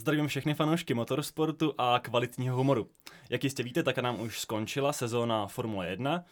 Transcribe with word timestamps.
Zdravím 0.00 0.26
všechny 0.26 0.54
fanoušky 0.54 0.94
motorsportu 0.94 1.74
a 1.78 1.98
kvalitního 1.98 2.56
humoru. 2.56 2.90
Jak 3.30 3.44
jistě 3.44 3.62
víte, 3.62 3.82
tak 3.82 3.98
nám 3.98 4.20
už 4.20 4.40
skončila 4.40 4.92
sezóna 4.92 5.46
Formule 5.46 5.88
1. 5.88 6.24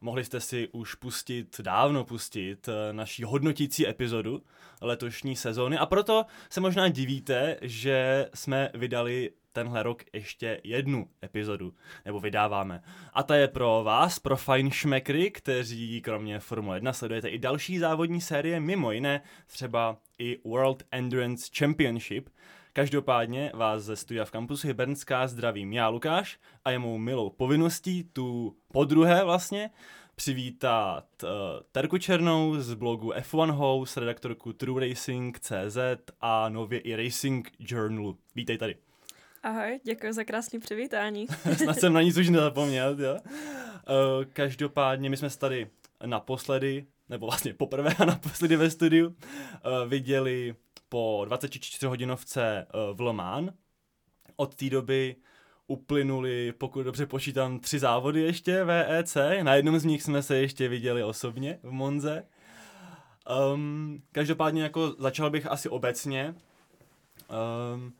Mohli 0.00 0.24
jste 0.24 0.40
si 0.40 0.68
už 0.68 0.94
pustit, 0.94 1.60
dávno 1.60 2.04
pustit, 2.04 2.68
eh, 2.68 2.92
naší 2.92 3.24
hodnotící 3.24 3.88
epizodu 3.88 4.42
letošní 4.80 5.36
sezóny 5.36 5.78
a 5.78 5.86
proto 5.86 6.24
se 6.50 6.60
možná 6.60 6.88
divíte, 6.88 7.56
že 7.62 8.28
jsme 8.34 8.70
vydali 8.74 9.30
tenhle 9.52 9.82
rok 9.82 10.02
ještě 10.12 10.60
jednu 10.64 11.08
epizodu, 11.24 11.74
nebo 12.04 12.20
vydáváme. 12.20 12.82
A 13.12 13.22
ta 13.22 13.36
je 13.36 13.48
pro 13.48 13.82
vás, 13.84 14.18
pro 14.18 14.36
fajnšmekry, 14.36 15.30
kteří 15.30 16.00
kromě 16.00 16.40
Formule 16.40 16.76
1 16.76 16.92
sledujete 16.92 17.28
i 17.28 17.38
další 17.38 17.78
závodní 17.78 18.20
série, 18.20 18.60
mimo 18.60 18.92
jiné 18.92 19.22
třeba 19.46 19.96
i 20.18 20.38
World 20.44 20.82
Endurance 20.90 21.50
Championship, 21.58 22.28
Každopádně 22.72 23.52
vás 23.54 23.82
ze 23.82 23.96
studia 23.96 24.24
v 24.24 24.30
kampusu 24.30 24.66
Hybernská 24.66 25.26
zdravím 25.26 25.72
já, 25.72 25.88
Lukáš, 25.88 26.38
a 26.64 26.70
je 26.70 26.78
mou 26.78 26.98
milou 26.98 27.30
povinností 27.30 28.04
tu 28.04 28.56
podruhé 28.72 29.24
vlastně 29.24 29.70
přivítat 30.14 31.06
uh, 31.22 31.28
Terku 31.72 31.98
Černou 31.98 32.60
z 32.60 32.74
blogu 32.74 33.12
F1 33.12 33.50
House, 33.50 34.00
redaktorku 34.00 34.52
True 34.52 34.88
Racing 34.88 35.40
CZ 35.40 35.78
a 36.20 36.48
nově 36.48 36.78
i 36.78 36.96
Racing 36.96 37.52
Journalu. 37.58 38.18
Vítej 38.34 38.58
tady. 38.58 38.76
Ahoj, 39.42 39.80
děkuji 39.84 40.12
za 40.12 40.24
krásné 40.24 40.60
přivítání. 40.60 41.26
Snad 41.56 41.78
jsem 41.78 41.92
na 41.92 42.02
nic 42.02 42.16
už 42.16 42.28
nezapomněl, 42.28 42.96
jo. 43.00 43.14
Uh, 43.14 44.24
každopádně 44.32 45.10
my 45.10 45.16
jsme 45.16 45.30
tady 45.30 45.70
naposledy, 46.06 46.86
nebo 47.08 47.26
vlastně 47.26 47.54
poprvé 47.54 47.94
a 47.98 48.04
naposledy 48.04 48.56
ve 48.56 48.70
studiu, 48.70 49.06
uh, 49.06 49.14
viděli 49.88 50.54
po 50.90 51.24
24 51.24 51.86
hodinovce 51.86 52.66
uh, 52.74 52.96
v 52.96 53.00
Le 53.00 53.12
Mans. 53.12 53.50
Od 54.36 54.54
té 54.54 54.70
doby 54.70 55.16
uplynuli, 55.66 56.52
pokud 56.52 56.82
dobře 56.82 57.06
počítám, 57.06 57.58
tři 57.58 57.78
závody 57.78 58.20
ještě 58.20 58.64
VEC. 58.64 59.16
Na 59.42 59.54
jednom 59.54 59.78
z 59.78 59.84
nich 59.84 60.02
jsme 60.02 60.22
se 60.22 60.36
ještě 60.36 60.68
viděli 60.68 61.04
osobně 61.04 61.58
v 61.62 61.70
Monze. 61.70 62.26
Um, 63.54 64.02
každopádně 64.12 64.62
jako 64.62 64.94
začal 64.98 65.30
bych 65.30 65.46
asi 65.46 65.68
obecně. 65.68 66.34
Um, 67.74 67.92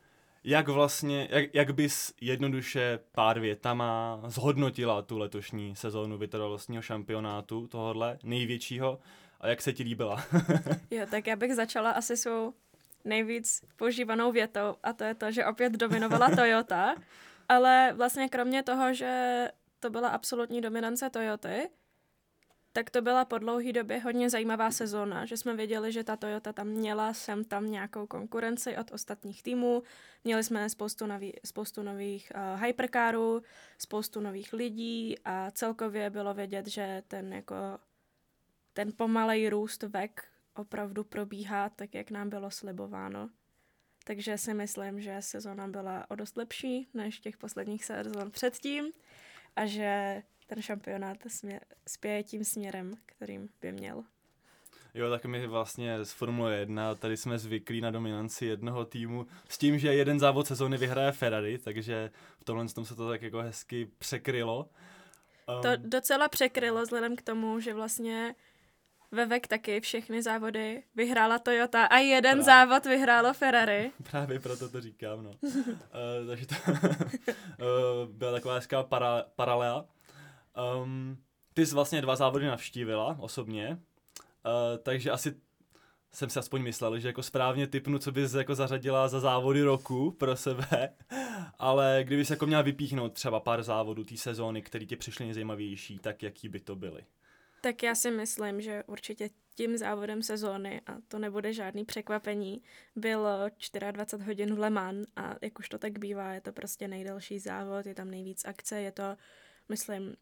jak 0.44 0.68
vlastně, 0.68 1.28
jak, 1.30 1.54
jak 1.54 1.74
bys 1.74 2.14
jednoduše 2.20 2.98
pár 3.12 3.40
větama 3.40 4.20
zhodnotila 4.26 5.02
tu 5.02 5.18
letošní 5.18 5.76
sezónu 5.76 6.18
vytrvalostního 6.18 6.82
šampionátu 6.82 7.66
tohohle 7.66 8.18
největšího 8.22 8.98
a 9.40 9.48
jak 9.48 9.62
se 9.62 9.72
ti 9.72 9.82
líbila? 9.82 10.24
jo, 10.90 11.06
tak 11.10 11.26
já 11.26 11.36
bych 11.36 11.54
začala 11.54 11.90
asi 11.90 12.16
svou 12.16 12.54
nejvíc 13.04 13.60
používanou 13.76 14.32
větou 14.32 14.76
a 14.82 14.92
to 14.92 15.04
je 15.04 15.14
to, 15.14 15.30
že 15.30 15.46
opět 15.46 15.72
dominovala 15.72 16.30
Toyota, 16.36 16.94
ale 17.48 17.92
vlastně 17.96 18.28
kromě 18.28 18.62
toho, 18.62 18.94
že 18.94 19.48
to 19.80 19.90
byla 19.90 20.08
absolutní 20.08 20.60
dominance 20.60 21.10
Toyoty, 21.10 21.70
tak 22.72 22.90
to 22.90 23.02
byla 23.02 23.24
po 23.24 23.38
dlouhé 23.38 23.72
době 23.72 23.98
hodně 23.98 24.30
zajímavá 24.30 24.70
sezóna, 24.70 25.24
že 25.24 25.36
jsme 25.36 25.56
věděli, 25.56 25.92
že 25.92 26.04
ta 26.04 26.16
Toyota 26.16 26.52
tam 26.52 26.66
měla 26.66 27.14
sem 27.14 27.44
tam 27.44 27.70
nějakou 27.70 28.06
konkurenci 28.06 28.76
od 28.76 28.92
ostatních 28.92 29.42
týmů. 29.42 29.82
Měli 30.24 30.44
jsme 30.44 30.70
spoustu, 30.70 31.06
nový, 31.06 31.32
spoustu 31.44 31.82
nových 31.82 32.32
uh, 32.34 32.62
hypercarů, 32.62 33.42
spoustu 33.78 34.20
nových 34.20 34.52
lidí 34.52 35.14
a 35.24 35.50
celkově 35.50 36.10
bylo 36.10 36.34
vědět, 36.34 36.66
že 36.66 37.02
ten 37.08 37.32
jako 37.32 37.54
ten 38.72 38.92
pomalej 38.96 39.48
růst 39.48 39.82
vek 39.82 40.24
opravdu 40.60 41.04
probíhá 41.04 41.68
tak, 41.68 41.94
jak 41.94 42.10
nám 42.10 42.30
bylo 42.30 42.50
slibováno. 42.50 43.30
Takže 44.04 44.38
si 44.38 44.54
myslím, 44.54 45.00
že 45.00 45.16
sezóna 45.20 45.68
byla 45.68 46.06
o 46.10 46.14
dost 46.14 46.36
lepší 46.36 46.88
než 46.94 47.20
těch 47.20 47.36
posledních 47.36 47.84
sezon 47.84 48.30
předtím 48.30 48.92
a 49.56 49.66
že 49.66 50.22
ten 50.46 50.62
šampionát 50.62 51.18
smě- 51.18 51.60
spěje 51.88 52.22
tím 52.22 52.44
směrem, 52.44 52.94
kterým 53.06 53.48
by 53.60 53.72
měl. 53.72 54.04
Jo, 54.94 55.10
tak 55.10 55.24
my 55.24 55.46
vlastně 55.46 56.04
z 56.04 56.12
Formule 56.12 56.56
1 56.56 56.94
tady 56.94 57.16
jsme 57.16 57.38
zvyklí 57.38 57.80
na 57.80 57.90
dominanci 57.90 58.46
jednoho 58.46 58.84
týmu 58.84 59.26
s 59.48 59.58
tím, 59.58 59.78
že 59.78 59.94
jeden 59.94 60.20
závod 60.20 60.46
sezóny 60.46 60.76
vyhraje 60.76 61.12
Ferrari, 61.12 61.58
takže 61.58 62.10
v 62.38 62.44
tomhle 62.44 62.68
tom 62.68 62.84
se 62.84 62.94
to 62.94 63.08
tak 63.08 63.22
jako 63.22 63.38
hezky 63.38 63.88
překrylo. 63.98 64.68
Um, 65.56 65.62
to 65.62 65.68
docela 65.76 66.28
překrylo 66.28 66.82
vzhledem 66.82 67.16
k 67.16 67.22
tomu, 67.22 67.60
že 67.60 67.74
vlastně 67.74 68.34
ve 69.12 69.26
VEK 69.26 69.46
taky 69.46 69.80
všechny 69.80 70.22
závody 70.22 70.82
vyhrála 70.94 71.38
Toyota 71.38 71.84
a 71.84 71.98
jeden 71.98 72.30
Právě. 72.30 72.44
závod 72.44 72.86
vyhrálo 72.86 73.34
Ferrari. 73.34 73.90
Právě 74.10 74.40
proto 74.40 74.68
to 74.68 74.80
říkám, 74.80 75.24
no. 75.24 75.30
uh, 75.42 76.26
takže 76.26 76.46
to 76.46 76.54
uh, 76.72 78.12
byla 78.12 78.32
taková 78.32 78.54
hezká 78.54 78.82
para, 78.82 79.24
paralela. 79.36 79.86
Um, 80.82 81.18
ty 81.54 81.66
jsi 81.66 81.74
vlastně 81.74 82.02
dva 82.02 82.16
závody 82.16 82.46
navštívila 82.46 83.16
osobně, 83.20 83.68
uh, 83.68 84.78
takže 84.82 85.10
asi 85.10 85.34
jsem 86.12 86.30
si 86.30 86.38
aspoň 86.38 86.62
myslel, 86.62 86.98
že 86.98 87.08
jako 87.08 87.22
správně 87.22 87.66
typnu, 87.66 87.98
co 87.98 88.12
bys 88.12 88.34
jako 88.34 88.54
zařadila 88.54 89.08
za 89.08 89.20
závody 89.20 89.62
roku 89.62 90.10
pro 90.10 90.36
sebe, 90.36 90.94
ale 91.58 92.00
kdybys 92.04 92.30
jako 92.30 92.46
měla 92.46 92.62
vypíchnout 92.62 93.12
třeba 93.12 93.40
pár 93.40 93.62
závodů 93.62 94.04
té 94.04 94.16
sezóny, 94.16 94.62
které 94.62 94.86
ti 94.86 94.96
přišly 94.96 95.24
nejzajímavější, 95.24 95.98
tak 95.98 96.22
jaký 96.22 96.48
by 96.48 96.60
to 96.60 96.76
byly? 96.76 97.02
Tak 97.60 97.82
já 97.82 97.94
si 97.94 98.10
myslím, 98.10 98.60
že 98.60 98.84
určitě 98.86 99.30
tím 99.54 99.76
závodem 99.76 100.22
sezóny, 100.22 100.80
a 100.86 100.96
to 101.08 101.18
nebude 101.18 101.52
žádný 101.52 101.84
překvapení, 101.84 102.62
bylo 102.96 103.28
24 103.90 104.24
hodin 104.24 104.54
v 104.54 104.58
Le 104.58 104.70
Mans 104.70 105.06
a 105.16 105.34
jak 105.42 105.58
už 105.58 105.68
to 105.68 105.78
tak 105.78 105.98
bývá, 105.98 106.32
je 106.34 106.40
to 106.40 106.52
prostě 106.52 106.88
nejdelší 106.88 107.38
závod, 107.38 107.86
je 107.86 107.94
tam 107.94 108.10
nejvíc 108.10 108.44
akce, 108.44 108.80
je 108.80 108.92
to, 108.92 109.16
myslím, 109.68 110.16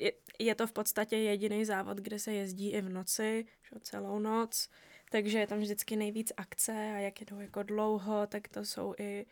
je, 0.00 0.12
je 0.38 0.54
to 0.54 0.66
v 0.66 0.72
podstatě 0.72 1.16
jediný 1.16 1.64
závod, 1.64 1.98
kde 1.98 2.18
se 2.18 2.32
jezdí 2.32 2.70
i 2.70 2.80
v 2.80 2.88
noci, 2.88 3.46
že 3.62 3.80
celou 3.80 4.18
noc, 4.18 4.68
takže 5.10 5.38
je 5.38 5.46
tam 5.46 5.58
vždycky 5.58 5.96
nejvíc 5.96 6.32
akce 6.36 6.72
a 6.72 6.98
jak 6.98 7.20
jedou 7.20 7.40
jako 7.40 7.62
dlouho, 7.62 8.26
tak 8.26 8.48
to 8.48 8.64
jsou 8.64 8.94
i 8.98 9.26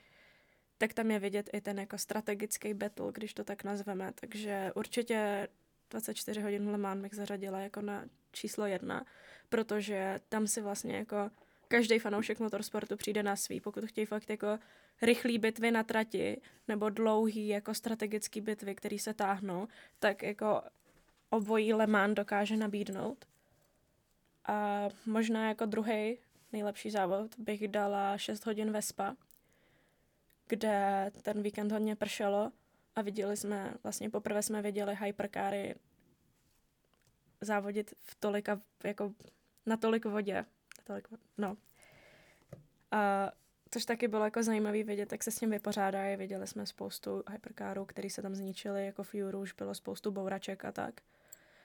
tak 0.78 0.94
tam 0.94 1.10
je 1.10 1.18
vidět 1.18 1.50
i 1.52 1.60
ten 1.60 1.78
jako 1.78 1.98
strategický 1.98 2.74
battle, 2.74 3.12
když 3.12 3.34
to 3.34 3.44
tak 3.44 3.64
nazveme, 3.64 4.12
takže 4.20 4.72
určitě 4.74 5.48
24 5.90 6.40
hodin 6.40 6.68
Le 6.68 6.78
Mans 6.78 7.02
bych 7.02 7.14
zařadila 7.14 7.60
jako 7.60 7.80
na 7.80 8.04
číslo 8.32 8.66
jedna, 8.66 9.04
protože 9.48 10.20
tam 10.28 10.46
si 10.46 10.60
vlastně 10.60 10.96
jako 10.96 11.30
každý 11.68 11.98
fanoušek 11.98 12.40
motorsportu 12.40 12.96
přijde 12.96 13.22
na 13.22 13.36
svý, 13.36 13.60
pokud 13.60 13.84
chtějí 13.84 14.06
fakt 14.06 14.30
jako 14.30 14.58
rychlé 15.02 15.38
bitvy 15.38 15.70
na 15.70 15.82
trati 15.82 16.40
nebo 16.68 16.90
dlouhý 16.90 17.48
jako 17.48 17.74
strategický 17.74 18.40
bitvy, 18.40 18.74
které 18.74 18.98
se 18.98 19.14
táhnou, 19.14 19.68
tak 19.98 20.22
jako 20.22 20.62
obojí 21.30 21.74
Le 21.74 21.86
Mans 21.86 22.14
dokáže 22.14 22.56
nabídnout. 22.56 23.24
A 24.44 24.88
možná 25.06 25.48
jako 25.48 25.66
druhý 25.66 26.18
nejlepší 26.52 26.90
závod 26.90 27.38
bych 27.38 27.68
dala 27.68 28.18
6 28.18 28.46
hodin 28.46 28.70
Vespa, 28.70 29.16
kde 30.48 31.10
ten 31.22 31.42
víkend 31.42 31.72
hodně 31.72 31.96
pršelo 31.96 32.52
a 32.96 33.02
viděli 33.02 33.36
jsme, 33.36 33.74
vlastně 33.82 34.10
poprvé 34.10 34.42
jsme 34.42 34.62
viděli 34.62 34.96
hypercary 35.00 35.74
závodit 37.40 37.94
v 38.02 38.14
tolika, 38.14 38.60
jako 38.84 39.12
na 39.66 39.76
tolik 39.76 40.04
vodě. 40.04 40.34
Na 40.34 40.84
tolik, 40.84 41.08
no. 41.38 41.56
A 42.90 43.30
což 43.70 43.84
taky 43.84 44.08
bylo 44.08 44.24
jako 44.24 44.42
zajímavý 44.42 44.82
vidět, 44.82 45.12
jak 45.12 45.22
se 45.22 45.30
s 45.30 45.38
tím 45.38 45.50
vypořádají. 45.50 46.16
Viděli 46.16 46.46
jsme 46.46 46.66
spoustu 46.66 47.22
hypercarů, 47.30 47.84
které 47.84 48.10
se 48.10 48.22
tam 48.22 48.34
zničily, 48.34 48.86
jako 48.86 49.02
v 49.02 49.14
Juru 49.14 49.40
už 49.40 49.52
bylo 49.52 49.74
spoustu 49.74 50.10
bouraček 50.10 50.64
a 50.64 50.72
tak. 50.72 51.00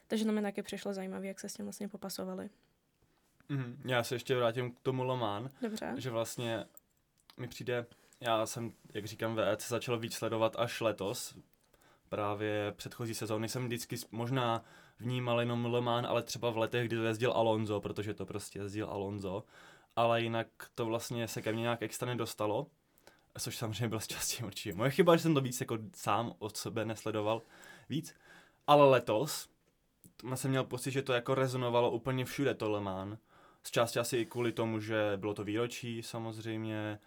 Takže 0.08 0.26
to 0.26 0.32
mi 0.32 0.42
taky 0.42 0.64
přišlo 0.64 0.94
zajímavé, 0.94 1.28
jak 1.28 1.40
se 1.40 1.50
s 1.50 1.54
tím 1.54 1.66
vlastně 1.66 1.88
popasovali. 1.88 2.50
Mm, 3.50 3.82
já 3.86 4.04
se 4.04 4.16
ještě 4.16 4.36
vrátím 4.36 4.72
k 4.72 4.80
tomu 4.80 5.04
Lomán. 5.04 5.50
Dobře. 5.62 5.94
Že 5.98 6.10
vlastně 6.10 6.66
mi 7.38 7.48
přijde, 7.48 7.86
já 8.22 8.46
jsem, 8.46 8.74
jak 8.94 9.06
říkám, 9.06 9.36
VEC 9.36 9.68
začal 9.68 10.00
víc 10.00 10.16
sledovat 10.16 10.56
až 10.60 10.82
letos. 10.82 11.38
Právě 12.10 12.74
předchozí 12.78 13.14
sezóny 13.14 13.50
jsem 13.50 13.66
vždycky 13.66 13.96
možná 14.12 14.64
vnímal 15.00 15.40
jenom 15.40 15.66
Le 15.66 15.82
Mans, 15.82 16.08
ale 16.10 16.24
třeba 16.24 16.50
v 16.50 16.58
letech, 16.58 16.88
kdy 16.88 16.96
to 16.96 17.04
jezdil 17.04 17.32
Alonso, 17.32 17.82
protože 17.82 18.14
to 18.14 18.26
prostě 18.26 18.60
jezdil 18.60 18.90
Alonso. 18.90 19.44
Ale 19.96 20.22
jinak 20.22 20.48
to 20.76 20.86
vlastně 20.86 21.28
se 21.28 21.42
ke 21.42 21.54
mně 21.54 21.62
nějak 21.62 21.82
extra 21.82 22.08
nedostalo, 22.08 22.68
což 23.40 23.58
samozřejmě 23.58 24.00
z 24.00 24.08
části 24.08 24.44
určitě 24.44 24.76
moje 24.76 24.92
chyba, 24.92 25.16
že 25.16 25.24
jsem 25.24 25.34
to 25.34 25.42
víc 25.42 25.62
jako 25.62 25.78
sám 25.96 26.34
od 26.40 26.58
sebe 26.58 26.86
nesledoval 26.86 27.42
víc. 27.90 28.16
Ale 28.68 28.90
letos 28.90 29.50
jsem 30.36 30.52
měl 30.52 30.64
pocit, 30.64 30.92
že 30.92 31.02
to 31.02 31.14
jako 31.14 31.36
rezonovalo 31.36 31.92
úplně 31.92 32.26
všude 32.26 32.54
to 32.54 32.72
Le 32.72 32.82
Mans. 32.82 33.20
Z 33.64 33.72
části 33.72 34.00
asi 34.00 34.18
i 34.18 34.26
kvůli 34.26 34.52
tomu, 34.52 34.80
že 34.80 35.14
bylo 35.18 35.34
to 35.34 35.44
výročí 35.44 36.04
samozřejmě, 36.04 37.00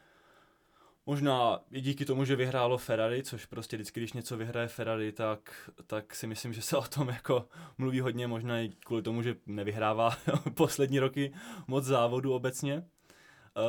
Možná 1.07 1.61
i 1.71 1.81
díky 1.81 2.05
tomu, 2.05 2.25
že 2.25 2.37
vyhrálo 2.37 2.79
Ferrari, 2.79 3.23
což 3.23 3.47
prostě 3.47 3.77
vždycky, 3.77 4.01
když 4.01 4.13
něco 4.13 4.37
vyhraje 4.37 4.69
Ferrari, 4.69 5.13
tak, 5.13 5.71
tak 5.87 6.15
si 6.15 6.27
myslím, 6.27 6.53
že 6.53 6.63
se 6.63 6.77
o 6.77 6.83
tom 6.83 7.09
jako 7.09 7.49
mluví 7.79 8.01
hodně, 8.01 8.27
možná 8.27 8.61
i 8.61 8.69
kvůli 8.69 9.03
tomu, 9.03 9.23
že 9.23 9.37
nevyhrává 9.47 10.11
poslední 10.55 10.99
roky 10.99 11.33
moc 11.67 11.85
závodu 11.85 12.35
obecně. 12.35 12.85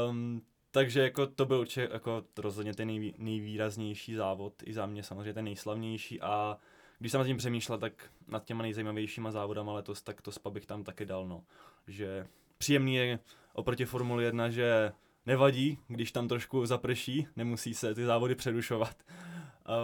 Um, 0.09 0.41
Takže 0.75 1.01
jako 1.01 1.27
to 1.27 1.45
byl 1.45 1.59
určitě 1.59 1.89
jako 1.93 2.23
rozhodně 2.37 2.73
ten 2.73 2.87
nejvý, 2.87 3.15
nejvýraznější 3.17 4.15
závod, 4.15 4.53
i 4.65 4.73
za 4.73 4.85
mě 4.85 5.03
samozřejmě 5.03 5.33
ten 5.33 5.45
nejslavnější 5.45 6.21
a 6.21 6.57
když 6.99 7.11
jsem 7.11 7.19
nad 7.19 7.25
tím 7.25 7.37
přemýšlel, 7.37 7.77
tak 7.77 8.11
nad 8.27 8.45
těma 8.45 8.61
nejzajímavějšíma 8.61 9.31
závodama 9.31 9.73
letos, 9.73 10.01
tak 10.01 10.21
to 10.21 10.31
spa 10.31 10.49
bych 10.49 10.65
tam 10.65 10.83
taky 10.83 11.05
dal, 11.05 11.27
no. 11.27 11.43
Že 11.87 12.27
příjemný 12.57 12.95
je 12.95 13.19
oproti 13.53 13.85
Formuli 13.85 14.23
1, 14.23 14.49
že 14.49 14.91
nevadí, 15.25 15.79
když 15.87 16.11
tam 16.11 16.27
trošku 16.27 16.65
zaprší, 16.65 17.27
nemusí 17.35 17.73
se 17.73 17.95
ty 17.95 18.05
závody 18.05 18.35
přerušovat. 18.35 18.95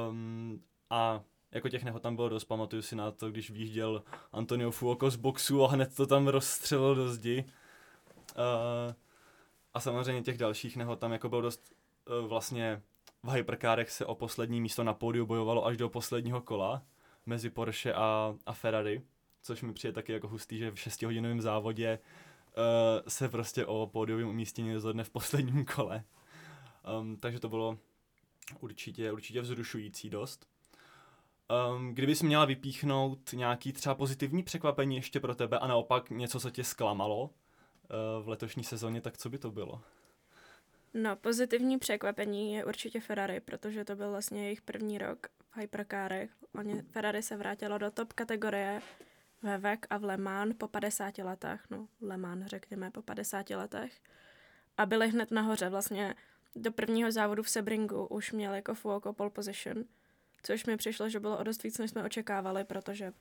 Um, 0.09 0.63
a 0.89 1.21
jako 1.51 1.69
těch 1.69 1.83
nehod 1.83 2.01
tam 2.01 2.15
bylo 2.15 2.29
dost, 2.29 2.45
pamatuju 2.45 2.81
si 2.81 2.95
na 2.95 3.11
to, 3.11 3.31
když 3.31 3.51
výjížděl 3.51 4.03
Antonio 4.31 4.71
Fuoco 4.71 5.09
z 5.09 5.15
boxu 5.15 5.63
a 5.63 5.67
hned 5.67 5.95
to 5.95 6.07
tam 6.07 6.27
rozstřelil 6.27 6.95
do 6.95 7.09
zdi. 7.09 7.45
Uh, 8.37 8.93
a 9.73 9.79
samozřejmě 9.79 10.21
těch 10.21 10.37
dalších 10.37 10.77
nehod 10.77 10.99
tam 10.99 11.11
jako 11.11 11.29
bylo 11.29 11.41
dost 11.41 11.73
uh, 12.21 12.27
vlastně 12.27 12.81
v 13.23 13.31
hyperkárech 13.31 13.91
se 13.91 14.05
o 14.05 14.15
poslední 14.15 14.61
místo 14.61 14.83
na 14.83 14.93
pódiu 14.93 15.25
bojovalo 15.25 15.65
až 15.65 15.77
do 15.77 15.89
posledního 15.89 16.41
kola 16.41 16.83
mezi 17.25 17.49
Porsche 17.49 17.93
a, 17.93 18.35
a 18.45 18.53
Ferrari, 18.53 19.01
což 19.41 19.61
mi 19.61 19.73
přijde 19.73 19.93
taky 19.93 20.11
jako 20.11 20.27
hustý, 20.27 20.57
že 20.57 20.71
v 20.71 20.75
6-hodinovém 20.75 21.41
závodě 21.41 21.99
uh, 21.99 22.30
se 23.07 23.29
prostě 23.29 23.65
o 23.65 23.89
pódiovém 23.93 24.27
umístění 24.27 24.73
rozhodne 24.73 25.03
v 25.03 25.09
posledním 25.09 25.65
kole. 25.75 26.03
Um, 26.99 27.17
takže 27.17 27.39
to 27.39 27.49
bylo 27.49 27.77
určitě, 28.59 29.11
určitě 29.11 29.41
vzrušující 29.41 30.09
dost. 30.09 30.47
Um, 31.75 31.93
kdybys 31.93 32.21
měla 32.21 32.45
vypíchnout 32.45 33.33
nějaký 33.33 33.73
třeba 33.73 33.95
pozitivní 33.95 34.43
překvapení 34.43 34.95
ještě 34.95 35.19
pro 35.19 35.35
tebe 35.35 35.59
a 35.59 35.67
naopak 35.67 36.09
něco, 36.09 36.39
co 36.39 36.49
tě 36.49 36.63
zklamalo 36.63 37.23
uh, 37.23 37.29
v 38.25 38.29
letošní 38.29 38.63
sezóně, 38.63 39.01
tak 39.01 39.17
co 39.17 39.29
by 39.29 39.37
to 39.37 39.51
bylo? 39.51 39.81
No, 40.93 41.15
pozitivní 41.15 41.77
překvapení 41.77 42.53
je 42.53 42.65
určitě 42.65 42.99
Ferrari, 42.99 43.39
protože 43.39 43.85
to 43.85 43.95
byl 43.95 44.11
vlastně 44.11 44.43
jejich 44.43 44.61
první 44.61 44.97
rok 44.97 45.27
v 45.51 45.57
hyperkárech. 45.57 46.31
Oni, 46.55 46.81
Ferrari 46.81 47.23
se 47.23 47.37
vrátilo 47.37 47.77
do 47.77 47.91
top 47.91 48.13
kategorie 48.13 48.81
ve 49.43 49.57
VEC 49.57 49.79
a 49.89 49.97
v 49.97 50.03
Le 50.03 50.17
Mans 50.17 50.55
po 50.57 50.67
50 50.67 51.17
letech, 51.17 51.61
no 51.69 51.87
Le 52.01 52.17
Mans 52.17 52.45
řekněme 52.45 52.91
po 52.91 53.01
50 53.01 53.49
letech 53.49 54.01
a 54.77 54.85
byli 54.85 55.09
hned 55.09 55.31
nahoře 55.31 55.69
vlastně 55.69 56.15
do 56.55 56.71
prvního 56.71 57.11
závodu 57.11 57.43
v 57.43 57.49
Sebringu 57.49 58.05
už 58.05 58.31
měl 58.31 58.53
jako 58.53 58.75
Fuoco 58.75 59.13
pole 59.13 59.29
position, 59.29 59.83
což 60.43 60.65
mi 60.65 60.77
přišlo, 60.77 61.09
že 61.09 61.19
bylo 61.19 61.37
o 61.37 61.43
dost 61.43 61.63
víc, 61.63 61.77
než 61.77 61.91
jsme 61.91 62.03
očekávali, 62.03 62.63
protože 62.63 63.13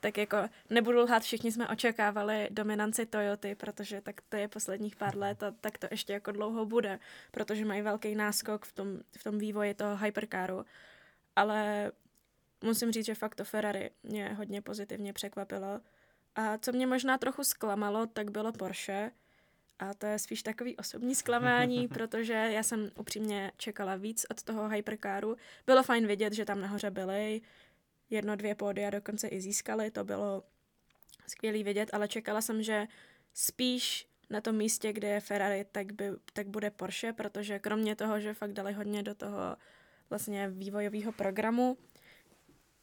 tak 0.00 0.18
jako 0.18 0.36
nebudu 0.70 1.00
lhát, 1.00 1.22
všichni 1.22 1.52
jsme 1.52 1.68
očekávali 1.68 2.48
dominanci 2.50 3.06
Toyoty, 3.06 3.54
protože 3.54 4.00
tak 4.00 4.20
to 4.28 4.36
je 4.36 4.48
posledních 4.48 4.96
pár 4.96 5.16
let 5.16 5.42
a 5.42 5.50
tak 5.50 5.78
to 5.78 5.86
ještě 5.90 6.12
jako 6.12 6.32
dlouho 6.32 6.66
bude, 6.66 6.98
protože 7.30 7.64
mají 7.64 7.82
velký 7.82 8.14
náskok 8.14 8.64
v 8.64 8.72
tom, 8.72 9.00
v 9.18 9.24
tom 9.24 9.38
vývoji 9.38 9.74
toho 9.74 9.96
hypercaru. 9.96 10.64
Ale 11.36 11.92
musím 12.66 12.92
říct, 12.92 13.06
že 13.06 13.14
fakt 13.14 13.34
to 13.34 13.44
Ferrari 13.44 13.90
mě 14.02 14.34
hodně 14.34 14.62
pozitivně 14.62 15.12
překvapilo. 15.12 15.80
A 16.34 16.58
co 16.58 16.72
mě 16.72 16.86
možná 16.86 17.18
trochu 17.18 17.44
zklamalo, 17.44 18.06
tak 18.06 18.30
bylo 18.30 18.52
Porsche. 18.52 19.10
A 19.78 19.94
to 19.94 20.06
je 20.06 20.18
spíš 20.18 20.42
takový 20.42 20.76
osobní 20.76 21.14
zklamání, 21.14 21.88
protože 21.94 22.32
já 22.32 22.62
jsem 22.62 22.90
upřímně 22.98 23.52
čekala 23.56 23.96
víc 23.96 24.26
od 24.30 24.42
toho 24.42 24.68
hypercaru. 24.68 25.36
Bylo 25.66 25.82
fajn 25.82 26.06
vidět, 26.06 26.32
že 26.32 26.44
tam 26.44 26.60
nahoře 26.60 26.90
byli, 26.90 27.40
jedno, 28.10 28.36
dvě 28.36 28.54
pódia 28.54 28.90
dokonce 28.90 29.28
i 29.28 29.40
získali, 29.40 29.90
to 29.90 30.04
bylo 30.04 30.42
skvělý 31.26 31.64
vidět, 31.64 31.90
ale 31.92 32.08
čekala 32.08 32.40
jsem, 32.40 32.62
že 32.62 32.86
spíš 33.34 34.08
na 34.30 34.40
tom 34.40 34.56
místě, 34.56 34.92
kde 34.92 35.08
je 35.08 35.20
Ferrari, 35.20 35.66
tak, 35.72 35.92
by, 35.92 36.10
tak 36.32 36.48
bude 36.48 36.70
Porsche, 36.70 37.12
protože 37.12 37.58
kromě 37.58 37.96
toho, 37.96 38.20
že 38.20 38.34
fakt 38.34 38.52
dali 38.52 38.72
hodně 38.72 39.02
do 39.02 39.14
toho 39.14 39.56
vlastně 40.10 40.48
vývojového 40.48 41.12
programu, 41.12 41.78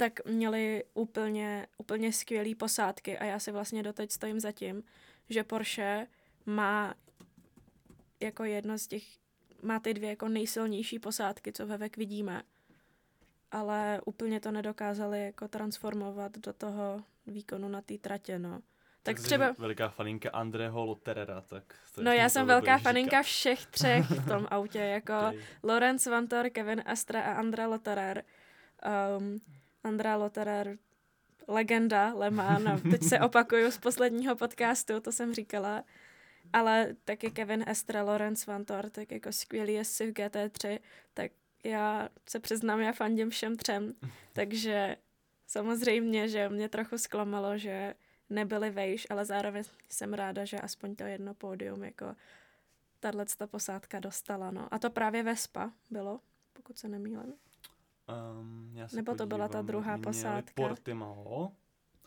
tak 0.04 0.26
měli 0.26 0.84
úplně, 0.94 1.68
úplně 1.78 2.14
skvělé 2.14 2.56
posádky 2.56 3.18
a 3.18 3.26
já 3.26 3.40
si 3.40 3.52
vlastně 3.52 3.84
doteď 3.84 4.12
stojím 4.12 4.40
za 4.40 4.52
tím, 4.52 4.84
že 5.30 5.44
Porsche 5.44 6.08
má 6.46 6.94
jako 8.20 8.44
jedno 8.44 8.78
z 8.78 8.88
těch, 8.88 9.04
má 9.62 9.80
ty 9.80 9.94
dvě 9.94 10.10
jako 10.10 10.28
nejsilnější 10.28 11.00
posádky, 11.00 11.52
co 11.52 11.68
ve 11.68 11.78
VEK 11.78 11.98
vidíme. 11.98 12.44
Ale 13.52 14.02
úplně 14.06 14.40
to 14.40 14.52
nedokázali 14.52 15.26
jako 15.26 15.48
transformovat 15.48 16.38
do 16.38 16.54
toho 16.54 17.04
výkonu 17.28 17.70
na 17.70 17.82
té 17.82 17.98
tratě, 17.98 18.40
no. 18.40 18.52
Tak, 19.04 19.16
tak 19.16 19.20
třeba... 19.20 19.56
veliká 19.58 19.90
faninka 19.90 20.30
Andreho 20.30 20.86
Lotterera, 20.86 21.42
tak... 21.42 21.76
No 22.02 22.12
já 22.12 22.30
jsem 22.30 22.48
velká 22.48 22.78
faninka 22.78 23.22
říkat. 23.22 23.24
všech 23.24 23.66
třech 23.66 24.06
v 24.06 24.28
tom 24.28 24.48
autě, 24.52 24.80
jako 24.80 25.14
okay. 25.18 25.40
Lorenz 25.64 26.06
Vantor, 26.06 26.50
Kevin 26.50 26.84
Astra 26.86 27.22
a 27.22 27.34
Andra 27.34 27.68
Lotterer. 27.68 28.24
Um, 29.20 29.42
Andra 29.84 30.16
Lotterer, 30.16 30.78
legenda 31.48 32.14
Le 32.14 32.30
Mans, 32.30 32.64
no, 32.64 32.92
teď 32.92 33.04
se 33.04 33.20
opakuju 33.20 33.72
z 33.72 33.78
posledního 33.78 34.36
podcastu, 34.36 35.00
to 35.00 35.12
jsem 35.12 35.34
říkala, 35.34 35.84
ale 36.54 36.96
taky 37.06 37.32
Kevin 37.32 37.64
Estra, 37.68 38.04
Lorenz 38.04 38.46
Vantor, 38.46 38.90
tak 38.90 39.12
jako 39.12 39.32
skvělý 39.32 39.74
jezdci 39.74 40.12
v 40.12 40.14
GT3, 40.14 40.80
tak 41.14 41.32
já 41.64 42.10
se 42.30 42.40
přiznám, 42.40 42.80
já 42.80 42.92
fandím 42.92 43.30
všem 43.30 43.56
třem, 43.56 43.94
takže 44.34 44.98
samozřejmě, 45.48 46.28
že 46.28 46.50
mě 46.50 46.70
trochu 46.70 46.98
zklamalo, 46.98 47.58
že 47.58 47.94
nebyli 48.30 48.70
vejš, 48.70 49.08
ale 49.10 49.26
zároveň 49.26 49.64
jsem 49.90 50.14
ráda, 50.14 50.46
že 50.46 50.60
aspoň 50.60 50.96
to 50.96 51.04
jedno 51.04 51.34
pódium 51.34 51.84
jako 51.84 52.16
tahle 53.00 53.26
posádka 53.46 54.00
dostala, 54.00 54.52
no. 54.52 54.74
A 54.74 54.80
to 54.80 54.90
právě 54.90 55.24
Vespa 55.24 55.72
bylo, 55.90 56.20
pokud 56.54 56.78
se 56.78 56.88
nemýlím. 56.88 57.34
Um, 58.08 58.72
já 58.76 58.88
se 58.88 58.96
Nebo 58.96 59.16
to 59.16 59.26
byla 59.26 59.48
ta 59.48 59.62
druhá 59.62 59.98
posádka? 59.98 60.54
Portimao 60.56 61.52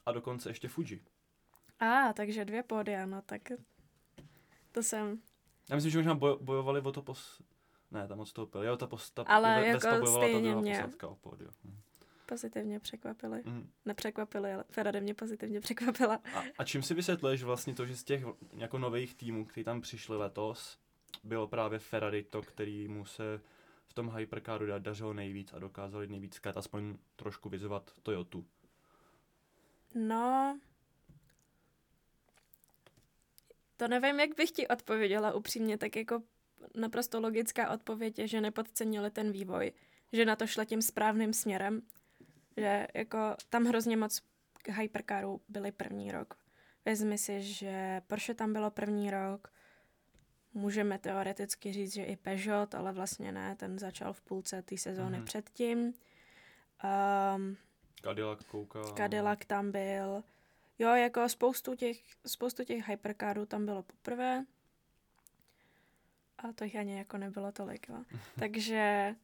a 0.06 0.12
dokonce 0.12 0.50
ještě 0.50 0.68
Fuji. 0.68 1.04
A, 1.80 1.86
ah, 1.86 2.12
takže 2.12 2.44
dvě 2.44 2.62
pódia, 2.62 3.06
no 3.06 3.22
tak 3.22 3.42
to 4.72 4.82
jsem... 4.82 5.20
Já 5.70 5.76
myslím, 5.76 5.92
že 5.92 5.98
možná 5.98 6.14
boj, 6.14 6.36
bojovali 6.40 6.80
o 6.80 6.92
to 6.92 7.02
pos... 7.02 7.42
Ne, 7.90 8.08
tam 8.08 8.20
odstoupil. 8.20 8.62
Jo, 8.62 8.76
ta, 8.76 8.86
pos, 8.86 9.10
ta 9.10 9.22
Ale 9.22 9.60
ve, 9.60 9.66
jako 9.66 10.06
stejně 10.06 10.54
ta 10.54 10.60
mě 10.60 10.74
posádka 10.74 11.08
o 11.08 11.14
pódiu. 11.14 11.50
Hm. 11.64 11.80
Pozitivně 12.26 12.80
překvapili. 12.80 13.42
Mm. 13.44 13.70
Nepřekvapili, 13.84 14.52
ale 14.52 14.64
Ferrari 14.70 15.00
mě 15.00 15.14
pozitivně 15.14 15.60
překvapila. 15.60 16.20
A, 16.34 16.42
a 16.58 16.64
čím 16.64 16.82
si 16.82 16.94
vysvětluješ 16.94 17.42
vlastně 17.42 17.74
to, 17.74 17.86
že 17.86 17.96
z 17.96 18.04
těch 18.04 18.24
jako 18.56 18.78
nových 18.78 19.14
týmů, 19.14 19.44
kteří 19.44 19.64
tam 19.64 19.80
přišli 19.80 20.16
letos, 20.16 20.78
bylo 21.24 21.48
právě 21.48 21.78
Ferrari 21.78 22.22
to, 22.22 22.42
který 22.42 22.88
mu 22.88 23.04
se 23.04 23.40
v 23.86 23.94
tom 23.94 24.10
hypercaru 24.16 24.66
dařilo 24.78 25.12
nejvíc 25.12 25.52
a 25.52 25.58
dokázali 25.58 26.06
nejvíc 26.06 26.38
kát 26.38 26.56
aspoň 26.56 26.98
trošku 27.16 27.48
vyzvat 27.48 27.90
Toyotu? 28.02 28.46
No, 29.94 30.58
to 33.76 33.88
nevím, 33.88 34.20
jak 34.20 34.36
bych 34.36 34.50
ti 34.50 34.68
odpověděla 34.68 35.32
upřímně, 35.32 35.78
tak 35.78 35.96
jako 35.96 36.22
naprosto 36.74 37.20
logická 37.20 37.70
odpověď 37.70 38.18
je, 38.18 38.28
že 38.28 38.40
nepodcenili 38.40 39.10
ten 39.10 39.32
vývoj, 39.32 39.72
že 40.12 40.24
na 40.24 40.36
to 40.36 40.46
šla 40.46 40.64
tím 40.64 40.82
správným 40.82 41.32
směrem, 41.32 41.82
že 42.56 42.86
jako 42.94 43.18
tam 43.48 43.64
hrozně 43.64 43.96
moc 43.96 44.22
hypercarů 44.68 45.40
byly 45.48 45.72
první 45.72 46.12
rok. 46.12 46.34
Vezmi 46.84 47.18
si, 47.18 47.42
že 47.42 48.02
Porsche 48.06 48.34
tam 48.34 48.52
bylo 48.52 48.70
první 48.70 49.10
rok, 49.10 49.52
můžeme 50.56 50.98
teoreticky 50.98 51.72
říct, 51.72 51.92
že 51.92 52.04
i 52.04 52.16
Peugeot, 52.16 52.74
ale 52.74 52.92
vlastně 52.92 53.32
ne, 53.32 53.56
ten 53.56 53.78
začal 53.78 54.12
v 54.12 54.20
půlce 54.20 54.62
té 54.62 54.78
sezóny 54.78 55.18
mm-hmm. 55.18 55.24
předtím. 55.24 55.78
Um, 57.36 57.56
Cadillac 58.02 58.44
kouká. 58.44 58.82
Cadillac 58.96 59.38
tam 59.46 59.72
byl. 59.72 60.24
Jo, 60.78 60.88
jako 60.88 61.28
spoustu 61.28 61.74
těch, 61.74 61.96
spoustu 62.26 62.64
těch 62.64 62.88
hypercarů 62.88 63.46
tam 63.46 63.66
bylo 63.66 63.82
poprvé. 63.82 64.44
A 66.38 66.52
to 66.52 66.64
jich 66.64 66.76
ani 66.76 66.98
jako 66.98 67.18
nebylo 67.18 67.52
tolik, 67.52 67.88
jo. 67.88 68.04
takže, 68.38 69.14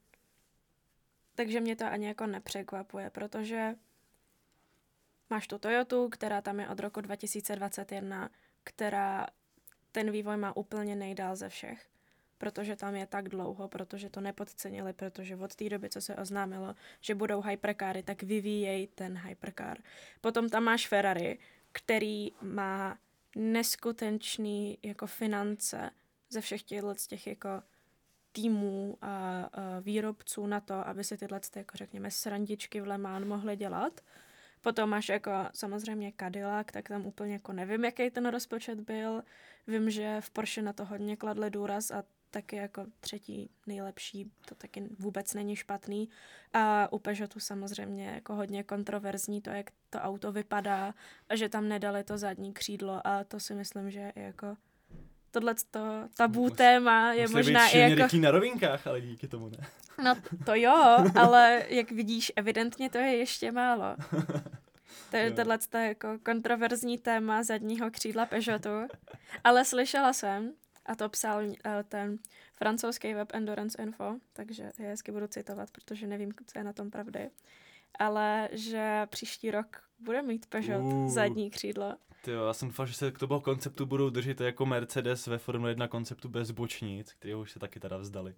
takže 1.35 1.59
mě 1.59 1.75
to 1.75 1.85
ani 1.85 2.07
jako 2.07 2.27
nepřekvapuje, 2.27 3.09
protože 3.09 3.75
máš 5.29 5.47
tu 5.47 5.57
Toyotu, 5.57 6.09
která 6.09 6.41
tam 6.41 6.59
je 6.59 6.69
od 6.69 6.79
roku 6.79 7.01
2021, 7.01 8.29
která 8.63 9.27
ten 9.93 10.11
vývoj 10.11 10.37
má 10.37 10.57
úplně 10.57 10.95
nejdál 10.95 11.35
ze 11.35 11.49
všech 11.49 11.93
protože 12.43 12.75
tam 12.75 12.95
je 12.95 13.07
tak 13.07 13.29
dlouho, 13.29 13.67
protože 13.67 14.09
to 14.09 14.21
nepodcenili, 14.21 14.93
protože 14.93 15.35
od 15.35 15.55
té 15.55 15.69
doby, 15.69 15.89
co 15.89 16.01
se 16.01 16.15
oznámilo, 16.15 16.75
že 17.01 17.15
budou 17.15 17.41
hypercary, 17.41 18.03
tak 18.03 18.23
vyvíjejí 18.23 18.87
ten 18.87 19.17
hypercar. 19.17 19.77
Potom 20.21 20.49
tam 20.49 20.63
máš 20.63 20.87
Ferrari, 20.87 21.39
který 21.71 22.31
má 22.41 22.97
neskutečný 23.35 24.77
jako 24.83 25.07
finance 25.07 25.89
ze 26.29 26.41
všech 26.41 26.63
těchto 26.63 26.95
těch 27.07 27.27
jako 27.27 27.49
týmů 28.31 28.97
a, 29.01 29.07
a 29.07 29.79
výrobců 29.79 30.47
na 30.47 30.59
to, 30.59 30.87
aby 30.87 31.03
si 31.03 31.17
tyhle, 31.17 31.39
jako 31.55 31.77
řekněme, 31.77 32.11
srandičky 32.11 32.81
v 32.81 32.87
Le 32.87 32.97
Mans 32.97 33.27
mohly 33.27 33.55
dělat. 33.55 34.01
Potom 34.63 34.89
máš 34.89 35.09
jako 35.09 35.31
samozřejmě 35.53 36.13
Cadillac, 36.19 36.67
tak 36.73 36.89
tam 36.89 37.05
úplně 37.05 37.33
jako 37.33 37.53
nevím, 37.53 37.85
jaký 37.85 38.09
ten 38.09 38.25
rozpočet 38.25 38.79
byl. 38.79 39.23
Vím, 39.67 39.89
že 39.89 40.21
v 40.21 40.29
Porsche 40.29 40.61
na 40.61 40.73
to 40.73 40.85
hodně 40.85 41.17
kladli 41.17 41.49
důraz 41.49 41.91
a 41.91 42.03
taky 42.31 42.55
jako 42.55 42.85
třetí 42.99 43.49
nejlepší, 43.67 44.31
to 44.45 44.55
taky 44.55 44.89
vůbec 44.99 45.33
není 45.33 45.55
špatný. 45.55 46.09
A 46.53 46.93
u 46.93 46.99
Peugeotu 46.99 47.39
samozřejmě 47.39 48.05
jako 48.05 48.35
hodně 48.35 48.63
kontroverzní 48.63 49.41
to, 49.41 49.49
jak 49.49 49.69
to 49.89 49.99
auto 49.99 50.31
vypadá 50.31 50.93
a 51.29 51.35
že 51.35 51.49
tam 51.49 51.67
nedali 51.67 52.03
to 52.03 52.17
zadní 52.17 52.53
křídlo 52.53 53.07
a 53.07 53.23
to 53.23 53.39
si 53.39 53.55
myslím, 53.55 53.91
že 53.91 53.99
je 53.99 54.23
jako 54.23 54.57
tohle 55.33 55.55
to 55.71 55.79
tabu 56.17 56.43
Mus, 56.43 56.53
téma 56.57 57.13
je 57.13 57.27
možná 57.27 57.69
i 57.69 57.77
jako... 57.77 58.17
na 58.17 58.31
rovinkách, 58.31 58.87
ale 58.87 59.01
díky 59.01 59.27
tomu 59.27 59.49
ne. 59.49 59.57
No 60.03 60.15
to 60.45 60.55
jo, 60.55 60.97
ale 61.15 61.65
jak 61.69 61.91
vidíš, 61.91 62.31
evidentně 62.35 62.89
to 62.89 62.97
je 62.97 63.15
ještě 63.15 63.51
málo. 63.51 63.95
To 65.11 65.17
je 65.17 65.31
tohle 65.31 65.59
jako 65.73 66.07
kontroverzní 66.23 66.97
téma 66.97 67.43
zadního 67.43 67.91
křídla 67.91 68.25
Peugeotu. 68.25 68.69
Ale 69.43 69.65
slyšela 69.65 70.13
jsem, 70.13 70.53
a 70.85 70.95
to 70.95 71.09
psal 71.09 71.45
uh, 71.45 71.53
ten 71.87 72.17
francouzský 72.55 73.13
web 73.13 73.29
Endurance 73.33 73.83
Info, 73.83 74.15
takže 74.33 74.71
je 74.79 74.85
hezky 74.85 75.11
budu 75.11 75.27
citovat, 75.27 75.71
protože 75.71 76.07
nevím, 76.07 76.31
co 76.45 76.59
je 76.59 76.63
na 76.63 76.73
tom 76.73 76.91
pravdy, 76.91 77.29
ale 77.99 78.49
že 78.51 79.07
příští 79.09 79.51
rok 79.51 79.83
bude 79.99 80.21
mít 80.21 80.45
Peugeot 80.45 80.83
uh. 80.83 81.09
zadní 81.09 81.49
křídlo. 81.49 81.95
Jo, 82.27 82.45
já 82.45 82.53
jsem 82.53 82.67
doufal, 82.67 82.85
že 82.85 82.93
se 82.93 83.11
k 83.11 83.19
tomu 83.19 83.39
konceptu 83.39 83.85
budou 83.85 84.09
držet 84.09 84.41
jako 84.41 84.65
Mercedes 84.65 85.27
ve 85.27 85.37
Formule 85.37 85.71
1 85.71 85.87
konceptu 85.87 86.29
bez 86.29 86.51
bočnic, 86.51 87.13
kterého 87.13 87.41
už 87.41 87.51
se 87.51 87.59
taky 87.59 87.79
teda 87.79 87.97
vzdali. 87.97 88.35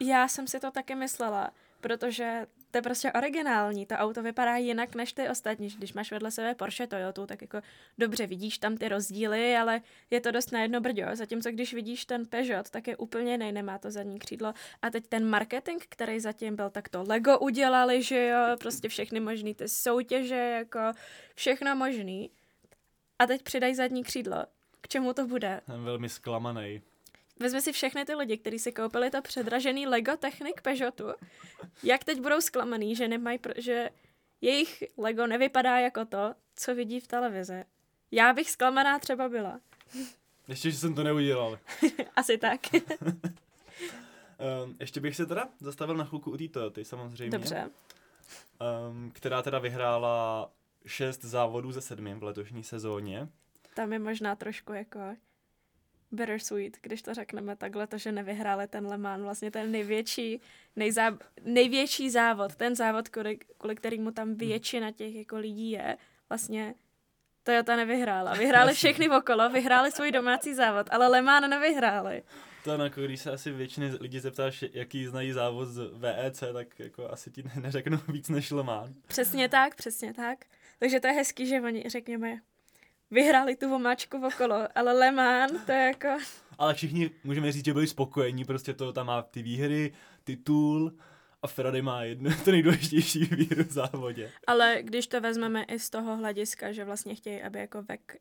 Já 0.00 0.28
jsem 0.28 0.46
si 0.46 0.60
to 0.60 0.70
taky 0.70 0.94
myslela, 0.94 1.50
protože 1.80 2.46
to 2.70 2.78
je 2.78 2.82
prostě 2.82 3.12
originální. 3.12 3.86
To 3.86 3.94
auto 3.94 4.22
vypadá 4.22 4.56
jinak 4.56 4.94
než 4.94 5.12
ty 5.12 5.28
ostatní. 5.28 5.68
Když 5.68 5.92
máš 5.92 6.10
vedle 6.10 6.30
sebe 6.30 6.54
Porsche 6.54 6.86
Toyota, 6.86 7.26
tak 7.26 7.42
jako 7.42 7.60
dobře 7.98 8.26
vidíš 8.26 8.58
tam 8.58 8.76
ty 8.76 8.88
rozdíly, 8.88 9.56
ale 9.56 9.80
je 10.10 10.20
to 10.20 10.30
dost 10.30 10.52
na 10.52 10.62
jedno 10.62 10.80
brďo. 10.80 11.04
Zatímco 11.12 11.50
když 11.50 11.74
vidíš 11.74 12.04
ten 12.04 12.26
Peugeot, 12.26 12.70
tak 12.70 12.88
je 12.88 12.96
úplně 12.96 13.32
jiný, 13.32 13.52
nemá 13.52 13.78
to 13.78 13.90
zadní 13.90 14.18
křídlo. 14.18 14.52
A 14.82 14.90
teď 14.90 15.06
ten 15.06 15.28
marketing, 15.28 15.82
který 15.88 16.20
zatím 16.20 16.56
byl, 16.56 16.70
tak 16.70 16.88
to 16.88 17.04
Lego 17.08 17.38
udělali, 17.38 18.02
že 18.02 18.26
jo, 18.26 18.56
prostě 18.60 18.88
všechny 18.88 19.20
možný 19.20 19.54
ty 19.54 19.68
soutěže, 19.68 20.34
jako 20.34 20.80
všechno 21.34 21.76
možný. 21.76 22.30
A 23.18 23.26
teď 23.26 23.42
přidají 23.42 23.74
zadní 23.74 24.04
křídlo. 24.04 24.46
K 24.80 24.88
čemu 24.88 25.12
to 25.12 25.26
bude? 25.26 25.60
Jsem 25.64 25.84
velmi 25.84 26.08
zklamaný. 26.08 26.82
Vezmi 27.40 27.62
si 27.62 27.72
všechny 27.72 28.04
ty 28.04 28.14
lidi, 28.14 28.38
kteří 28.38 28.58
si 28.58 28.72
koupili 28.72 29.10
to 29.10 29.22
předražený 29.22 29.86
Lego 29.86 30.16
Technik 30.16 30.60
Peugeotu. 30.60 31.04
Jak 31.82 32.04
teď 32.04 32.20
budou 32.20 32.40
zklamaný, 32.40 32.96
že 32.96 33.08
nemají, 33.08 33.38
že 33.56 33.90
jejich 34.40 34.84
Lego 34.96 35.26
nevypadá 35.26 35.78
jako 35.78 36.04
to, 36.04 36.34
co 36.56 36.74
vidí 36.74 37.00
v 37.00 37.06
televizi. 37.06 37.64
Já 38.10 38.32
bych 38.32 38.50
zklamaná 38.50 38.98
třeba 38.98 39.28
byla. 39.28 39.60
Ještě, 40.48 40.70
že 40.70 40.76
jsem 40.76 40.94
to 40.94 41.02
neudělal. 41.02 41.58
Asi 42.16 42.38
tak. 42.38 42.60
um, 42.72 44.76
ještě 44.80 45.00
bych 45.00 45.16
se 45.16 45.26
teda 45.26 45.48
zastavil 45.60 45.96
na 45.96 46.04
chvilku 46.04 46.30
u 46.30 46.36
té 46.36 46.48
Toyoty, 46.48 46.84
samozřejmě. 46.84 47.30
Dobře. 47.30 47.70
Um, 48.90 49.10
která 49.10 49.42
teda 49.42 49.58
vyhrála 49.58 50.50
šest 50.86 51.24
závodů 51.24 51.72
ze 51.72 51.80
sedmi 51.80 52.14
v 52.14 52.22
letošní 52.22 52.64
sezóně. 52.64 53.28
Tam 53.74 53.92
je 53.92 53.98
možná 53.98 54.36
trošku 54.36 54.72
jako 54.72 55.00
bittersweet, 56.12 56.76
když 56.82 57.02
to 57.02 57.14
řekneme 57.14 57.56
takhle, 57.56 57.86
to, 57.86 57.98
že 57.98 58.12
nevyhráli 58.12 58.68
ten 58.68 58.86
Le 58.86 58.98
Mans, 58.98 59.22
vlastně 59.22 59.50
ten 59.50 59.72
největší, 59.72 60.40
nejzá, 60.76 61.18
největší 61.44 62.10
závod, 62.10 62.56
ten 62.56 62.76
závod, 62.76 63.08
kvůli, 63.08 63.38
kvůli 63.58 63.74
kterému 63.74 64.10
tam 64.10 64.28
hmm. 64.28 64.36
většina 64.36 64.92
těch 64.92 65.14
jako 65.14 65.36
lidí 65.36 65.70
je, 65.70 65.96
vlastně 66.28 66.74
Toyota 67.42 67.76
nevyhrála. 67.76 68.34
Vyhráli 68.38 68.74
všechny 68.74 69.08
okolo, 69.08 69.50
vyhráli 69.50 69.92
svůj 69.92 70.12
domácí 70.12 70.54
závod, 70.54 70.86
ale 70.90 71.08
Le 71.08 71.22
Mans 71.22 71.48
nevyhráli. 71.48 72.22
To 72.64 72.70
jako 72.70 73.00
když 73.00 73.20
se 73.20 73.32
asi 73.32 73.50
většiny 73.50 73.90
lidí 74.00 74.20
zeptáš, 74.20 74.64
jaký 74.72 75.06
znají 75.06 75.32
závod 75.32 75.68
z 75.68 75.90
VEC, 75.92 76.44
tak 76.52 76.78
jako 76.78 77.10
asi 77.10 77.30
ti 77.30 77.44
neřeknou 77.60 77.98
víc 78.08 78.28
než 78.28 78.50
Le 78.50 78.62
Mans. 78.62 78.96
Přesně 79.06 79.48
tak, 79.48 79.74
přesně 79.74 80.14
tak. 80.14 80.38
Takže 80.78 81.00
to 81.00 81.06
je 81.06 81.12
hezký, 81.12 81.46
že 81.46 81.60
oni, 81.60 81.84
řekněme, 81.86 82.40
vyhráli 83.10 83.56
tu 83.56 83.68
vomáčku 83.68 84.26
okolo, 84.26 84.68
ale 84.74 84.92
Le 84.92 85.10
Mans, 85.10 85.64
to 85.66 85.72
je 85.72 85.78
jako... 85.78 86.08
Ale 86.58 86.74
všichni 86.74 87.10
můžeme 87.24 87.52
říct, 87.52 87.64
že 87.64 87.72
byli 87.72 87.86
spokojení, 87.86 88.44
prostě 88.44 88.74
to 88.74 88.92
tam 88.92 89.06
má 89.06 89.22
ty 89.22 89.42
výhry, 89.42 89.92
titul 90.24 90.98
a 91.42 91.46
Ferrari 91.46 91.82
má 91.82 92.02
jedno, 92.02 92.30
to 92.44 92.50
nejdůležitější 92.50 93.24
výhru 93.24 93.64
v 93.64 93.72
závodě. 93.72 94.32
Ale 94.46 94.78
když 94.82 95.06
to 95.06 95.20
vezmeme 95.20 95.64
i 95.64 95.78
z 95.78 95.90
toho 95.90 96.16
hlediska, 96.16 96.72
že 96.72 96.84
vlastně 96.84 97.14
chtějí, 97.14 97.42
aby 97.42 97.58
jako 97.58 97.82
vek 97.82 98.16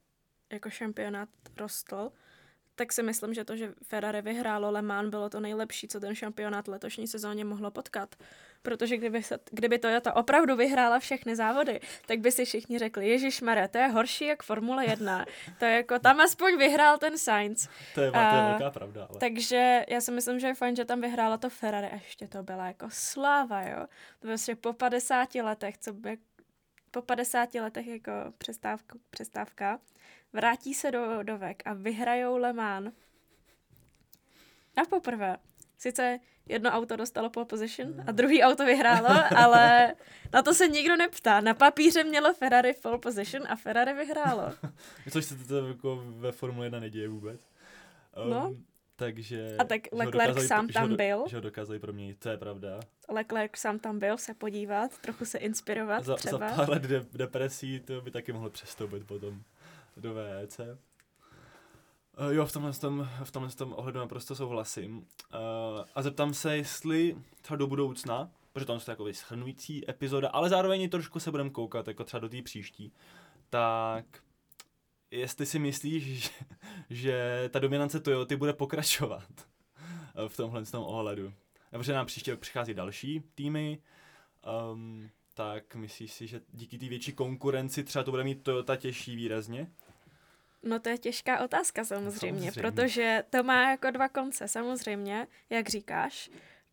jako 0.52 0.70
šampionát 0.70 1.30
rostl, 1.58 2.12
tak 2.76 2.94
si 2.94 3.04
myslím, 3.04 3.34
že 3.34 3.46
to, 3.46 3.56
že 3.56 3.74
Ferrari 3.84 4.22
vyhrálo 4.22 4.72
Le 4.72 4.82
Mans, 4.82 5.10
bylo 5.10 5.30
to 5.30 5.40
nejlepší, 5.40 5.88
co 5.88 6.00
ten 6.00 6.16
šampionát 6.16 6.68
letošní 6.68 7.08
sezóně 7.08 7.46
mohlo 7.46 7.72
potkat. 7.72 8.16
Protože 8.66 8.98
kdyby, 8.98 9.24
se, 9.24 9.40
kdyby 9.52 9.80
Toyota 9.80 10.16
opravdu 10.16 10.56
vyhrála 10.56 11.00
všechny 11.00 11.36
závody, 11.36 11.80
tak 12.06 12.20
by 12.20 12.32
si 12.32 12.46
všichni 12.46 12.80
řekli, 12.80 13.10
Ježíš 13.10 13.42
Mare, 13.42 13.68
to 13.68 13.78
je 13.78 13.88
horší 13.88 14.26
jak 14.26 14.44
Formule 14.44 14.86
1. 14.86 15.26
to 15.60 15.66
je 15.66 15.72
jako, 15.72 16.00
tam 16.00 16.20
aspoň 16.20 16.58
vyhrál 16.58 16.98
ten 16.98 17.18
Sainz. 17.18 17.68
To 17.96 18.02
je, 18.02 18.12
to 18.12 18.18
je 18.18 18.32
velká 18.50 18.72
pravda. 18.72 19.08
Ale... 19.10 19.20
Takže 19.20 19.86
já 19.88 20.02
si 20.02 20.12
myslím, 20.12 20.40
že 20.40 20.48
je 20.48 20.54
fajn, 20.54 20.76
že 20.76 20.86
tam 20.86 21.02
vyhrála 21.02 21.38
to 21.38 21.50
Ferrari 21.50 21.88
a 21.88 21.96
ještě 21.96 22.28
to 22.28 22.44
byla 22.44 22.68
jako 22.68 22.88
sláva, 22.90 23.62
jo. 23.62 23.86
To 24.20 24.28
vlastně 24.28 24.56
po 24.56 24.74
50 24.74 25.36
letech, 25.36 25.78
co 25.78 25.94
by 25.94 26.18
po 26.92 27.02
50 27.02 27.54
letech 27.54 27.88
jako 27.88 28.12
přestávka, 28.38 28.96
přestávka 29.10 29.80
vrátí 30.34 30.74
se 30.74 30.92
do 30.92 31.24
dovek 31.24 31.64
a 31.66 31.74
vyhrajou 31.74 32.38
Le 32.38 32.54
Mans. 32.54 32.94
A 34.78 34.86
poprvé. 34.90 35.38
Sice 35.86 36.20
jedno 36.46 36.70
auto 36.70 36.96
dostalo 36.96 37.30
pole 37.30 37.46
position 37.46 37.94
a 38.08 38.12
druhý 38.12 38.44
auto 38.44 38.66
vyhrálo, 38.66 39.10
ale 39.38 39.96
na 40.34 40.42
to 40.42 40.54
se 40.54 40.68
nikdo 40.68 40.96
neptá. 40.98 41.42
Na 41.42 41.54
papíře 41.54 42.04
mělo 42.04 42.34
Ferrari 42.34 42.74
pole 42.82 42.98
position 42.98 43.44
a 43.50 43.56
Ferrari 43.56 43.94
vyhrálo. 43.94 44.54
Což 45.12 45.26
se 45.26 45.36
to 45.36 45.68
jako 45.68 46.04
ve 46.06 46.32
Formule 46.32 46.66
1 46.66 46.80
neděje 46.80 47.08
vůbec. 47.08 47.42
Um, 48.24 48.30
no. 48.30 48.56
Takže... 48.96 49.56
A 49.60 49.64
tak 49.64 49.82
Leclerc 49.92 50.48
sám 50.48 50.68
tam 50.68 50.96
byl. 50.96 51.24
Že 51.30 51.38
ho 51.38 51.42
dokázali 51.42 51.80
proměnit, 51.80 52.20
to 52.20 52.30
je 52.30 52.38
pravda. 52.38 52.80
Leclerc 53.10 53.52
sám 53.56 53.80
tam 53.80 54.00
byl 54.00 54.18
se 54.18 54.34
podívat, 54.34 54.98
trochu 54.98 55.26
se 55.26 55.38
inspirovat 55.38 56.06
za, 56.06 56.16
třeba. 56.16 56.50
Za 56.50 56.56
pár 56.56 56.70
let 56.70 56.82
de- 56.82 57.06
depresí 57.14 57.80
to 57.80 58.02
by 58.02 58.12
taky 58.12 58.34
mohlo 58.34 58.50
přestoupit 58.50 59.08
potom 59.08 59.42
do 59.98 60.14
VEC. 60.14 60.60
Uh, 62.20 62.34
jo, 62.34 62.46
v 62.46 62.52
tomhle, 62.52 62.74
tom, 62.74 63.10
v 63.24 63.32
tomhle 63.32 63.52
tom 63.52 63.74
ohledu 63.78 64.00
naprosto 64.00 64.36
souhlasím. 64.36 64.98
Uh, 64.98 65.06
a 65.96 66.02
zeptám 66.02 66.34
se, 66.34 66.58
jestli 66.58 67.18
třeba 67.42 67.58
do 67.58 67.68
budoucna, 67.68 68.30
protože 68.54 68.66
tam 68.66 68.80
jsou 68.80 68.86
takový 68.86 69.14
schrnující 69.14 69.90
epizoda, 69.90 70.30
ale 70.30 70.50
zároveň 70.50 70.90
trošku 70.90 71.20
se 71.20 71.32
budeme 71.32 71.50
koukat, 71.50 71.88
jako 71.88 72.04
třeba 72.04 72.22
do 72.22 72.30
té 72.30 72.42
příští, 72.42 72.94
tak 73.50 74.06
jestli 75.12 75.46
si 75.46 75.60
myslíš, 75.60 76.04
že, 76.04 76.30
že 76.90 77.50
ta 77.54 77.60
dominance 77.60 78.00
Toyota 78.00 78.38
bude 78.38 78.54
pokračovat 78.54 79.30
v 80.28 80.38
tomhle 80.38 80.66
tom 80.66 80.84
ohledu. 80.84 81.34
Protože 81.72 81.94
nám 81.94 82.06
příště 82.06 82.36
přichází 82.36 82.74
další 82.74 83.24
týmy, 83.36 83.80
um, 84.72 85.10
tak 85.34 85.76
myslíš 85.76 86.14
si, 86.14 86.28
že 86.28 86.42
díky 86.52 86.78
té 86.78 86.86
větší 86.86 87.14
konkurenci 87.14 87.84
třeba 87.84 88.04
to 88.04 88.12
bude 88.12 88.24
mít 88.24 88.44
Toyota 88.44 88.76
těžší 88.76 89.16
výrazně? 89.16 89.72
No 90.66 90.80
to 90.80 90.90
je 90.90 90.98
těžká 90.98 91.44
otázka 91.44 91.86
samozřejmě, 91.86 92.12
samozřejmě, 92.12 92.52
protože 92.52 93.24
to 93.30 93.44
má 93.44 93.70
jako 93.70 93.92
dva 93.92 94.10
konce. 94.10 94.48
Samozřejmě, 94.48 95.28
jak 95.50 95.70
říkáš, 95.70 96.30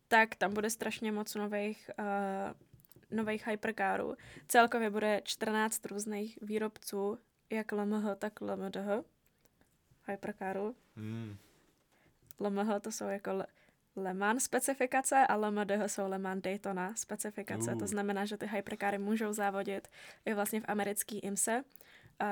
tak 0.07 0.35
tam 0.35 0.53
bude 0.53 0.69
strašně 0.69 1.11
moc 1.11 1.35
nových, 1.35 1.91
uh, 1.99 3.17
nových 3.17 3.47
hypercarů. 3.47 4.15
Celkově 4.47 4.89
bude 4.89 5.21
14 5.23 5.85
různých 5.85 6.39
výrobců, 6.41 7.19
jak 7.49 7.71
LMH, 7.71 8.05
tak 8.19 8.41
LMDH 8.41 9.03
hypercarů. 10.07 10.75
Hmm. 10.95 11.37
LMH 12.39 12.79
to 12.81 12.91
jsou 12.91 13.05
jako 13.05 13.43
Le 13.95 14.13
Mans 14.13 14.43
specifikace 14.43 15.27
a 15.27 15.35
LMDH 15.35 15.87
jsou 15.87 16.09
Le 16.09 16.19
Mans 16.19 16.41
Daytona 16.41 16.95
specifikace. 16.95 17.73
Uh. 17.73 17.79
To 17.79 17.87
znamená, 17.87 18.25
že 18.25 18.37
ty 18.37 18.47
hypercary 18.47 18.97
můžou 18.97 19.33
závodit 19.33 19.87
i 20.25 20.33
vlastně 20.33 20.61
v 20.61 20.65
americký 20.67 21.19
IMSE. 21.19 21.63
Uh, 22.21 22.27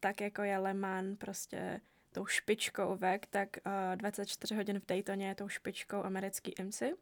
tak 0.00 0.20
jako 0.20 0.42
je 0.42 0.58
Le 0.58 0.74
Mans 0.74 1.18
prostě 1.18 1.80
tou 2.12 2.26
špičkou 2.26 2.96
vek, 2.96 3.26
tak 3.26 3.48
uh, 3.66 3.96
24 3.96 4.54
hodin 4.54 4.80
v 4.80 4.86
Daytoně 4.86 5.28
je 5.28 5.34
tou 5.34 5.48
špičkou 5.48 6.04
americký 6.04 6.50
IMSI. 6.50 6.92
Uh, 6.92 6.98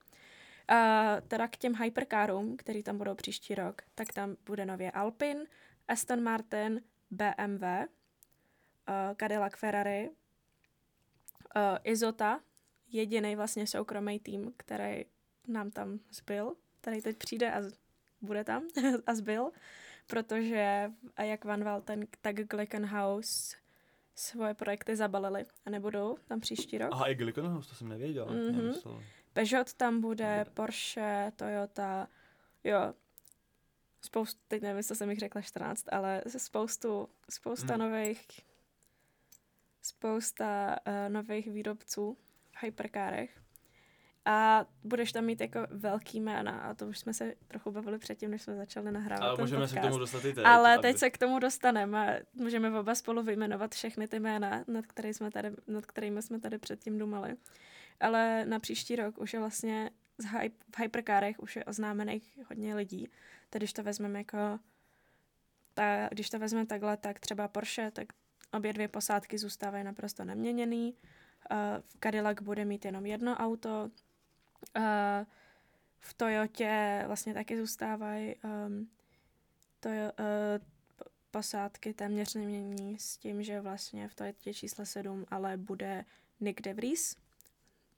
teda 1.29 1.49
k 1.49 1.57
těm 1.57 1.75
hypercarům, 1.75 2.57
který 2.57 2.83
tam 2.83 2.99
budou 2.99 3.15
příští 3.15 3.55
rok, 3.55 3.83
tak 3.95 4.13
tam 4.13 4.37
bude 4.47 4.67
nově 4.67 4.91
Alpine, 4.91 5.45
Aston 5.89 6.23
Martin, 6.23 6.83
BMW, 7.11 7.63
uh, 7.63 7.87
Cadillac 9.21 9.53
Ferrari, 9.57 10.11
uh, 10.11 11.63
Izota, 11.85 12.41
jediný 12.89 13.37
vlastně 13.37 13.67
soukromý 13.67 14.21
tým, 14.21 14.53
který 14.57 15.05
nám 15.49 15.71
tam 15.71 15.99
zbyl, 16.11 16.57
který 16.81 17.03
teď 17.03 17.17
přijde 17.17 17.53
a 17.53 17.63
bude 18.21 18.45
tam 18.45 18.63
a 19.07 19.15
zbyl, 19.15 19.51
protože 20.07 20.93
a 21.17 21.23
jak 21.23 21.45
Van 21.45 21.65
Valten, 21.65 22.07
tak 22.21 22.37
Glickenhaus 22.37 23.57
svoje 24.15 24.55
projekty 24.55 24.97
zabalili 24.97 25.45
a 25.67 25.71
nebudou 25.71 26.17
tam 26.29 26.41
příští 26.41 26.79
rok. 26.79 26.89
Aha, 26.93 27.07
i 27.07 27.15
Glickenhaus, 27.15 27.67
to 27.67 27.75
jsem 27.75 27.89
nevěděl. 27.89 28.27
Mm-hmm. 28.27 29.01
Peugeot 29.33 29.75
tam 29.75 30.01
bude, 30.01 30.37
Dobre. 30.39 30.55
Porsche, 30.55 31.33
Toyota, 31.37 32.09
jo, 32.65 32.95
spoustu, 34.01 34.41
teď 34.49 34.63
nevím, 34.63 34.83
co 34.83 34.95
jsem 34.95 35.11
jich 35.11 35.19
řekla 35.19 35.43
14, 35.43 35.85
ale 35.93 36.23
spoustu, 36.37 37.09
spousta 37.31 37.77
mm. 37.77 37.81
nových 37.81 38.27
spousta 39.87 40.77
uh, 40.87 41.13
nových 41.13 41.51
výrobců 41.51 42.17
v 42.53 42.63
hyperkárech. 42.63 43.41
A 44.27 44.67
budeš 44.85 45.13
tam 45.13 45.25
mít 45.25 45.41
jako 45.41 45.59
velký 45.71 46.21
jména 46.21 46.61
a 46.61 46.75
to 46.75 46.87
už 46.87 46.99
jsme 46.99 47.15
se 47.15 47.35
trochu 47.49 47.71
bavili 47.71 47.99
předtím, 47.99 48.31
než 48.31 48.43
jsme 48.43 48.57
začali 48.57 48.93
nahrávat 48.93 49.29
Ale 49.29 49.39
můžeme 49.41 49.61
podcast. 49.61 49.75
se 49.75 49.81
k 49.81 49.83
tomu 49.83 49.99
dostat 49.99 50.25
i 50.25 50.33
teď. 50.33 50.45
Ale 50.47 50.75
aby... 50.75 50.83
teď 50.83 50.99
se 50.99 51.11
k 51.11 51.19
tomu 51.19 51.39
dostaneme. 51.39 52.21
Můžeme 52.35 52.81
oba 52.81 52.95
spolu 52.95 53.23
vyjmenovat 53.23 53.75
všechny 53.75 54.09
ty 54.09 54.21
jména, 54.21 54.65
nad, 54.67 54.87
který 54.87 55.15
jsme 55.15 55.31
tady, 55.31 55.51
nad 55.67 55.87
kterými 55.87 56.23
jsme 56.23 56.41
tady 56.41 56.59
předtím 56.59 56.99
dumali. 56.99 57.37
Ale 58.01 58.45
na 58.45 58.59
příští 58.59 58.97
rok 58.97 59.19
už 59.19 59.33
je 59.33 59.39
vlastně 59.39 59.91
z 60.19 60.25
hype, 60.25 60.65
v 60.77 60.81
hyperkárech 60.81 61.39
už 61.39 61.57
je 61.57 61.65
oznámených 61.65 62.39
hodně 62.49 62.75
lidí. 62.75 63.09
Tedy 63.51 63.65
když 63.65 63.73
to 63.73 63.83
vezmeme 63.83 64.19
jako 64.19 64.59
ta, 65.75 66.09
když 66.09 66.31
to 66.31 66.39
vezmeme 66.39 66.67
takhle, 66.67 66.97
tak 66.97 67.21
třeba 67.21 67.49
Porsche, 67.49 67.91
tak 67.91 68.07
obě 68.53 68.73
dvě 68.73 68.89
posádky 68.89 69.39
zůstávají 69.39 69.85
naprosto 69.85 70.25
neměněný. 70.25 70.95
Uh, 71.51 71.59
Cadillac 72.03 72.41
bude 72.41 72.65
mít 72.65 72.85
jenom 72.85 73.07
jedno 73.07 73.37
auto. 73.37 73.91
Uh, 74.77 74.83
v 76.01 76.15
Toyotě 76.15 77.05
vlastně 77.07 77.35
taky 77.35 77.57
zůstávají 77.57 78.35
um, 78.45 78.89
to, 79.81 79.89
uh, 79.89 79.95
posádky 81.31 81.95
téměř 81.95 82.35
nemění 82.35 82.99
s 82.99 83.17
tím, 83.17 83.43
že 83.43 83.61
vlastně 83.61 84.09
v 84.09 84.15
Toyotě 84.15 84.55
čísle 84.55 84.87
7 84.87 85.27
ale 85.31 85.57
bude 85.57 86.05
Nick 86.41 86.63
DeVries, 86.63 87.17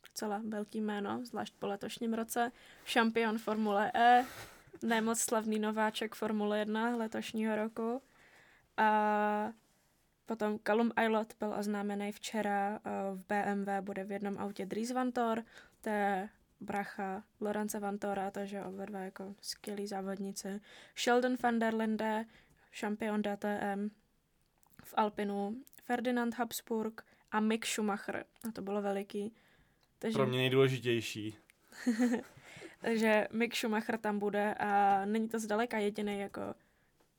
docela 0.09 0.43
velký 0.49 0.81
jméno, 0.81 1.25
zvlášť 1.25 1.55
po 1.59 1.67
letošním 1.67 2.15
roce, 2.15 2.53
šampion 2.85 3.39
Formule 3.39 3.93
E, 3.95 4.25
nemoc 4.83 5.21
slavný 5.21 5.59
nováček 5.59 6.15
Formule 6.15 6.59
1 6.59 6.97
letošního 6.97 7.57
roku. 7.57 8.03
A 8.77 9.53
potom 10.27 10.59
Callum 10.59 10.93
Aylot 10.97 11.35
byl 11.41 11.55
oznámený 11.59 12.13
včera 12.13 12.81
v 13.15 13.25
BMW, 13.29 13.69
bude 13.81 14.05
v 14.05 14.13
jednom 14.13 14.39
autě 14.39 14.67
Dries 14.67 14.91
Vantor, 14.91 15.45
to 15.81 15.89
je 15.89 16.29
bracha 16.61 17.23
Lorence 17.41 17.79
Vantora, 17.79 18.31
takže 18.31 18.63
oba 18.63 18.85
dva 18.85 19.01
jako 19.01 19.35
skvělí 19.41 19.87
závodníci. 19.87 20.61
Sheldon 20.97 21.37
van 21.43 21.59
der 21.59 21.75
Linde, 21.75 22.25
šampion 22.71 23.23
DTM 23.23 23.89
v 24.85 24.95
Alpinu, 24.97 25.57
Ferdinand 25.83 26.35
Habsburg 26.35 27.05
a 27.31 27.41
Mick 27.41 27.67
Schumacher. 27.67 28.25
A 28.49 28.53
to 28.53 28.63
bylo 28.63 28.83
veliký. 28.83 29.33
Takže... 29.99 30.17
Pro 30.17 30.27
mě 30.27 30.39
nejdůležitější. 30.39 31.37
Takže 32.81 33.29
Mick 33.33 33.57
Schumacher 33.57 33.99
tam 33.99 34.19
bude 34.19 34.55
a 34.55 35.05
není 35.05 35.29
to 35.29 35.39
zdaleka 35.39 35.79
jediný 35.79 36.19
jako 36.19 36.55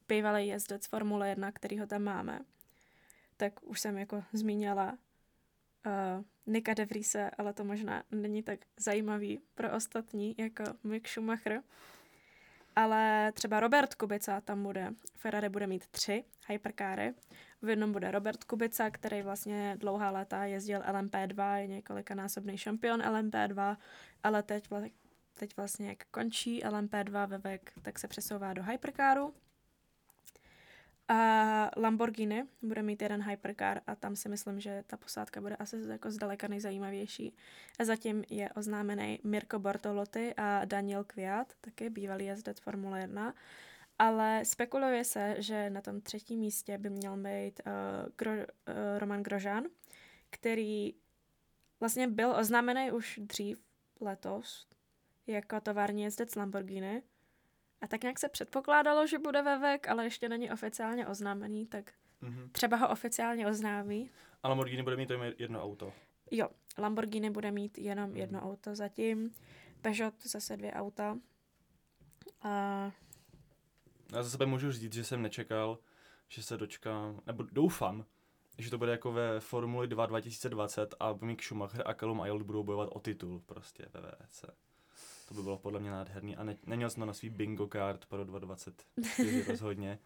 bývalý 0.08 0.48
jezdec 0.48 0.88
Formule 0.88 1.30
1, 1.30 1.52
který 1.52 1.80
ho 1.80 1.88
tam 1.88 2.04
máme. 2.04 2.40
Tak 3.38 3.64
už 3.64 3.80
jsem 3.80 3.98
jako 3.98 4.24
zmínila 4.34 4.98
uh, 5.86 6.24
Nika 6.50 6.74
de 6.74 6.86
Vriese, 6.86 7.30
ale 7.38 7.54
to 7.54 7.64
možná 7.64 8.04
není 8.12 8.44
tak 8.44 8.60
zajímavý 8.78 9.40
pro 9.56 9.76
ostatní 9.76 10.36
jako 10.38 10.64
Mick 10.84 11.08
Schumacher. 11.08 11.62
Ale 12.76 13.32
třeba 13.32 13.60
Robert 13.60 13.96
Kubica 13.96 14.42
tam 14.42 14.64
bude. 14.64 14.94
Ferrari 15.16 15.50
bude 15.50 15.68
mít 15.68 15.88
tři 15.88 16.24
hyperkáry. 16.48 17.14
V 17.62 17.70
jednom 17.70 17.92
bude 17.92 18.12
Robert 18.12 18.44
Kubica, 18.44 18.90
který 18.90 19.22
vlastně 19.22 19.76
dlouhá 19.80 20.12
léta 20.12 20.46
jezdil 20.46 20.80
LMP2, 20.80 21.56
je 21.56 21.68
několikanásobný 21.68 22.58
šampion 22.58 23.02
LMP2, 23.02 23.78
ale 24.24 24.44
teď, 24.44 24.70
teď 25.34 25.58
vlastně 25.58 25.90
jak 25.90 26.06
končí 26.12 26.64
LMP2 26.64 27.28
ve 27.28 27.38
VEK, 27.38 27.72
tak 27.82 28.00
se 28.00 28.08
přesouvá 28.08 28.54
do 28.54 28.64
hypercaru. 28.64 29.34
A 31.12 31.72
Lamborghini 31.78 32.44
bude 32.62 32.84
mít 32.84 33.02
jeden 33.02 33.24
hypercar 33.24 33.82
a 33.88 33.96
tam 33.96 34.16
si 34.16 34.30
myslím, 34.30 34.60
že 34.60 34.84
ta 34.88 34.98
posádka 34.98 35.42
bude 35.42 35.56
asi 35.56 35.78
jako 35.88 36.12
zdaleka 36.12 36.48
nejzajímavější. 36.48 37.36
A 37.80 37.86
zatím 37.86 38.24
je 38.30 38.50
oznámený 38.50 39.20
Mirko 39.24 39.60
Bortolotti 39.60 40.34
a 40.38 40.66
Daniel 40.66 41.04
Kviat, 41.04 41.54
taky 41.62 41.90
bývalý 41.90 42.26
jezdec 42.26 42.60
Formule 42.60 43.02
1. 43.02 43.34
Ale 44.00 44.46
spekuluje 44.46 45.04
se, 45.04 45.36
že 45.38 45.70
na 45.70 45.82
tom 45.82 46.02
třetím 46.02 46.40
místě 46.40 46.78
by 46.78 46.90
měl 46.90 47.18
být 47.18 47.62
uh, 47.66 47.72
Gro, 48.18 48.32
uh, 48.32 48.44
Roman 48.98 49.24
Grožán, 49.24 49.64
který 50.30 50.94
vlastně 51.80 52.08
byl 52.08 52.36
oznámený 52.40 52.92
už 52.92 53.20
dřív 53.24 53.64
letos 54.02 54.68
jako 55.28 55.62
tovární 55.62 56.04
jezdec 56.04 56.36
Lamborghini. 56.36 57.04
A 57.82 57.88
tak 57.88 58.04
nějak 58.04 58.20
se 58.20 58.30
předpokládalo, 58.30 59.08
že 59.08 59.20
bude 59.20 59.42
ve 59.42 59.60
VEK, 59.60 59.88
ale 59.88 60.04
ještě 60.04 60.30
není 60.30 60.52
oficiálně 60.52 61.08
oznámený, 61.08 61.66
tak 61.66 61.92
mm-hmm. 62.24 62.50
třeba 62.52 62.78
ho 62.78 62.90
oficiálně 62.90 63.48
oznámí. 63.48 64.10
A 64.44 64.50
Lamborghini 64.50 64.84
bude 64.84 64.98
mít 64.98 65.12
jedno 65.38 65.64
auto. 65.64 65.94
Jo, 66.32 66.50
Lamborghini 66.78 67.30
bude 67.30 67.52
mít 67.52 67.78
jenom 67.78 68.10
mm. 68.10 68.18
jedno 68.18 68.42
auto 68.42 68.76
zatím. 68.76 69.32
Peugeot 69.82 70.14
zase 70.24 70.58
dvě 70.58 70.74
auta. 70.74 71.18
A 72.42 72.50
já 74.14 74.24
za 74.24 74.30
sebe 74.30 74.46
můžu 74.46 74.72
říct, 74.72 74.94
že 74.94 75.04
jsem 75.04 75.22
nečekal, 75.22 75.80
že 76.28 76.44
se 76.44 76.58
dočkám, 76.58 77.22
nebo 77.26 77.44
doufám, 77.44 78.06
že 78.58 78.70
to 78.70 78.78
bude 78.78 78.92
jako 78.92 79.12
ve 79.12 79.40
Formuli 79.40 79.88
2 79.88 80.06
2020 80.06 80.96
a 81.00 81.14
Mick 81.22 81.44
Schumacher 81.44 81.84
a 81.86 81.94
Callum 81.94 82.22
Aylt 82.22 82.42
budou 82.42 82.64
bojovat 82.64 82.90
o 82.92 83.00
titul 83.00 83.42
prostě 83.46 83.86
ve 83.94 84.02
VC. 84.02 84.46
To 85.30 85.36
by 85.36 85.44
bylo 85.44 85.58
podle 85.58 85.80
mě 85.80 85.92
nádherný 85.92 86.36
a 86.36 86.44
ne, 86.44 86.58
neměl 86.66 86.90
jsem 86.90 87.02
to 87.02 87.06
na 87.06 87.14
svý 87.14 87.30
bingo 87.30 87.68
card 87.68 88.06
pro 88.06 88.24
2024 88.26 89.44
rozhodně. 89.48 90.00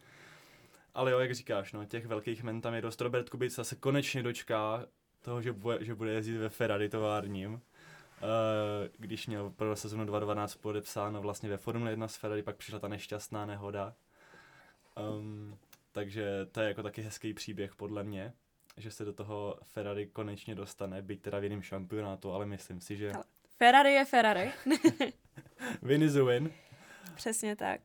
Ale 0.94 1.12
jo, 1.12 1.20
jak 1.20 1.36
říkáš, 1.36 1.74
no, 1.74 1.86
těch 1.86 2.06
velkých 2.06 2.44
men 2.44 2.62
tam 2.62 2.74
je 2.74 2.82
dost. 2.82 3.02
Robert 3.02 3.30
Kubica 3.30 3.64
se 3.64 3.76
konečně 3.76 4.24
dočká 4.24 4.86
toho, 5.22 5.42
že 5.42 5.54
bude, 5.54 5.86
že 5.86 5.96
bude 5.96 6.12
jezdit 6.12 6.38
ve 6.38 6.50
Ferrari 6.50 6.90
továrním. 6.90 7.54
Uh, 7.54 7.60
když 8.98 9.28
měl 9.28 9.50
pro 9.50 9.76
sezonu 9.76 10.06
2012 10.06 10.56
podepsáno 10.56 11.22
vlastně 11.22 11.50
ve 11.50 11.58
Formule 11.58 11.92
1 11.92 12.08
s 12.08 12.16
Ferrari, 12.16 12.44
pak 12.44 12.56
přišla 12.56 12.80
ta 12.80 12.88
nešťastná 12.88 13.46
nehoda. 13.46 13.94
Um, 15.18 15.58
takže 15.92 16.48
to 16.52 16.62
je 16.62 16.68
jako 16.68 16.84
taky 16.84 17.02
hezký 17.02 17.34
příběh 17.34 17.76
podle 17.76 18.04
mě, 18.04 18.34
že 18.78 18.92
se 18.92 19.06
do 19.06 19.14
toho 19.14 19.60
Ferrari 19.64 20.08
konečně 20.08 20.56
dostane, 20.56 21.02
byť 21.02 21.22
teda 21.22 21.40
v 21.40 21.44
jiném 21.44 21.62
šampionátu, 21.62 22.32
ale 22.32 22.46
myslím 22.46 22.82
si, 22.82 22.98
že... 22.98 23.12
Ferrari 23.64 23.94
je 23.94 24.06
Ferrari. 24.06 24.52
win 25.82 26.04
is 26.04 26.16
a 26.16 26.24
win. 26.24 26.54
Přesně 27.16 27.56
tak. 27.56 27.82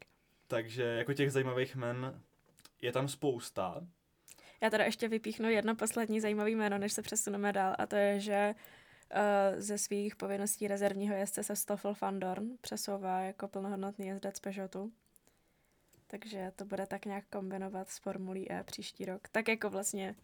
Takže 0.46 0.82
jako 0.82 1.14
těch 1.14 1.32
zajímavých 1.32 1.76
men 1.76 2.22
je 2.82 2.92
tam 2.92 3.08
spousta. 3.08 3.86
Já 4.60 4.70
teda 4.70 4.84
ještě 4.84 5.08
vypíchnu 5.08 5.50
jedno 5.50 5.74
poslední 5.74 6.20
zajímavé 6.20 6.50
jméno, 6.50 6.78
než 6.78 6.92
se 6.92 7.02
přesuneme 7.02 7.52
dál, 7.52 7.74
a 7.78 7.86
to 7.86 7.96
je, 7.96 8.20
že 8.20 8.54
uh, 8.54 9.60
ze 9.60 9.78
svých 9.78 10.16
povinností 10.16 10.68
rezervního 10.68 11.16
jezdce 11.16 11.42
se 11.42 11.56
Stoffel 11.56 11.94
van 12.00 12.20
Dorn 12.20 12.56
přesouvá 12.60 13.20
jako 13.20 13.48
plnohodnotný 13.48 14.06
jezdec 14.06 14.40
Peugeotu. 14.40 14.92
Takže 16.06 16.52
to 16.56 16.64
bude 16.64 16.86
tak 16.86 17.04
nějak 17.04 17.24
kombinovat 17.30 17.88
s 17.88 17.98
Formulí 17.98 18.52
E 18.52 18.62
příští 18.64 19.04
rok. 19.04 19.28
Tak 19.28 19.48
jako 19.48 19.70
vlastně 19.70 20.14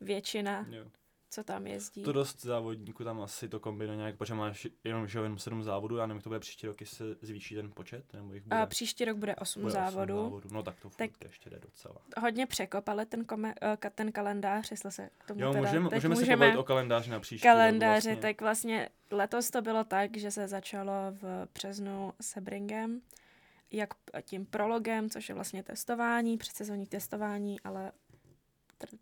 většina 0.00 0.66
jo 0.70 0.90
co 1.30 1.44
tam 1.44 1.66
jezdí. 1.66 2.02
To 2.02 2.12
dost 2.12 2.42
závodníků 2.42 3.04
tam 3.04 3.20
asi 3.20 3.48
to 3.48 3.60
kombinuje 3.60 3.96
nějak, 3.96 4.16
protože 4.16 4.34
máš 4.34 4.66
jenom, 4.84 5.08
že 5.08 5.18
jenom 5.18 5.38
sedm 5.38 5.62
závodů, 5.62 5.96
já 5.96 6.06
nevím, 6.06 6.22
to 6.22 6.30
bude 6.30 6.40
příští 6.40 6.66
rok, 6.66 6.80
jestli 6.80 6.96
se 6.96 7.26
zvýší 7.26 7.54
ten 7.54 7.70
počet, 7.70 8.12
nebo 8.12 8.34
jich 8.34 8.42
bude... 8.42 8.56
A 8.56 8.66
příští 8.66 9.04
rok 9.04 9.16
bude 9.16 9.36
osm 9.36 9.62
bude 9.62 9.72
závodů. 9.72 10.16
závodů. 10.16 10.48
No 10.52 10.62
tak 10.62 10.80
to 10.80 10.90
tak 10.90 11.10
ještě 11.24 11.50
jde 11.50 11.58
docela. 11.58 11.96
Hodně 12.20 12.46
překop, 12.46 12.88
ale 12.88 13.06
ten, 13.06 13.24
kome, 13.24 13.54
uh, 13.62 13.90
ten 13.94 14.12
kalendář, 14.12 14.70
jestli 14.70 14.92
se 14.92 15.10
k 15.18 15.26
tomu 15.26 15.40
jo, 15.40 15.52
teda, 15.52 15.60
můžeme, 15.60 15.84
můžeme, 15.84 16.14
můžeme 16.14 16.16
si 16.16 16.32
pobavit 16.32 16.56
o 16.56 16.64
kalendáři 16.64 17.10
na 17.10 17.20
příští 17.20 17.42
kalendáři, 17.42 18.08
rok 18.08 18.14
vlastně. 18.14 18.32
tak 18.32 18.40
vlastně 18.40 18.88
letos 19.10 19.50
to 19.50 19.62
bylo 19.62 19.84
tak, 19.84 20.16
že 20.16 20.30
se 20.30 20.48
začalo 20.48 20.92
v 21.10 21.48
březnu 21.54 22.12
Sebringem, 22.20 23.00
jak 23.70 23.94
tím 24.22 24.46
prologem, 24.46 25.10
což 25.10 25.28
je 25.28 25.34
vlastně 25.34 25.62
testování, 25.62 26.38
předsezonní 26.38 26.86
testování, 26.86 27.60
ale 27.60 27.92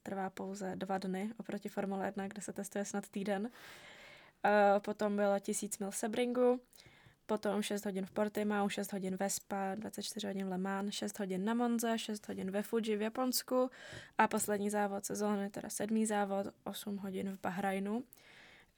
trvá 0.03 0.31
pouze 0.31 0.77
dva 0.77 0.99
dny 0.99 1.31
oproti 1.37 1.69
Formule 1.69 2.07
1, 2.07 2.29
kde 2.29 2.43
se 2.43 2.53
testuje 2.53 2.85
snad 2.85 3.09
týden. 3.09 3.51
Uh, 4.45 4.81
potom 4.81 5.17
bylo 5.17 5.39
1000 5.39 5.79
mil 5.79 5.93
Sebringu, 5.93 6.61
potom 7.27 7.63
6 7.63 7.85
hodin 7.85 8.07
v 8.07 8.11
Portimao, 8.11 8.69
6 8.69 8.93
hodin 8.93 9.17
ve 9.17 9.31
Spa, 9.31 9.75
24 9.75 10.27
hodin 10.27 10.47
v 10.47 10.51
Le 10.51 10.59
Mans, 10.59 10.95
6 10.95 11.19
hodin 11.19 11.45
na 11.45 11.55
Monze, 11.55 11.99
6 11.99 12.29
hodin 12.29 12.51
ve 12.51 12.63
Fuji 12.63 12.97
v 12.97 13.03
Japonsku 13.03 13.71
a 14.19 14.29
poslední 14.29 14.71
závod 14.71 15.05
sezóny, 15.05 15.51
teda 15.51 15.69
sedmý 15.69 16.07
závod, 16.07 16.47
8 16.65 16.97
hodin 16.97 17.37
v 17.37 17.41
Bahrajnu. 17.41 18.05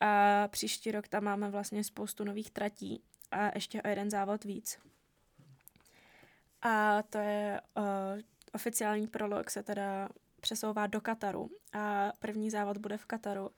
A 0.01 0.49
příští 0.49 0.91
rok 0.91 1.09
tam 1.09 1.25
máme 1.25 1.51
vlastně 1.51 1.85
spoustu 1.85 2.25
nových 2.25 2.51
tratí 2.51 3.03
a 3.31 3.51
ještě 3.55 3.83
o 3.83 3.89
jeden 3.89 4.11
závod 4.11 4.45
víc. 4.45 4.79
A 6.63 7.03
to 7.03 7.19
je 7.19 7.61
uh, 7.77 7.85
oficiální 8.53 9.07
prolog 9.07 9.51
se 9.51 9.63
teda 9.63 10.09
přesouvá 10.47 10.87
do 10.87 11.01
Kataru 11.01 11.51
a 11.73 12.13
první 12.19 12.51
závod 12.51 12.77
bude 12.77 12.97
v 12.97 13.05
Kataru. 13.05 13.51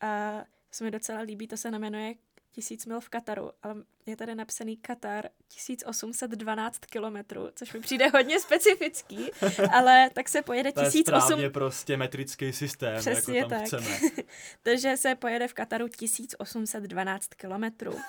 A 0.00 0.44
se 0.70 0.84
mi 0.84 0.90
docela 0.90 1.20
líbí, 1.20 1.48
to 1.48 1.56
se 1.56 1.70
jmenuje 1.70 2.14
tisíc 2.52 2.86
mil 2.86 3.00
v 3.00 3.08
Kataru, 3.08 3.50
ale 3.62 3.74
je 4.06 4.16
tady 4.16 4.34
napsaný 4.34 4.76
Katar 4.76 5.28
1812 5.48 6.78
kilometrů, 6.78 7.48
což 7.54 7.72
mi 7.72 7.80
přijde 7.80 8.08
hodně 8.08 8.40
specifický, 8.40 9.30
ale 9.72 10.10
tak 10.14 10.28
se 10.28 10.42
pojede 10.42 10.72
1800... 10.72 11.36
To 11.36 11.42
je 11.42 11.50
prostě 11.50 11.96
metrický 11.96 12.52
systém, 12.52 12.94
jako 12.94 13.00
Přesně 13.00 13.38
jako 13.38 13.50
tam 13.50 13.58
tak. 13.58 13.66
chceme. 13.66 13.86
Takže 14.62 14.96
se 14.96 15.14
pojede 15.14 15.48
v 15.48 15.54
Kataru 15.54 15.88
1812 15.88 17.34
kilometrů. 17.34 17.92
Uh, 17.92 18.00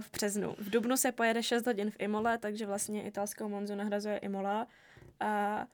v 0.00 0.10
březnu. 0.12 0.54
V 0.58 0.70
Dubnu 0.70 0.96
se 0.96 1.12
pojede 1.12 1.42
6 1.42 1.66
hodin 1.66 1.90
v 1.90 1.96
Imole, 1.98 2.38
takže 2.38 2.66
vlastně 2.66 3.02
italskou 3.02 3.48
Monzu 3.48 3.74
nahrazuje 3.74 4.18
Imola. 4.18 4.66
A 5.20 5.64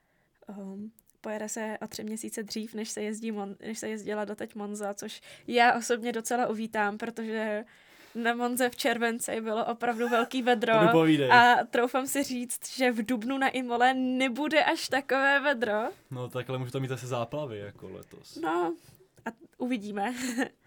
um, 0.47 0.93
pojede 1.25 1.49
se 1.49 1.79
o 1.81 1.87
tři 1.87 2.05
měsíce 2.05 2.43
dřív, 2.43 2.75
než 2.75 2.91
se, 2.91 3.03
jezdí 3.03 3.33
Mon- 3.33 3.57
než 3.67 3.79
se 3.79 3.89
jezdila 3.89 4.25
doteď 4.25 4.55
Monza, 4.55 4.95
což 4.95 5.21
já 5.47 5.75
osobně 5.75 6.13
docela 6.13 6.47
uvítám, 6.47 6.99
protože 6.99 7.65
na 8.15 8.35
Monze 8.35 8.71
v 8.71 8.77
červenci 8.77 9.41
bylo 9.41 9.65
opravdu 9.65 10.09
velký 10.09 10.43
vedro 10.43 10.73
a 11.31 11.57
troufám 11.71 12.07
si 12.07 12.23
říct, 12.23 12.77
že 12.77 12.93
v 12.93 13.07
Dubnu 13.07 13.39
na 13.39 13.49
Imole 13.49 13.95
nebude 13.95 14.65
až 14.65 14.89
takové 14.89 15.41
vedro. 15.41 15.89
No 16.11 16.29
takhle 16.29 16.59
může 16.59 16.73
to 16.73 16.81
mít 16.81 16.89
zase 16.89 17.07
záplavy 17.07 17.59
jako 17.59 17.89
letos. 17.89 18.37
No 18.37 18.75
a 19.27 19.31
uvidíme. 19.59 20.15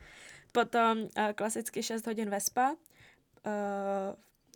Potom 0.51 0.97
uh, 0.97 1.07
klasicky 1.35 1.83
6 1.83 2.07
hodin 2.07 2.29
Vespa, 2.29 2.71
uh, 2.71 2.75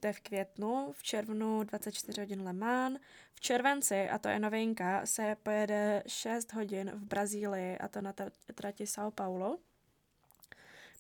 to 0.02 0.08
je 0.08 0.14
v 0.14 0.20
květnu, 0.20 0.92
v 0.92 1.04
červnu 1.04 1.64
24 1.64 2.22
hodin 2.22 2.42
Le 2.42 2.54
Mans, 2.54 3.00
v 3.34 3.40
červenci, 3.40 4.10
a 4.10 4.18
to 4.18 4.30
je 4.30 4.40
novinka, 4.40 5.06
se 5.06 5.36
pojede 5.44 6.04
6 6.08 6.54
hodin 6.54 6.92
v 6.92 7.04
Brazílii, 7.06 7.78
a 7.78 7.88
to 7.88 8.02
na 8.02 8.14
trati 8.56 8.84
São 8.84 9.12
Paulo. 9.12 9.58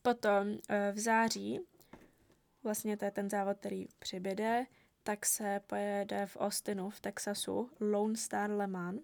Potom 0.02 0.58
v 0.92 1.00
září, 1.00 1.60
vlastně 2.64 2.98
to 2.98 3.06
je 3.06 3.12
ten 3.12 3.30
závod, 3.30 3.58
který 3.58 3.88
přibyde, 4.00 4.66
tak 5.04 5.26
se 5.26 5.62
pojede 5.68 6.26
v 6.26 6.38
Austinu 6.40 6.90
v 6.90 7.00
Texasu 7.00 7.70
Lone 7.80 8.16
Star 8.16 8.52
Le 8.52 8.68
Mans. 8.68 9.02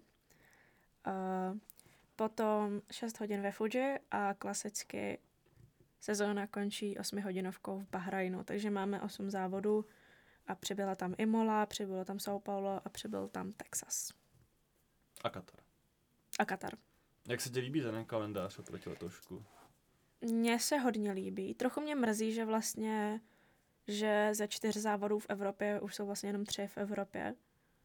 Potom 2.16 2.82
6 2.90 3.20
hodin 3.20 3.42
ve 3.42 3.52
Fuji 3.52 3.98
a 4.10 4.34
klasicky 4.34 5.18
Sezóna 6.00 6.46
končí 6.46 6.98
8 6.98 7.20
hodinovkou 7.20 7.80
v 7.80 7.90
Bahrajnu, 7.90 8.44
takže 8.44 8.70
máme 8.70 9.02
8 9.02 9.30
závodů 9.30 9.86
a 10.46 10.54
přibyla 10.54 10.94
tam 10.94 11.14
Imola, 11.18 11.66
přibylo 11.66 12.04
tam 12.04 12.16
São 12.16 12.40
Paulo 12.40 12.80
a 12.84 12.88
přibyl 12.88 13.28
tam 13.28 13.52
Texas. 13.52 14.12
A 15.24 15.30
Katar. 15.30 15.60
A 16.38 16.44
Katar. 16.44 16.72
Jak 17.28 17.40
se 17.40 17.50
ti 17.50 17.60
líbí 17.60 17.82
ten 17.82 18.04
kalendář 18.04 18.58
oproti 18.58 18.90
letošku? 18.90 19.44
Mně 20.20 20.58
se 20.58 20.78
hodně 20.78 21.12
líbí. 21.12 21.54
Trochu 21.54 21.80
mě 21.80 21.94
mrzí, 21.94 22.32
že 22.32 22.44
vlastně 22.44 23.20
že 23.88 24.30
ze 24.32 24.48
čtyř 24.48 24.76
závodů 24.76 25.18
v 25.18 25.26
Evropě 25.28 25.80
už 25.80 25.94
jsou 25.94 26.06
vlastně 26.06 26.28
jenom 26.28 26.44
tři 26.44 26.66
v 26.66 26.78
Evropě. 26.78 27.34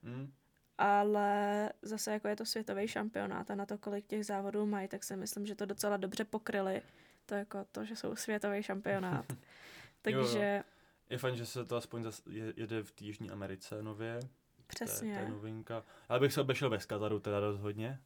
Mm. 0.01 0.33
Ale 0.77 1.69
zase 1.81 2.11
jako 2.11 2.27
je 2.27 2.35
to 2.35 2.45
světový 2.45 2.87
šampionát 2.87 3.51
a 3.51 3.55
na 3.55 3.65
to, 3.65 3.77
kolik 3.77 4.07
těch 4.07 4.25
závodů 4.25 4.65
mají, 4.65 4.87
tak 4.87 5.03
si 5.03 5.15
myslím, 5.15 5.45
že 5.45 5.55
to 5.55 5.65
docela 5.65 5.97
dobře 5.97 6.25
pokryli 6.25 6.81
to 7.25 7.35
jako 7.35 7.65
to, 7.71 7.85
že 7.85 7.95
jsou 7.95 8.15
světový 8.15 8.63
šampionát. 8.63 9.25
Takže... 10.01 10.63
Jo, 10.65 10.73
je 11.09 11.17
fajn, 11.17 11.35
že 11.35 11.45
se 11.45 11.65
to 11.65 11.75
aspoň 11.75 12.03
zas 12.03 12.21
jede 12.55 12.83
v 12.83 12.93
Jižní 13.01 13.29
Americe 13.29 13.83
nově. 13.83 14.19
Přesně. 14.67 15.13
To 15.13 15.19
je, 15.19 15.25
to 15.25 15.25
je 15.25 15.29
novinka. 15.29 15.83
Ale 16.09 16.19
bych 16.19 16.33
se 16.33 16.41
obešel 16.41 16.69
bez 16.69 16.85
Kataru 16.85 17.19
teda 17.19 17.39
rozhodně. 17.39 17.99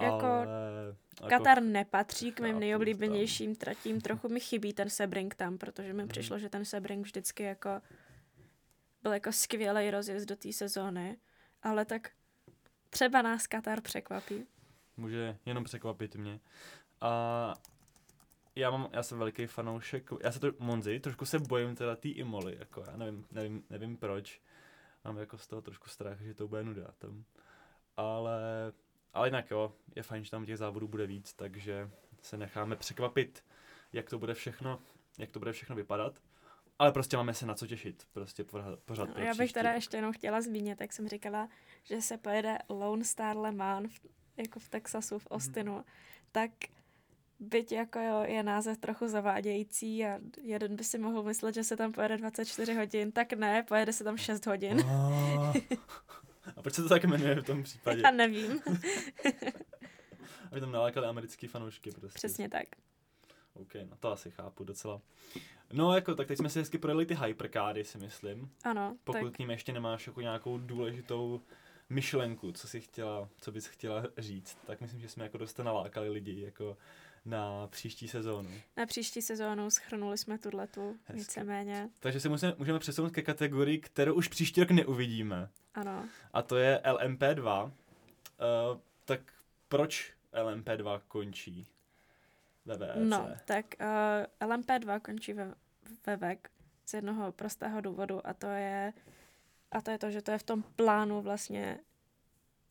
Jako, 0.00 0.26
ale, 0.26 0.46
jako 1.22 1.28
Katar 1.28 1.62
nepatří 1.62 2.32
k 2.32 2.40
mým 2.40 2.60
nejoblíbenějším 2.60 3.54
tam. 3.54 3.60
tratím. 3.60 4.00
Trochu 4.00 4.28
mi 4.28 4.40
chybí 4.40 4.72
ten 4.72 4.90
Sebring 4.90 5.34
tam, 5.34 5.58
protože 5.58 5.92
mi 5.92 6.02
hmm. 6.02 6.08
přišlo, 6.08 6.38
že 6.38 6.48
ten 6.48 6.64
Sebring 6.64 7.06
vždycky 7.06 7.42
jako 7.42 7.80
byl 9.02 9.12
jako 9.12 9.32
skvělý 9.32 9.90
rozjezd 9.90 10.28
do 10.28 10.36
té 10.36 10.52
sezóny. 10.52 11.16
Ale 11.62 11.84
tak 11.84 12.10
třeba 12.90 13.22
nás 13.22 13.46
Katar 13.46 13.80
překvapí. 13.80 14.46
Může 14.96 15.36
jenom 15.46 15.64
překvapit 15.64 16.16
mě. 16.16 16.40
A 17.00 17.54
já, 18.58 18.70
mám, 18.70 18.88
já 18.92 19.02
jsem 19.02 19.18
veliký 19.18 19.46
fanoušek, 19.46 20.10
já 20.22 20.32
se 20.32 20.40
to, 20.40 20.52
Monzy, 20.58 21.00
trošku 21.00 21.24
se 21.24 21.38
bojím 21.38 21.76
teda 21.76 21.96
té 21.96 22.08
Imoly, 22.08 22.56
jako 22.58 22.84
já 22.90 22.96
nevím, 22.96 23.26
nevím, 23.30 23.64
nevím 23.70 23.96
proč. 23.96 24.40
Mám 25.04 25.18
jako 25.18 25.38
z 25.38 25.46
toho 25.46 25.62
trošku 25.62 25.88
strach, 25.88 26.20
že 26.20 26.34
to 26.34 26.48
bude 26.48 26.64
nuda 26.64 26.92
tam. 26.98 27.24
Ale, 27.96 28.40
ale 29.12 29.28
jinak 29.28 29.50
jo, 29.50 29.72
je 29.96 30.02
fajn, 30.02 30.24
že 30.24 30.30
tam 30.30 30.46
těch 30.46 30.58
závodů 30.58 30.88
bude 30.88 31.06
víc, 31.06 31.32
takže 31.32 31.90
se 32.22 32.36
necháme 32.36 32.76
překvapit, 32.76 33.44
jak 33.92 34.10
to 34.10 34.18
bude 34.18 34.34
všechno, 34.34 34.80
jak 35.18 35.30
to 35.30 35.38
bude 35.38 35.52
všechno 35.52 35.76
vypadat. 35.76 36.18
Ale 36.78 36.92
prostě 36.92 37.16
máme 37.16 37.34
se 37.34 37.46
na 37.46 37.54
co 37.54 37.66
těšit, 37.66 38.06
prostě 38.12 38.44
pořád, 38.44 38.78
pořád 38.80 39.08
no, 39.08 39.14
Já 39.24 39.30
bych 39.30 39.36
příští. 39.36 39.54
teda 39.54 39.72
ještě 39.72 39.96
jenom 39.96 40.12
chtěla 40.12 40.40
zmínit, 40.40 40.80
jak 40.80 40.92
jsem 40.92 41.08
říkala, 41.08 41.48
že 41.84 42.02
se 42.02 42.18
pojede 42.18 42.58
Lone 42.68 43.04
Star 43.04 43.36
Le 43.36 43.52
Mans, 43.52 43.92
v, 43.92 44.06
jako 44.36 44.60
v 44.60 44.68
Texasu, 44.68 45.18
v 45.18 45.26
Austinu, 45.30 45.76
mm. 45.76 45.84
tak 46.32 46.50
byť 47.40 47.72
jako 47.72 47.98
jo, 48.00 48.22
je 48.26 48.42
název 48.42 48.78
trochu 48.78 49.08
zavádějící 49.08 50.04
a 50.04 50.18
jeden 50.42 50.76
by 50.76 50.84
si 50.84 50.98
mohl 50.98 51.22
myslet, 51.22 51.54
že 51.54 51.64
se 51.64 51.76
tam 51.76 51.92
pojede 51.92 52.16
24 52.16 52.74
hodin, 52.74 53.12
tak 53.12 53.32
ne, 53.32 53.62
pojede 53.62 53.92
se 53.92 54.04
tam 54.04 54.16
6 54.16 54.46
hodin. 54.46 54.80
A 56.56 56.62
proč 56.62 56.74
se 56.74 56.82
to 56.82 56.88
tak 56.88 57.04
jmenuje 57.04 57.34
v 57.34 57.44
tom 57.44 57.62
případě? 57.62 58.02
Já 58.04 58.10
nevím. 58.10 58.60
Aby 60.50 60.60
tam 60.60 60.72
nalákali 60.72 61.06
americký 61.06 61.46
fanoušky 61.46 61.90
prostě. 61.90 62.14
Přesně 62.14 62.48
tak. 62.48 62.64
OK, 63.54 63.74
no 63.74 63.96
to 64.00 64.12
asi 64.12 64.30
chápu 64.30 64.64
docela. 64.64 65.00
No 65.72 65.94
jako, 65.94 66.14
tak 66.14 66.28
teď 66.28 66.38
jsme 66.38 66.50
si 66.50 66.58
hezky 66.58 66.78
projeli 66.78 67.06
ty 67.06 67.14
hyperkády, 67.14 67.84
si 67.84 67.98
myslím. 67.98 68.50
Ano. 68.64 68.96
Pokud 69.04 69.24
tak. 69.24 69.34
k 69.34 69.38
ním 69.38 69.50
ještě 69.50 69.72
nemáš 69.72 70.06
jako 70.06 70.20
nějakou 70.20 70.58
důležitou 70.58 71.40
myšlenku, 71.88 72.52
co 72.52 72.68
si 72.68 72.80
chtěla, 72.80 73.28
co 73.40 73.52
bys 73.52 73.66
chtěla 73.66 74.04
říct, 74.18 74.58
tak 74.66 74.80
myslím, 74.80 75.00
že 75.00 75.08
jsme 75.08 75.24
jako 75.24 75.38
dost 75.38 75.58
nalákali 75.58 76.08
lidi, 76.08 76.40
jako 76.40 76.76
na 77.28 77.66
příští 77.66 78.08
sezónu. 78.08 78.50
Na 78.76 78.86
příští 78.86 79.22
sezónu 79.22 79.70
schrnuli 79.70 80.18
jsme 80.18 80.38
tu 80.38 80.48
letu 80.52 80.96
víceméně. 81.14 81.88
Takže 82.00 82.20
se 82.20 82.28
musíme, 82.28 82.54
můžeme 82.58 82.78
přesunout 82.78 83.12
ke 83.12 83.22
kategorii, 83.22 83.78
kterou 83.78 84.14
už 84.14 84.28
příští 84.28 84.60
rok 84.60 84.70
neuvidíme. 84.70 85.48
Ano. 85.74 86.08
A 86.32 86.42
to 86.42 86.56
je 86.56 86.80
LMP2. 86.84 87.64
Uh, 87.64 87.70
eh, 88.40 88.80
tak 89.04 89.20
proč 89.68 90.12
LMP2 90.32 91.00
končí 91.08 91.66
ve 92.64 92.76
VEC? 92.76 92.96
No, 92.96 93.30
tak 93.44 93.66
uh, 93.80 93.86
eh, 94.40 94.46
LMP2 94.46 95.00
končí 95.00 95.32
ve, 95.32 95.54
ve 96.06 96.16
VEC 96.16 96.38
z 96.86 96.94
jednoho 96.94 97.32
prostého 97.32 97.80
důvodu 97.80 98.26
a 98.26 98.34
to 98.34 98.46
je 98.46 98.92
a 99.70 99.80
to 99.80 99.90
je 99.90 99.98
to, 99.98 100.10
že 100.10 100.22
to 100.22 100.30
je 100.30 100.38
v 100.38 100.42
tom 100.42 100.62
plánu 100.62 101.22
vlastně 101.22 101.78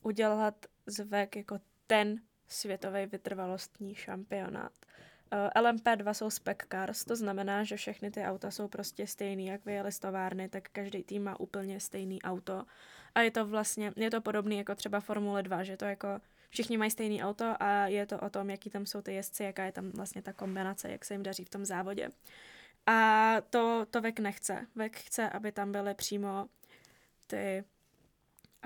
udělat 0.01 0.65
z 0.85 1.03
VEC 1.03 1.29
jako 1.35 1.59
ten 1.87 2.21
světový 2.47 3.05
vytrvalostní 3.05 3.95
šampionát. 3.95 4.71
Eh, 5.31 5.61
LMP2 5.61 6.13
jsou 6.13 6.29
spec 6.29 6.57
cars, 6.71 7.05
to 7.05 7.15
znamená, 7.15 7.63
že 7.63 7.77
všechny 7.77 8.11
ty 8.11 8.23
auta 8.23 8.51
jsou 8.51 8.67
prostě 8.67 9.07
stejný, 9.07 9.47
jak 9.47 9.65
vyjeli 9.65 9.91
z 9.91 9.99
továrny, 9.99 10.49
tak 10.49 10.69
každý 10.69 11.03
tým 11.03 11.23
má 11.23 11.39
úplně 11.39 11.79
stejný 11.79 12.21
auto. 12.21 12.65
A 13.15 13.21
je 13.21 13.31
to 13.31 13.45
vlastně, 13.45 13.93
je 13.95 14.11
to 14.11 14.21
podobné 14.21 14.55
jako 14.55 14.75
třeba 14.75 14.99
Formule 14.99 15.43
2, 15.43 15.63
že 15.63 15.77
to 15.77 15.85
jako 15.85 16.07
všichni 16.49 16.77
mají 16.77 16.91
stejný 16.91 17.23
auto 17.23 17.55
a 17.59 17.87
je 17.87 18.05
to 18.05 18.19
o 18.19 18.29
tom, 18.29 18.49
jaký 18.49 18.69
tam 18.69 18.85
jsou 18.85 19.01
ty 19.01 19.13
jezdci, 19.13 19.43
jaká 19.43 19.65
je 19.65 19.71
tam 19.71 19.91
vlastně 19.91 20.21
ta 20.21 20.33
kombinace, 20.33 20.89
jak 20.91 21.05
se 21.05 21.13
jim 21.13 21.23
daří 21.23 21.43
v 21.43 21.49
tom 21.49 21.65
závodě. 21.65 22.09
A 22.85 23.35
to, 23.49 23.85
to 23.91 24.01
Vek 24.01 24.19
nechce. 24.19 24.67
Vek 24.75 24.97
chce, 24.97 25.29
aby 25.29 25.51
tam 25.51 25.71
byly 25.71 25.93
přímo 25.93 26.47
ty 27.27 27.63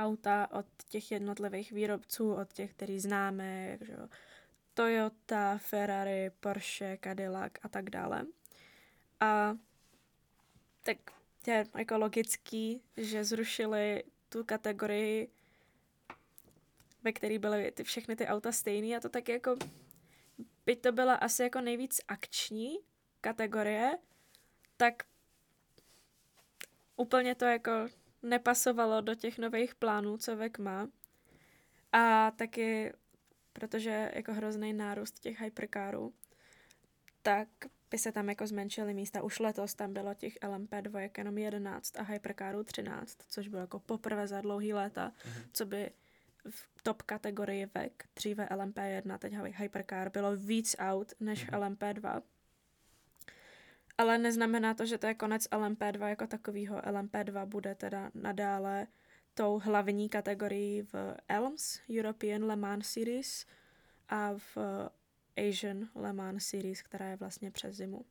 auta 0.05 0.47
od 0.51 0.65
těch 0.89 1.11
jednotlivých 1.11 1.71
výrobců, 1.71 2.33
od 2.33 2.53
těch, 2.53 2.73
který 2.73 2.99
známe, 2.99 3.77
že 3.81 3.91
jo, 3.93 4.07
Toyota, 4.73 5.57
Ferrari, 5.57 6.31
Porsche, 6.39 6.97
Cadillac 7.03 7.51
a 7.61 7.69
tak 7.69 7.89
dále. 7.89 8.25
A 9.19 9.57
tak 10.83 10.97
je 11.47 11.65
jako 11.77 11.97
logický, 11.97 12.81
že 12.97 13.23
zrušili 13.23 14.03
tu 14.29 14.43
kategorii, 14.43 15.29
ve 17.03 17.11
které 17.11 17.39
byly 17.39 17.71
ty, 17.71 17.83
všechny 17.83 18.15
ty 18.15 18.27
auta 18.27 18.51
stejné 18.51 18.97
a 18.97 18.99
to 18.99 19.09
tak 19.09 19.29
jako, 19.29 19.55
byť 20.65 20.81
to 20.81 20.91
byla 20.91 21.15
asi 21.15 21.43
jako 21.43 21.61
nejvíc 21.61 22.01
akční 22.07 22.79
kategorie, 23.21 23.97
tak 24.77 25.03
úplně 26.95 27.35
to 27.35 27.45
jako 27.45 27.71
nepasovalo 28.23 29.01
do 29.01 29.15
těch 29.15 29.37
nových 29.37 29.75
plánů, 29.75 30.17
co 30.17 30.35
Vek 30.35 30.59
má. 30.59 30.87
A 31.91 32.31
taky, 32.31 32.93
protože 33.53 34.11
jako 34.15 34.33
hrozný 34.33 34.73
nárůst 34.73 35.19
těch 35.19 35.41
hypercarů, 35.41 36.13
tak 37.21 37.47
by 37.91 37.97
se 37.97 38.11
tam 38.11 38.29
jako 38.29 38.47
zmenšily 38.47 38.93
místa. 38.93 39.23
Už 39.23 39.39
letos 39.39 39.73
tam 39.73 39.93
bylo 39.93 40.13
těch 40.13 40.37
LMP2 40.41 41.09
jenom 41.17 41.37
11 41.37 41.99
a 41.99 42.03
hypercarů 42.03 42.63
13, 42.63 43.17
což 43.29 43.47
bylo 43.47 43.61
jako 43.61 43.79
poprvé 43.79 44.27
za 44.27 44.41
dlouhý 44.41 44.73
léta, 44.73 45.11
mm-hmm. 45.11 45.49
co 45.53 45.65
by 45.65 45.91
v 46.49 46.67
top 46.83 47.01
kategorii 47.01 47.65
VEC, 47.65 47.93
dříve 48.15 48.45
LMP1, 48.45 49.17
teď 49.17 49.33
Hypercar, 49.33 50.11
bylo 50.11 50.35
víc 50.35 50.75
aut 50.79 51.13
než 51.19 51.45
Mhm. 51.45 51.61
LMP2. 51.61 52.21
Ale 54.01 54.17
neznamená 54.17 54.73
to, 54.73 54.85
že 54.85 54.97
to 54.97 55.07
je 55.07 55.13
konec 55.13 55.45
LMP2 55.45 56.07
jako 56.07 56.27
takového. 56.27 56.77
LMP2 56.77 57.45
bude 57.45 57.75
teda 57.75 58.11
nadále 58.13 58.87
tou 59.33 59.61
hlavní 59.63 60.09
kategorií 60.09 60.81
v 60.81 60.95
ELMS, 61.27 61.79
European 61.97 62.43
Le 62.43 62.55
Mans 62.55 62.87
Series, 62.87 63.45
a 64.09 64.33
v 64.33 64.57
Asian 65.49 65.89
Le 65.95 66.13
Mans 66.13 66.45
Series, 66.45 66.81
která 66.81 67.05
je 67.05 67.15
vlastně 67.15 67.51
přes 67.51 67.75
zimu. 67.75 68.05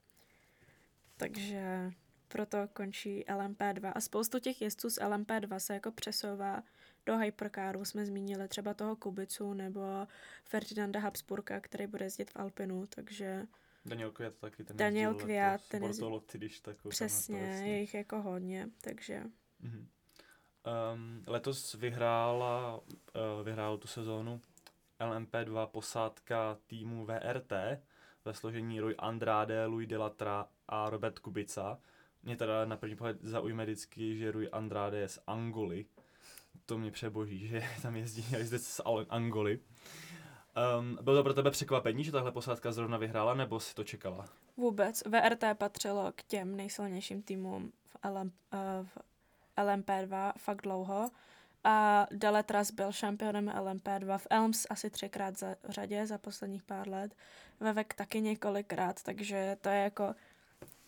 Takže 1.17 1.91
proto 2.29 2.59
končí 2.73 3.25
LMP2 3.29 3.93
a 3.95 4.01
spoustu 4.01 4.39
těch 4.39 4.63
jezdců 4.63 4.91
z 4.91 4.99
LMP2 4.99 5.57
se 5.57 5.75
jako 5.75 5.93
přesouvá 5.93 6.63
do 7.07 7.19
hypercaru. 7.19 7.85
Jsme 7.85 8.07
zmínili 8.07 8.49
třeba 8.49 8.75
toho 8.75 8.97
Kubicu 8.97 9.55
nebo 9.55 9.81
Ferdinanda 10.45 11.01
Habsburka, 11.01 11.61
který 11.61 11.87
bude 11.87 12.05
jezdit 12.05 12.31
v 12.31 12.37
Alpinu, 12.37 12.87
takže 12.87 13.47
Daniel 13.85 14.11
Květ 14.11 14.39
taky 14.39 14.65
ten 14.65 14.77
Daniel 14.77 15.11
jezdil 15.11 15.25
Květ, 15.27 15.61
ten 15.69 15.83
jezdil- 15.85 16.05
Bortolotti, 16.07 16.39
když 16.39 16.61
tak 16.61 16.77
přesně, 16.89 17.39
je 17.41 17.79
jich 17.81 17.95
jako 17.95 18.23
hodně, 18.23 18.69
takže 18.81 19.23
Mhm. 19.61 19.89
Um, 20.95 21.25
letos 21.27 21.75
vyhrála, 21.75 22.77
uh, 22.79 23.45
vyhrál 23.45 23.79
tu 23.79 23.89
sezónu 23.89 24.41
LMP2 25.01 25.67
posádka 25.67 26.59
týmu 26.67 27.05
VRT 27.07 27.53
ve 28.25 28.35
složení 28.35 28.81
Roy 28.81 28.95
Andrade, 28.99 29.67
Louis 29.67 29.89
Delatra 29.89 30.49
a 30.69 30.91
Robert 30.91 31.19
Kubica. 31.19 31.79
Mě 32.23 32.37
teda 32.37 32.65
na 32.65 32.77
první 32.77 32.97
pohled 32.97 33.19
zaujme 33.23 33.65
vždycky, 33.65 34.17
že 34.17 34.31
Rui 34.31 34.49
Andrade 34.51 34.99
je 34.99 35.09
z 35.09 35.19
Angoly. 35.27 35.87
To 36.67 36.79
mě 36.79 36.91
přeboží, 36.91 37.47
že 37.49 37.63
tam 37.83 37.97
jezdí 37.97 38.25
jezdec 38.33 38.67
z 38.67 38.81
Angoly. 39.09 39.61
Um, 40.79 40.99
bylo 41.03 41.17
to 41.17 41.23
pro 41.23 41.35
tebe 41.35 41.51
překvapení, 41.51 42.05
že 42.05 42.13
tahle 42.13 42.33
posádka 42.33 42.73
zrovna 42.73 42.99
vyhrála, 42.99 43.35
nebo 43.35 43.61
si 43.61 43.75
to 43.75 43.85
čekala? 43.85 44.29
vůbec. 44.61 45.03
VRT 45.07 45.45
patřilo 45.55 46.13
k 46.13 46.23
těm 46.23 46.57
nejsilnějším 46.57 47.23
týmům 47.23 47.73
v, 47.89 47.97
LM, 48.05 48.33
eh, 48.53 48.59
v 48.85 48.99
LMP2 49.57 50.33
fakt 50.39 50.63
dlouho. 50.63 51.11
A 51.65 52.07
Deletras 52.11 52.71
byl 52.71 52.93
šampionem 52.93 53.49
LMP2 53.49 54.19
v 54.19 54.27
Elms 54.31 54.67
asi 54.71 54.91
třikrát 54.91 55.39
za 55.39 55.57
řadě 55.69 56.07
za 56.07 56.19
posledních 56.19 56.63
pár 56.63 56.89
let, 56.89 57.15
ve 57.61 57.73
VEC 57.73 57.87
taky 57.97 58.21
několikrát, 58.21 59.03
takže 59.03 59.57
to 59.61 59.69
je 59.69 59.83
jako 59.83 60.15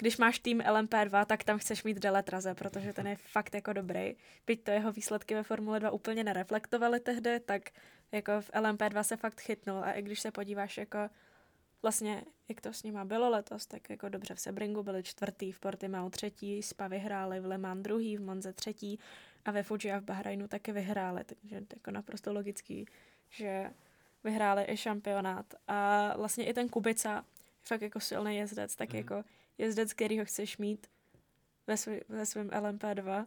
když 0.03 0.17
máš 0.19 0.39
tým 0.39 0.59
LMP2, 0.61 1.25
tak 1.27 1.45
tam 1.45 1.59
chceš 1.59 1.85
mít 1.85 1.99
Deletraze, 1.99 2.55
protože 2.55 2.93
ten 2.93 3.07
je 3.07 3.17
fakt 3.17 3.55
jako 3.55 3.73
dobrý. 3.73 4.15
Byť 4.47 4.65
to 4.65 4.71
jeho 4.71 4.93
výsledky 4.93 5.35
ve 5.35 5.43
Formule 5.43 5.81
2 5.81 5.91
úplně 5.91 6.25
nereflektovaly 6.25 7.01
tehdy, 7.01 7.41
tak 7.41 7.71
jako 8.13 8.41
v 8.41 8.51
LMP2 8.51 9.03
se 9.03 9.17
fakt 9.17 9.41
chytnul 9.41 9.85
a 9.85 9.93
i 9.93 10.03
když 10.03 10.21
se 10.21 10.31
podíváš 10.31 10.77
jako 10.79 10.99
vlastně, 11.83 12.25
jak 12.49 12.61
to 12.61 12.73
s 12.73 12.83
nima 12.83 13.05
bylo 13.05 13.31
letos, 13.31 13.67
tak 13.67 13.91
jako 13.91 14.09
dobře 14.09 14.35
v 14.35 14.41
Sebringu 14.41 14.83
byli 14.83 15.03
čtvrtý, 15.03 15.53
v 15.53 15.61
Portimao 15.61 16.11
třetí, 16.11 16.63
Spa 16.63 16.89
vyhráli, 16.89 17.41
v 17.41 17.47
Le 17.47 17.59
Mans 17.59 17.83
druhý, 17.83 18.17
v 18.17 18.21
Monze 18.21 18.53
třetí 18.53 18.99
a 19.45 19.51
ve 19.51 19.63
Fuji 19.63 19.93
a 19.93 19.99
v 20.01 20.05
Bahrajnu 20.05 20.49
taky 20.49 20.73
vyhráli, 20.73 21.25
takže 21.25 21.61
to 21.61 21.77
jako 21.77 21.91
naprosto 21.91 22.33
logický, 22.33 22.87
že 23.31 23.71
vyhráli 24.25 24.65
i 24.69 24.77
šampionát 24.77 25.55
a 25.69 26.13
vlastně 26.17 26.47
i 26.47 26.55
ten 26.55 26.69
Kubica 26.69 27.25
fakt 27.65 27.83
jako 27.83 28.01
silný 28.01 28.37
jezdec, 28.37 28.77
tak 28.77 28.89
Mhm. 28.89 28.97
jako 28.99 29.25
jezdec, 29.59 29.93
kterýho 29.93 30.25
chceš 30.25 30.59
mít 30.59 30.87
ve, 31.67 31.77
svý, 31.77 32.01
ve 32.09 32.27
svém 32.27 32.49
LMP2 32.49 33.27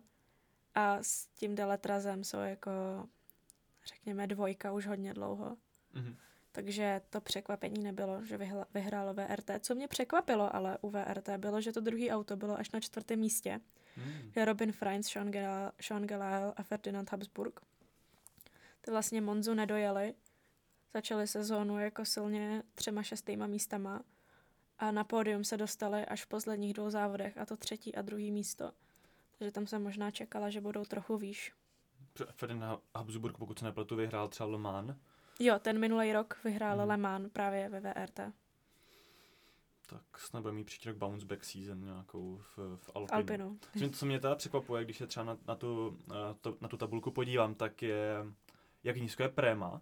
a 0.76 1.04
s 1.04 1.28
tím 1.28 1.56
Deletrazem 1.56 2.24
jsou 2.24 2.40
jako 2.40 2.72
řekněme 3.86 4.28
dvojka 4.28 4.72
už 4.72 4.88
hodně 4.88 5.14
dlouho. 5.14 5.58
Mhm. 5.94 6.16
Takže 6.52 7.02
to 7.10 7.22
překvapení 7.22 7.84
nebylo, 7.84 8.26
že 8.26 8.38
vyhla, 8.38 8.68
vyhrálo 8.74 9.14
VRT. 9.14 9.52
Co 9.60 9.76
mě 9.76 9.88
překvapilo 9.88 10.56
ale 10.56 10.78
u 10.82 10.90
VRT 10.90 11.30
bylo, 11.38 11.62
že 11.62 11.72
to 11.72 11.82
druhé 11.82 12.10
auto 12.10 12.36
bylo 12.36 12.60
až 12.60 12.72
na 12.72 12.80
čtvrtém 12.80 13.20
místě. 13.20 13.62
Je 14.36 14.46
Robin 14.46 14.72
Freins, 14.72 15.08
Sean, 15.08 15.32
Gela, 15.32 15.72
Sean 15.82 16.08
Gelael 16.08 16.54
a 16.58 16.64
Ferdinand 16.64 17.12
Habsburg. 17.12 17.60
Ty 18.82 18.92
vlastně 18.92 19.22
Monzu 19.22 19.54
nedojeli. 19.54 20.14
Začali 20.94 21.28
sezónu 21.28 21.80
jako 21.80 22.06
silně 22.06 22.64
třema 22.76 23.04
šestýma 23.04 23.48
místama 23.48 24.04
a 24.80 24.92
na 24.92 25.04
pódium 25.04 25.44
se 25.44 25.58
dostali 25.58 26.06
až 26.06 26.24
v 26.24 26.28
posledních 26.28 26.74
dvou 26.74 26.90
závodech, 26.90 27.38
a 27.38 27.46
to 27.46 27.58
třetí 27.58 27.96
a 27.96 28.02
druhý 28.02 28.32
místo. 28.32 28.72
Takže 29.40 29.52
tam 29.52 29.68
jsem 29.68 29.84
možná 29.84 30.12
čekala, 30.12 30.50
že 30.50 30.62
budou 30.62 30.86
trochu 30.86 31.18
výš. 31.18 31.54
Ferdinand 32.36 32.80
Habsburg, 32.96 33.38
pokud 33.38 33.60
se 33.60 33.66
nepletu, 33.66 33.96
vyhrál 33.96 34.28
třeba 34.28 34.50
Le 34.50 34.58
Mans. 34.58 34.96
Jo, 35.40 35.60
ten 35.60 35.80
minulý 35.80 36.14
rok 36.14 36.40
vyhrál 36.44 36.78
Mhm. 36.78 36.88
Le 36.88 36.98
Mans 36.98 37.30
právě 37.34 37.70
ve 37.70 37.80
VRT. 37.80 38.20
Tak 39.90 40.18
snad 40.18 40.42
bude 40.42 40.54
mít 40.54 40.64
příští 40.64 40.90
rok 40.90 40.98
bounce 40.98 41.26
back 41.26 41.44
season 41.44 41.84
nějakou 41.84 42.38
v, 42.38 42.78
v 42.78 42.90
Alpinu. 42.96 43.18
Alpinu. 43.18 43.60
To, 43.80 43.90
co 43.90 44.06
mě 44.06 44.20
teda 44.20 44.36
překvapuje, 44.36 44.84
když 44.84 44.98
se 44.98 45.08
třeba 45.08 45.24
na, 45.24 45.38
na, 45.48 45.56
tu, 45.56 45.98
na, 46.08 46.34
to, 46.42 46.58
na 46.62 46.68
tu 46.68 46.78
tabulku 46.78 47.12
podívám, 47.12 47.56
tak 47.56 47.82
je, 47.82 48.16
jak 48.84 48.98
nízko 48.98 49.24
je 49.24 49.30
préma. 49.30 49.82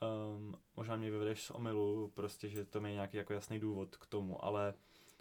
Um, 0.00 0.54
možná 0.76 0.96
mě 0.96 1.10
vyvedeš 1.10 1.42
z 1.42 1.50
omylu, 1.50 2.12
prostě, 2.14 2.48
že 2.48 2.64
to 2.64 2.80
má 2.80 2.88
nějaký 2.88 3.16
jako 3.16 3.32
jasný 3.32 3.58
důvod 3.58 3.96
k 3.96 4.06
tomu, 4.06 4.44
ale 4.44 4.74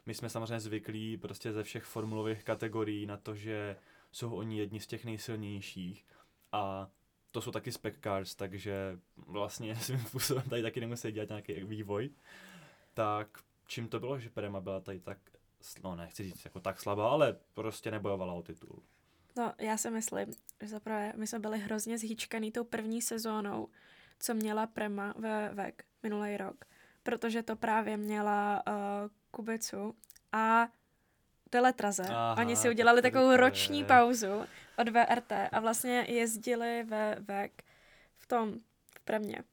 my 0.06 0.14
jsme 0.14 0.30
samozřejmě 0.30 0.60
zvyklí 0.60 1.18
prostě 1.18 1.54
ze 1.54 1.64
všech 1.64 1.84
formulových 1.84 2.44
kategorií 2.44 3.06
na 3.06 3.18
to, 3.18 3.36
že 3.36 3.78
jsou 4.12 4.36
oni 4.36 4.58
jedni 4.60 4.80
z 4.80 4.88
těch 4.88 5.06
nejsilnějších 5.06 6.06
a 6.52 6.90
to 7.32 7.42
jsou 7.42 7.52
taky 7.52 7.72
spec 7.72 7.96
cars, 8.04 8.36
takže 8.36 9.00
vlastně 9.18 9.76
svým 9.82 10.00
způsobem 10.00 10.44
tady 10.50 10.62
taky 10.62 10.80
nemusí 10.80 11.12
dělat 11.12 11.30
nějaký 11.30 11.54
vývoj. 11.54 12.10
Tak 12.94 13.28
čím 13.68 13.88
to 13.88 14.00
bylo, 14.00 14.20
že 14.20 14.30
Prema 14.30 14.62
byla 14.62 14.80
tady 14.80 15.00
tak, 15.00 15.18
no 15.84 15.96
nechci 15.96 16.24
říct 16.24 16.46
jako 16.46 16.60
tak 16.60 16.82
slabá, 16.82 17.10
ale 17.10 17.38
prostě 17.54 17.92
nebojovala 17.92 18.34
o 18.34 18.42
titul. 18.42 18.84
No, 19.38 19.54
já 19.60 19.78
si 19.78 19.92
myslím, 19.92 20.34
že 20.62 20.68
zaprvé 20.68 21.14
my 21.16 21.28
jsme 21.28 21.40
byli 21.40 21.60
hrozně 21.60 21.98
zhýčkaný 21.98 22.52
tou 22.52 22.64
první 22.64 23.02
sezónou, 23.02 23.70
co 24.26 24.34
měla 24.34 24.68
Prema 24.68 25.14
ve 25.18 25.50
VEC 25.54 25.76
minulý 26.04 26.38
rok, 26.38 26.66
protože 27.04 27.44
to 27.44 27.56
právě 27.56 27.98
měla 27.98 28.64
uh, 28.68 28.74
Kubicu 29.32 29.96
a 30.32 30.68
Deletraze. 31.52 32.04
Aha, 32.10 32.36
Oni 32.40 32.56
si 32.56 32.70
udělali 32.70 33.02
takovou 33.02 33.30
to 33.30 33.38
roční 33.38 33.80
je. 33.80 33.86
pauzu 33.86 34.46
od 34.78 34.90
VRT 34.90 35.32
a 35.52 35.60
vlastně 35.60 36.06
jezdili 36.08 36.84
ve 36.84 37.16
VEC 37.20 37.52
v 38.18 38.28
tom, 38.28 38.54
v 38.96 39.00
Premě. 39.00 39.44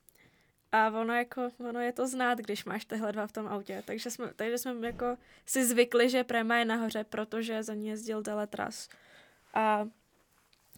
A 0.72 0.90
ono, 0.90 1.14
jako, 1.14 1.50
ono 1.68 1.80
je 1.80 1.92
to 1.92 2.08
znát, 2.08 2.38
když 2.38 2.64
máš 2.64 2.84
tyhle 2.84 3.12
dva 3.12 3.26
v 3.26 3.32
tom 3.32 3.46
autě. 3.46 3.82
Takže 3.86 4.10
jsme, 4.10 4.32
takže 4.36 4.58
jsme 4.58 4.86
jako 4.86 5.16
si 5.46 5.64
zvykli, 5.64 6.10
že 6.10 6.24
Prema 6.24 6.56
je 6.56 6.64
nahoře, 6.64 7.04
protože 7.04 7.62
za 7.62 7.74
ní 7.74 7.88
jezdil 7.88 8.22
Deletras 8.22 8.88
a, 9.54 9.88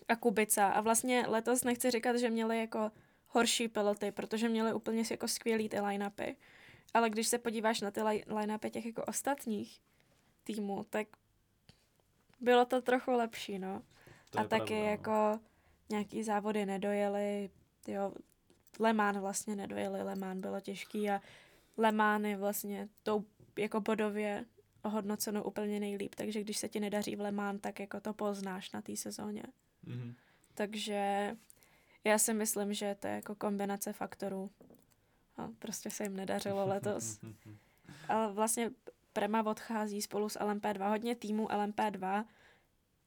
a 0.09 0.16
Kubica. 0.16 0.68
A 0.68 0.80
vlastně 0.80 1.24
letos 1.28 1.64
nechci 1.64 1.90
říkat, 1.90 2.16
že 2.16 2.30
měli 2.30 2.59
jako 2.59 2.90
horší 3.35 3.68
piloty, 3.68 4.12
protože 4.12 4.49
měli 4.49 4.73
úplně 4.73 5.03
jako 5.11 5.29
skvělý 5.29 5.68
ty 5.68 5.77
line-upy. 5.77 6.37
Ale 6.94 7.11
když 7.11 7.29
se 7.29 7.38
podíváš 7.38 7.81
na 7.81 7.90
ty 7.90 8.03
li- 8.03 8.25
line-upy 8.27 8.70
těch 8.70 8.87
jako 8.87 9.05
ostatních 9.05 9.81
týmů, 10.44 10.87
tak 10.90 11.07
bylo 12.40 12.64
to 12.64 12.83
trochu 12.83 13.11
lepší, 13.11 13.59
no. 13.59 13.83
To 14.31 14.38
a 14.38 14.44
taky 14.44 14.66
pravda, 14.66 14.85
no. 14.85 14.90
jako 14.90 15.40
nějaký 15.90 16.23
závody 16.23 16.66
nedojeli, 16.66 17.51
jo, 17.88 18.12
Le 18.81 18.92
Mans 18.92 19.18
vlastně 19.18 19.57
nedojeli, 19.57 20.03
Le 20.03 20.14
Mans 20.14 20.40
bylo 20.40 20.61
těžký 20.61 21.11
a 21.11 21.20
Le 21.77 21.92
Mans 21.92 22.25
je 22.25 22.37
vlastně 22.37 22.88
tou 23.03 23.25
jako 23.59 23.81
bodově 23.81 24.44
ohodnocenou 24.83 25.42
úplně 25.42 25.81
nejlíp, 25.81 26.14
takže 26.14 26.40
když 26.40 26.59
se 26.59 26.68
ti 26.68 26.81
nedaří 26.81 27.16
v 27.16 27.20
Le 27.20 27.33
Mans, 27.33 27.61
tak 27.61 27.81
jako 27.81 28.01
to 28.01 28.14
poznáš 28.14 28.73
na 28.73 28.83
té 28.83 28.97
sezóně. 28.97 29.42
Mhm. 29.87 30.14
Takže 30.55 31.37
já 32.05 32.19
si 32.19 32.35
myslím, 32.35 32.75
že 32.75 32.97
to 33.01 33.07
je 33.07 33.14
jako 33.14 33.35
kombinace 33.35 33.93
faktorů. 33.93 34.51
A 35.37 35.49
prostě 35.59 35.90
se 35.90 36.03
jim 36.03 36.17
nedařilo 36.17 36.67
letos. 36.69 37.21
Ale 38.09 38.33
vlastně 38.33 38.71
Prema 39.12 39.43
odchází 39.47 40.03
spolu 40.03 40.29
s 40.29 40.38
LMP2. 40.38 40.88
Hodně 40.88 41.14
týmů 41.14 41.47
LMP2 41.47 42.25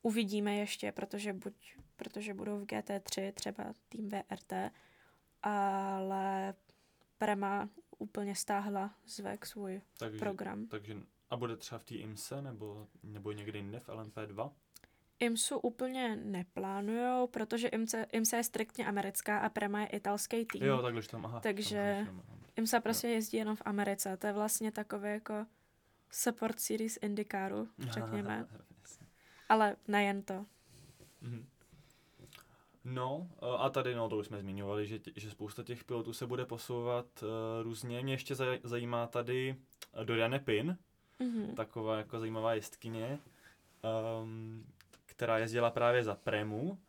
uvidíme 0.01 0.55
ještě, 0.55 0.91
protože 0.91 1.33
buď 1.33 1.53
protože 1.97 2.33
budou 2.33 2.59
v 2.59 2.65
GT3, 2.65 3.33
třeba 3.33 3.73
tým 3.89 4.09
VRT, 4.09 4.53
ale 5.43 6.53
Prema 7.17 7.69
úplně 7.97 8.35
stáhla 8.35 8.95
z 9.05 9.19
VEC 9.19 9.45
svůj 9.45 9.81
takže, 9.97 10.19
program. 10.19 10.67
takže, 10.67 10.97
a 11.29 11.37
bude 11.37 11.57
třeba 11.57 11.79
v 11.79 11.83
té 11.83 11.95
IMSE 11.95 12.41
nebo, 12.41 12.87
nebo 13.03 13.31
někde 13.31 13.59
jinde 13.59 13.79
v 13.79 13.87
LMP2? 13.89 14.51
IMSu 15.19 15.59
úplně 15.59 16.15
neplánujou, 16.15 17.27
protože 17.27 17.67
IMSA, 17.67 17.97
IMSA 18.11 18.37
je 18.37 18.43
striktně 18.43 18.87
americká 18.87 19.39
a 19.39 19.49
Prema 19.49 19.81
je 19.81 19.87
italský 19.87 20.45
tým. 20.45 20.63
Jo, 20.63 20.81
takhle, 20.81 21.01
tam, 21.01 21.25
aha. 21.25 21.39
Takže- 21.39 22.03
tam 22.05 22.21
IMSA 22.55 22.79
prostě 22.79 23.07
jezdí 23.07 23.37
jenom 23.37 23.55
v 23.55 23.61
Americe. 23.65 24.17
To 24.17 24.27
je 24.27 24.33
vlastně 24.33 24.71
takové 24.71 25.11
jako 25.11 25.45
support 26.11 26.59
series 26.59 26.99
IndyCaru, 27.01 27.67
řekněme. 27.79 28.47
Ale 29.49 29.75
nejen 29.87 30.21
to. 30.21 30.45
Mhm. 31.21 31.47
No, 32.85 33.29
eh, 33.41 33.57
a 33.57 33.69
tady, 33.69 33.95
no, 33.95 34.09
to 34.09 34.17
už 34.17 34.27
jsme 34.27 34.39
zmiňovali, 34.39 34.87
že, 34.87 34.99
že 35.15 35.31
spousta 35.31 35.63
těch 35.63 35.83
pilotů 35.83 36.13
se 36.13 36.27
bude 36.27 36.45
posouvat 36.45 37.05
uh, 37.23 37.29
různě. 37.63 38.01
Mě 38.01 38.13
ještě 38.13 38.35
zaj, 38.35 38.59
zajímá 38.63 39.07
tady 39.07 39.55
Doriane 40.03 40.39
Pin, 40.39 40.77
mm-hmm. 41.19 41.53
taková 41.53 41.97
jako 41.97 42.19
zajímavá 42.19 42.53
jezdkyně, 42.53 43.19
um, 44.21 44.65
která 45.17 45.37
jezdila 45.37 45.71
právě 45.71 46.03
za 46.03 46.15
Premu 46.15 46.79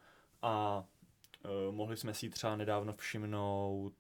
a 0.42 0.84
uh, 1.44 1.74
mohli 1.74 1.96
jsme 1.96 2.14
si 2.14 2.30
třeba 2.30 2.56
nedávno 2.56 2.92
všimnout 2.92 3.94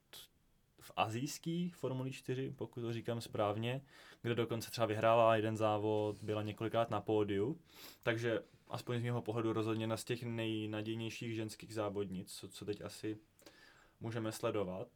v 0.80 0.92
azijský 0.96 1.70
Formuli 1.70 2.12
4, 2.12 2.52
pokud 2.56 2.80
to 2.80 2.92
říkám 2.92 3.20
správně, 3.20 3.82
kde 4.22 4.34
dokonce 4.34 4.70
třeba 4.70 4.86
vyhrála 4.86 5.36
jeden 5.36 5.56
závod, 5.56 6.16
byla 6.22 6.42
několikrát 6.42 6.90
na 6.90 7.00
pódiu, 7.00 7.60
takže 8.02 8.42
aspoň 8.68 8.98
z 8.98 9.02
mého 9.02 9.22
pohledu 9.22 9.52
rozhodně 9.52 9.86
na 9.86 9.96
z 9.96 10.04
těch 10.04 10.22
nejnadějnějších 10.22 11.34
ženských 11.34 11.74
závodnic, 11.74 12.32
co, 12.32 12.48
co 12.48 12.64
teď 12.64 12.80
asi 12.80 13.18
můžeme 14.00 14.32
sledovat. 14.32 14.88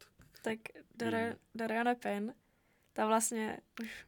Tak 0.43 0.59
Dare, 0.95 1.35
Dariana 1.55 1.95
Penn, 1.95 2.33
ta 2.93 3.07
vlastně 3.07 3.57
už 3.81 4.05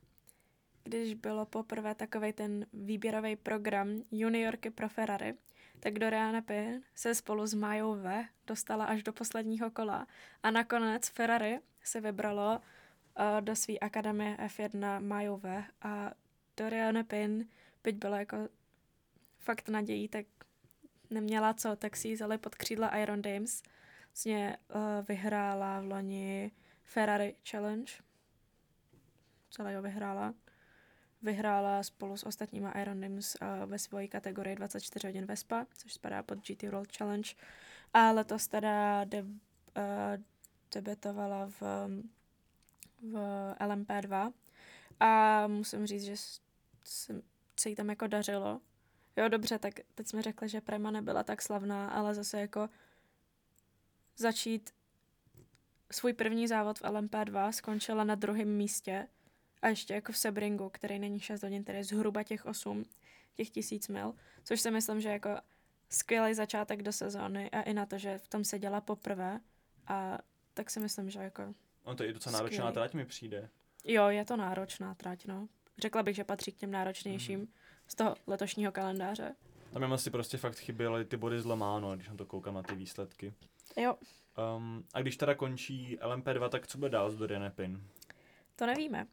když 0.85 1.13
bylo 1.13 1.45
poprvé 1.45 1.95
takový 1.95 2.33
ten 2.33 2.65
výběrový 2.73 3.35
program 3.35 4.01
juniorky 4.11 4.69
pro 4.69 4.89
Ferrari, 4.89 5.33
tak 5.79 5.99
Doriana 5.99 6.41
Penn 6.41 6.81
se 6.95 7.15
spolu 7.15 7.47
s 7.47 7.53
Majou 7.53 7.95
V 7.95 8.25
dostala 8.47 8.85
až 8.85 9.03
do 9.03 9.13
posledního 9.13 9.71
kola 9.71 10.07
a 10.43 10.51
nakonec 10.51 11.09
Ferrari 11.09 11.59
se 11.83 12.01
vybralo 12.01 12.59
uh, 12.59 13.41
do 13.41 13.55
své 13.55 13.77
akademie 13.77 14.37
F1 14.37 15.01
Majou 15.01 15.37
V 15.37 15.63
a 15.81 16.11
Doriana 16.57 17.03
Penn, 17.03 17.45
byť 17.83 17.95
byla 17.95 18.19
jako 18.19 18.37
fakt 19.39 19.69
nadějí, 19.69 20.07
tak 20.07 20.25
neměla 21.09 21.53
co, 21.53 21.75
tak 21.75 21.95
si 21.95 22.07
ji 22.07 22.13
vzali 22.13 22.37
pod 22.37 22.55
křídla 22.55 22.97
Iron 22.97 23.21
Dames. 23.21 23.63
Vlastně 24.07 24.57
vyhrála 25.07 25.81
v 25.81 25.85
loni 25.85 26.51
Ferrari 26.83 27.35
Challenge. 27.49 27.93
Celé 29.49 29.75
ho 29.75 29.81
vyhrála. 29.81 30.33
Vyhrála 31.25 31.83
spolu 31.83 32.17
s 32.17 32.23
ostatníma 32.23 32.71
Iron 32.71 33.01
Dames 33.01 33.37
uh, 33.41 33.69
ve 33.69 33.79
své 33.79 34.07
kategorii 34.07 34.55
24 34.55 35.07
hodin 35.07 35.25
Vespa, 35.25 35.65
což 35.77 35.93
spadá 35.93 36.23
pod 36.23 36.39
GT 36.47 36.63
World 36.63 36.97
Challenge. 36.97 37.29
A 37.93 38.11
letos 38.11 38.47
teda 38.47 39.03
de, 39.03 39.21
uh, 39.21 39.27
debetovala 40.73 41.45
v, 41.45 41.61
v 43.01 43.15
LMP2. 43.59 44.33
A 44.99 45.47
musím 45.47 45.87
říct, 45.87 46.03
že 46.03 46.15
se, 46.83 47.21
se 47.59 47.69
jí 47.69 47.75
tam 47.75 47.89
jako 47.89 48.07
dařilo 48.07 48.61
jo 49.17 49.27
dobře, 49.27 49.59
tak 49.59 49.73
teď 49.95 50.07
jsme 50.07 50.21
řekli, 50.21 50.49
že 50.49 50.61
Prema 50.61 50.91
nebyla 50.91 51.23
tak 51.23 51.41
slavná, 51.41 51.89
ale 51.89 52.13
zase 52.13 52.39
jako 52.39 52.69
začít 54.17 54.73
svůj 55.91 56.13
první 56.13 56.47
závod 56.47 56.79
v 56.79 56.81
LMP2 56.81 57.51
skončila 57.51 58.03
na 58.03 58.15
druhém 58.15 58.47
místě 58.47 59.07
a 59.61 59.67
ještě 59.67 59.93
jako 59.93 60.11
v 60.11 60.17
Sebringu, 60.17 60.69
který 60.69 60.99
není 60.99 61.19
6 61.19 61.43
hodin, 61.43 61.63
který 61.63 61.77
je 61.77 61.83
zhruba 61.83 62.23
těch 62.23 62.45
8, 62.45 62.83
těch 63.35 63.49
tisíc 63.49 63.87
mil, 63.87 64.13
což 64.43 64.61
si 64.61 64.71
myslím, 64.71 65.01
že 65.01 65.09
jako 65.09 65.29
skvělý 65.89 66.33
začátek 66.33 66.83
do 66.83 66.91
sezóny 66.91 67.51
a 67.51 67.61
i 67.61 67.73
na 67.73 67.85
to, 67.85 67.97
že 67.97 68.17
v 68.17 68.27
tom 68.27 68.43
se 68.43 68.59
dělá 68.59 68.81
poprvé 68.81 69.39
a 69.87 70.17
tak 70.53 70.69
si 70.69 70.79
myslím, 70.79 71.09
že 71.09 71.19
jako 71.19 71.53
On 71.83 71.95
to 71.95 72.03
je 72.03 72.13
docela 72.13 72.33
náročná 72.33 72.71
trať 72.71 72.93
mi 72.93 73.05
přijde. 73.05 73.49
Jo, 73.83 74.07
je 74.07 74.25
to 74.25 74.37
náročná 74.37 74.95
trať, 74.95 75.25
no. 75.25 75.47
Řekla 75.77 76.03
bych, 76.03 76.15
že 76.15 76.23
patří 76.23 76.51
k 76.51 76.57
těm 76.57 76.71
náročnějším. 76.71 77.41
Mm-hmm 77.41 77.65
z 77.87 77.95
toho 77.95 78.15
letošního 78.27 78.71
kalendáře. 78.71 79.35
Tam 79.73 79.87
mi 79.87 79.93
asi 79.93 80.09
prostě 80.09 80.37
fakt 80.37 80.57
chyběly 80.57 81.05
ty 81.05 81.17
body 81.17 81.41
z 81.41 81.45
Lemáno, 81.45 81.95
když 81.95 82.09
na 82.09 82.15
to 82.15 82.25
koukám 82.25 82.53
na 82.53 82.63
ty 82.63 82.75
výsledky. 82.75 83.33
Jo. 83.77 83.95
Um, 84.57 84.83
a 84.93 85.01
když 85.01 85.17
teda 85.17 85.35
končí 85.35 85.97
LMP2, 86.01 86.49
tak 86.49 86.67
co 86.67 86.77
bude 86.77 86.89
dál 86.89 87.11
s 87.11 87.15
Dorian 87.15 87.51
Pin? 87.55 87.83
To 88.55 88.65
nevíme. 88.65 89.07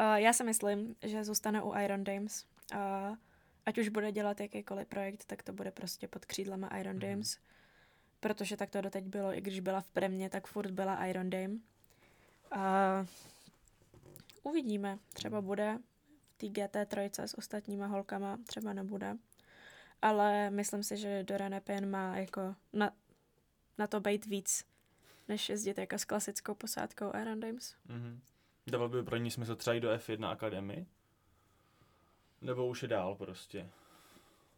Uh, 0.00 0.14
já 0.14 0.32
si 0.32 0.44
myslím, 0.44 0.96
že 1.02 1.24
zůstane 1.24 1.62
u 1.62 1.74
Iron 1.74 2.04
Dames. 2.04 2.46
Uh, 2.74 3.16
ať 3.66 3.78
už 3.78 3.88
bude 3.88 4.12
dělat 4.12 4.40
jakýkoliv 4.40 4.88
projekt, 4.88 5.24
tak 5.24 5.42
to 5.42 5.52
bude 5.52 5.70
prostě 5.70 6.08
pod 6.08 6.24
křídlama 6.24 6.68
Iron 6.68 6.94
mm. 6.94 7.00
Dames. 7.00 7.38
Protože 8.20 8.56
tak 8.56 8.70
to 8.70 8.80
doteď 8.80 9.04
bylo, 9.04 9.38
i 9.38 9.40
když 9.40 9.60
byla 9.60 9.80
v 9.80 9.88
Premě, 9.88 10.30
tak 10.30 10.46
furt 10.46 10.70
byla 10.70 11.06
Iron 11.06 11.30
Dame. 11.30 11.54
Uh, 12.56 13.06
uvidíme, 14.42 14.98
třeba 15.12 15.40
bude 15.40 15.78
té 16.36 16.46
GT3 16.46 17.26
s 17.26 17.38
ostatníma 17.38 17.86
holkama 17.86 18.38
třeba 18.46 18.72
nebude. 18.72 19.16
Ale 20.02 20.50
myslím 20.50 20.82
si, 20.82 20.96
že 20.96 21.22
Dora 21.22 21.48
Nepen 21.48 21.90
má 21.90 22.16
jako 22.16 22.54
na, 22.72 22.90
na 23.78 23.86
to 23.86 24.00
být 24.00 24.26
víc, 24.26 24.64
než 25.28 25.48
jezdit 25.48 25.78
jako 25.78 25.98
s 25.98 26.04
klasickou 26.04 26.54
posádkou 26.54 27.12
Iron 27.22 27.40
Dames. 27.40 27.76
Mm-hmm. 27.88 28.18
Dával 28.66 28.88
by 28.88 29.02
pro 29.02 29.16
ní 29.16 29.30
smysl 29.30 29.56
třeba 29.56 29.74
jít 29.74 29.80
do 29.80 29.90
F1 29.90 30.30
Academy? 30.30 30.86
Nebo 32.40 32.66
už 32.66 32.82
je 32.82 32.88
dál 32.88 33.14
prostě? 33.14 33.70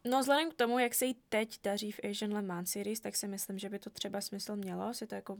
No 0.05 0.19
vzhledem 0.19 0.51
k 0.51 0.55
tomu, 0.55 0.79
jak 0.79 0.95
se 0.95 1.05
jí 1.05 1.15
teď 1.29 1.59
daří 1.63 1.91
v 1.91 1.99
Asian 2.09 2.33
Le 2.33 2.41
Mans 2.41 2.71
Series, 2.71 2.99
tak 2.99 3.15
si 3.15 3.27
myslím, 3.27 3.59
že 3.59 3.69
by 3.69 3.79
to 3.79 3.89
třeba 3.89 4.21
smysl 4.21 4.55
mělo 4.55 4.93
si 4.93 5.07
to 5.07 5.15
jako 5.15 5.37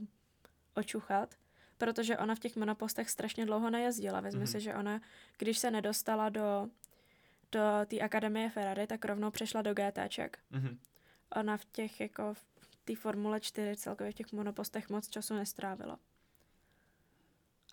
očuchat 0.74 1.34
protože 1.80 2.18
ona 2.18 2.34
v 2.34 2.38
těch 2.38 2.56
monopostech 2.56 3.10
strašně 3.10 3.46
dlouho 3.46 3.70
nejezdila. 3.70 4.20
Vezmi 4.20 4.44
mm-hmm. 4.44 4.52
si, 4.52 4.60
že 4.60 4.74
ona, 4.74 5.00
když 5.38 5.58
se 5.58 5.70
nedostala 5.70 6.28
do, 6.28 6.68
do 7.52 7.60
té 7.86 8.00
akademie 8.00 8.50
Ferrari, 8.50 8.86
tak 8.86 9.04
rovnou 9.04 9.30
přešla 9.30 9.62
do 9.62 9.74
GTček. 9.74 10.38
Mm-hmm. 10.52 10.78
Ona 11.36 11.56
v 11.56 11.64
těch 11.64 12.00
jako 12.00 12.34
v 12.34 12.76
té 12.84 12.96
Formule 12.96 13.40
4 13.40 13.76
celkově 13.76 14.12
v 14.12 14.14
těch 14.14 14.32
monopostech 14.32 14.88
moc 14.88 15.08
času 15.08 15.34
nestrávila. 15.34 15.98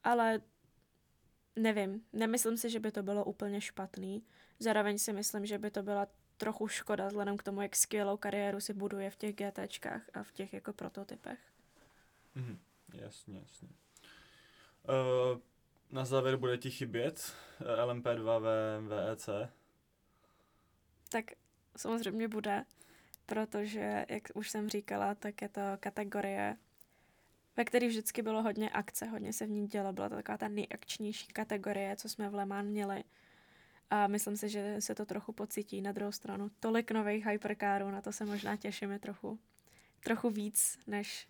Ale 0.03 0.41
nevím, 1.57 2.01
nemyslím 2.13 2.57
si, 2.57 2.69
že 2.69 2.79
by 2.79 2.91
to 2.91 3.03
bylo 3.03 3.25
úplně 3.25 3.61
špatný. 3.61 4.23
Zároveň 4.59 4.97
si 4.97 5.13
myslím, 5.13 5.45
že 5.45 5.57
by 5.57 5.71
to 5.71 5.83
byla 5.83 6.07
trochu 6.37 6.67
škoda 6.67 7.07
vzhledem 7.07 7.37
k 7.37 7.43
tomu, 7.43 7.61
jak 7.61 7.75
skvělou 7.75 8.17
kariéru 8.17 8.59
si 8.59 8.73
buduje 8.73 9.09
v 9.09 9.15
těch 9.15 9.35
GTčkách 9.35 10.01
a 10.13 10.23
v 10.23 10.31
těch 10.31 10.53
jako 10.53 10.73
prototypech. 10.73 11.39
Mm, 12.35 12.59
jasně, 12.93 13.39
jasně. 13.39 13.69
Uh, 14.89 15.39
na 15.91 16.05
závěr 16.05 16.37
bude 16.37 16.57
ti 16.57 16.71
chybět 16.71 17.33
eh, 17.59 17.65
LMP2 17.65 18.41
ve 18.41 18.81
VEC? 18.81 19.29
Tak 21.09 21.25
samozřejmě 21.77 22.27
bude, 22.27 22.65
protože, 23.25 24.05
jak 24.09 24.23
už 24.33 24.49
jsem 24.49 24.69
říkala, 24.69 25.15
tak 25.15 25.41
je 25.41 25.49
to 25.49 25.61
kategorie, 25.79 26.57
ve 27.57 27.65
které 27.65 27.87
vždycky 27.87 28.21
bylo 28.21 28.43
hodně 28.43 28.69
akce, 28.69 29.05
hodně 29.05 29.33
se 29.33 29.45
v 29.45 29.49
ní 29.49 29.67
dělo, 29.67 29.93
byla 29.93 30.09
to 30.09 30.15
taková 30.15 30.37
ta 30.37 30.47
nejakčnější 30.47 31.27
kategorie, 31.27 31.95
co 31.95 32.09
jsme 32.09 32.29
v 32.29 32.35
Le 32.35 32.45
Mans 32.45 32.69
měli. 32.69 33.03
A 33.89 34.07
myslím 34.07 34.37
si, 34.37 34.49
že 34.49 34.75
se 34.79 34.95
to 34.95 35.05
trochu 35.05 35.31
pocítí. 35.31 35.81
Na 35.81 35.91
druhou 35.91 36.11
stranu, 36.11 36.51
tolik 36.59 36.91
nových 36.91 37.25
hypercarů, 37.25 37.91
na 37.91 38.01
to 38.01 38.11
se 38.11 38.25
možná 38.25 38.55
těšíme 38.55 38.99
trochu, 38.99 39.39
trochu 40.03 40.29
víc, 40.29 40.79
než 40.87 41.27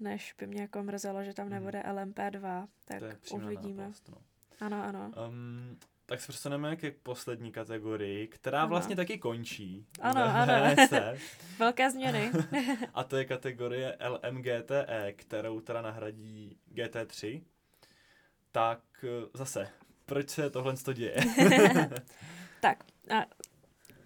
než 0.00 0.34
by 0.38 0.46
mě 0.46 0.60
jako 0.60 0.82
mrzelo, 0.82 1.24
že 1.24 1.34
tam 1.34 1.46
mhm. 1.46 1.54
nebude 1.54 1.78
mm. 1.78 1.84
LMP2, 1.84 2.68
tak 2.84 3.02
uvidíme. 3.32 3.82
Náplast, 3.82 4.08
no. 4.08 4.18
Ano, 4.60 4.84
ano. 4.84 5.12
Um, 5.28 5.78
tak 6.06 6.20
se 6.20 6.32
přesuneme 6.32 6.76
k 6.76 6.94
poslední 7.02 7.52
kategorii, 7.52 8.28
která 8.28 8.58
ano. 8.60 8.68
vlastně 8.68 8.96
taky 8.96 9.18
končí. 9.18 9.86
Ano, 10.00 10.22
ano. 10.24 10.52
Velké 11.58 11.90
změny. 11.90 12.30
a 12.94 13.04
to 13.04 13.16
je 13.16 13.24
kategorie 13.24 13.98
LMGTE, 14.08 15.12
kterou 15.16 15.60
teda 15.60 15.82
nahradí 15.82 16.58
GT3. 16.74 17.42
Tak 18.52 18.80
eh, 19.04 19.28
zase, 19.34 19.68
proč 20.06 20.30
se 20.30 20.50
tohle 20.50 20.76
to 20.76 20.92
děje? 20.92 21.16
tak, 22.60 22.84
a 23.16 23.26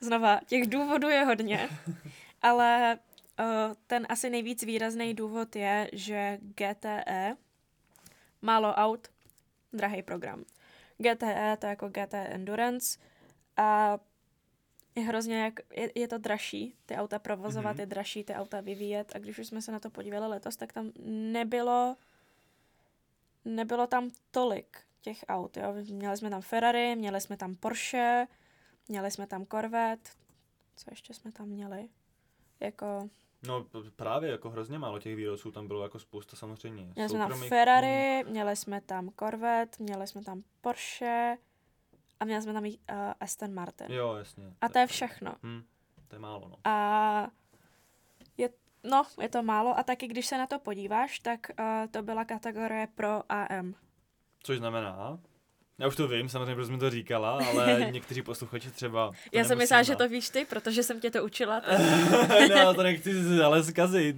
znova, 0.01 0.41
těch 0.47 0.67
důvodů 0.67 1.09
je 1.09 1.25
hodně, 1.25 1.69
ale 2.43 2.99
Uh, 3.41 3.75
ten 3.87 4.07
asi 4.09 4.31
nejvíc 4.31 4.63
výrazný 4.63 5.15
důvod 5.15 5.57
je, 5.57 5.91
že 5.93 6.39
GTE 6.41 7.37
málo 8.43 8.75
aut, 8.75 9.09
drahý 9.73 10.03
program. 10.03 10.45
GTE 10.99 11.57
to 11.59 11.67
je 11.67 11.71
jako 11.71 11.89
GT 11.89 12.15
Endurance 12.15 12.99
a 13.57 13.99
je 14.95 15.03
hrozně, 15.03 15.43
jak, 15.43 15.61
je, 15.77 15.91
je 15.95 16.09
to 16.09 16.19
dražší, 16.19 16.75
ty 16.87 16.97
auta 16.97 17.19
provozovat, 17.19 17.77
mm-hmm. 17.77 17.81
je 17.81 17.87
dražší 17.87 18.25
ty 18.25 18.35
auta 18.35 18.61
vyvíjet 18.61 19.13
a 19.15 19.19
když 19.19 19.39
už 19.39 19.47
jsme 19.47 19.63
se 19.63 19.73
na 19.73 19.81
to 19.81 19.91
podívali 19.91 20.27
letos, 20.27 20.57
tak 20.57 20.73
tam 20.73 20.93
nebylo 21.07 21.97
nebylo 23.45 23.87
tam 23.87 24.11
tolik 24.31 24.79
těch 25.01 25.25
aut, 25.29 25.57
jo. 25.57 25.75
Měli 25.91 26.17
jsme 26.17 26.31
tam 26.31 26.43
Ferrari, 26.43 26.97
měli 26.97 27.21
jsme 27.21 27.37
tam 27.37 27.55
Porsche, 27.55 28.27
měli 28.89 29.11
jsme 29.11 29.27
tam 29.27 29.47
Corvette, 29.47 30.11
co 30.77 30.91
ještě 30.91 31.15
jsme 31.15 31.33
tam 31.33 31.49
měli? 31.49 31.89
Jako 32.61 33.11
No 33.47 33.67
právě 33.97 34.31
jako 34.31 34.51
hrozně 34.51 34.79
málo 34.79 34.99
těch 34.99 35.17
výrobců 35.17 35.51
tam 35.51 35.69
bylo 35.69 35.83
jako 35.83 35.99
spousta 35.99 36.37
samozřejmě. 36.37 36.93
Měli 36.95 37.09
jsme 37.09 37.19
tam 37.19 37.41
Ferrari, 37.41 38.23
hmm. 38.23 38.31
měli 38.31 38.57
jsme 38.57 38.81
tam 38.81 39.11
Corvette, 39.19 39.83
měli 39.83 40.07
jsme 40.07 40.25
tam 40.25 40.43
Porsche 40.61 41.37
a 42.21 42.25
měli 42.25 42.43
jsme 42.43 42.53
tam 42.53 42.65
i 42.65 42.71
uh, 42.71 42.97
Aston 43.21 43.55
Martin. 43.55 43.93
Jo, 43.93 44.15
jasně. 44.15 44.53
A 44.61 44.69
to 44.69 44.79
je 44.79 44.87
všechno. 44.87 45.35
Hmm, 45.43 45.63
to 46.09 46.17
je 46.17 46.19
málo, 46.19 46.49
no. 46.49 46.57
A 46.65 47.29
no, 48.85 49.07
je 49.21 49.29
to 49.29 49.43
málo 49.43 49.79
a 49.79 49.83
taky 49.83 50.07
když 50.07 50.27
se 50.27 50.39
na 50.39 50.47
to 50.47 50.59
podíváš, 50.59 51.19
tak 51.19 51.51
uh, 51.59 51.65
to 51.91 52.03
byla 52.03 52.25
kategorie 52.25 52.89
pro 52.95 53.33
AM. 53.33 53.75
Což 54.43 54.59
znamená? 54.59 55.19
Já 55.79 55.89
už 55.89 55.97
to 55.97 56.09
vím, 56.09 56.29
samozřejmě, 56.29 56.55
protože 56.55 56.73
mi 56.73 56.79
to 56.79 56.91
říkala, 56.91 57.31
ale 57.31 57.89
někteří 57.93 58.23
posluchači 58.23 58.71
třeba... 58.71 59.13
Já 59.33 59.45
jsem 59.45 59.59
myslela, 59.59 59.83
že 59.83 59.97
to 59.97 60.09
víš 60.09 60.31
ty, 60.31 60.45
protože 60.45 60.83
jsem 60.83 61.01
tě 61.01 61.11
to 61.11 61.25
učila. 61.25 61.63
no, 62.65 62.75
to 62.75 62.83
nechci 62.83 63.13
ale 63.45 63.63
zkazit. 63.63 64.17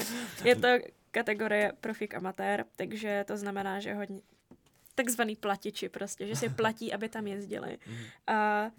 je 0.44 0.56
to 0.56 0.68
kategorie 1.10 1.72
profik 1.80 2.14
amatér, 2.14 2.64
takže 2.76 3.24
to 3.26 3.36
znamená, 3.36 3.80
že 3.80 3.94
hodně 3.94 4.20
takzvaný 4.94 5.36
platiči 5.36 5.88
prostě, 5.88 6.26
že 6.26 6.36
si 6.36 6.48
platí, 6.48 6.92
aby 6.92 7.08
tam 7.08 7.26
jezdili. 7.26 7.78
Mhm. 7.86 8.04
A, 8.26 8.70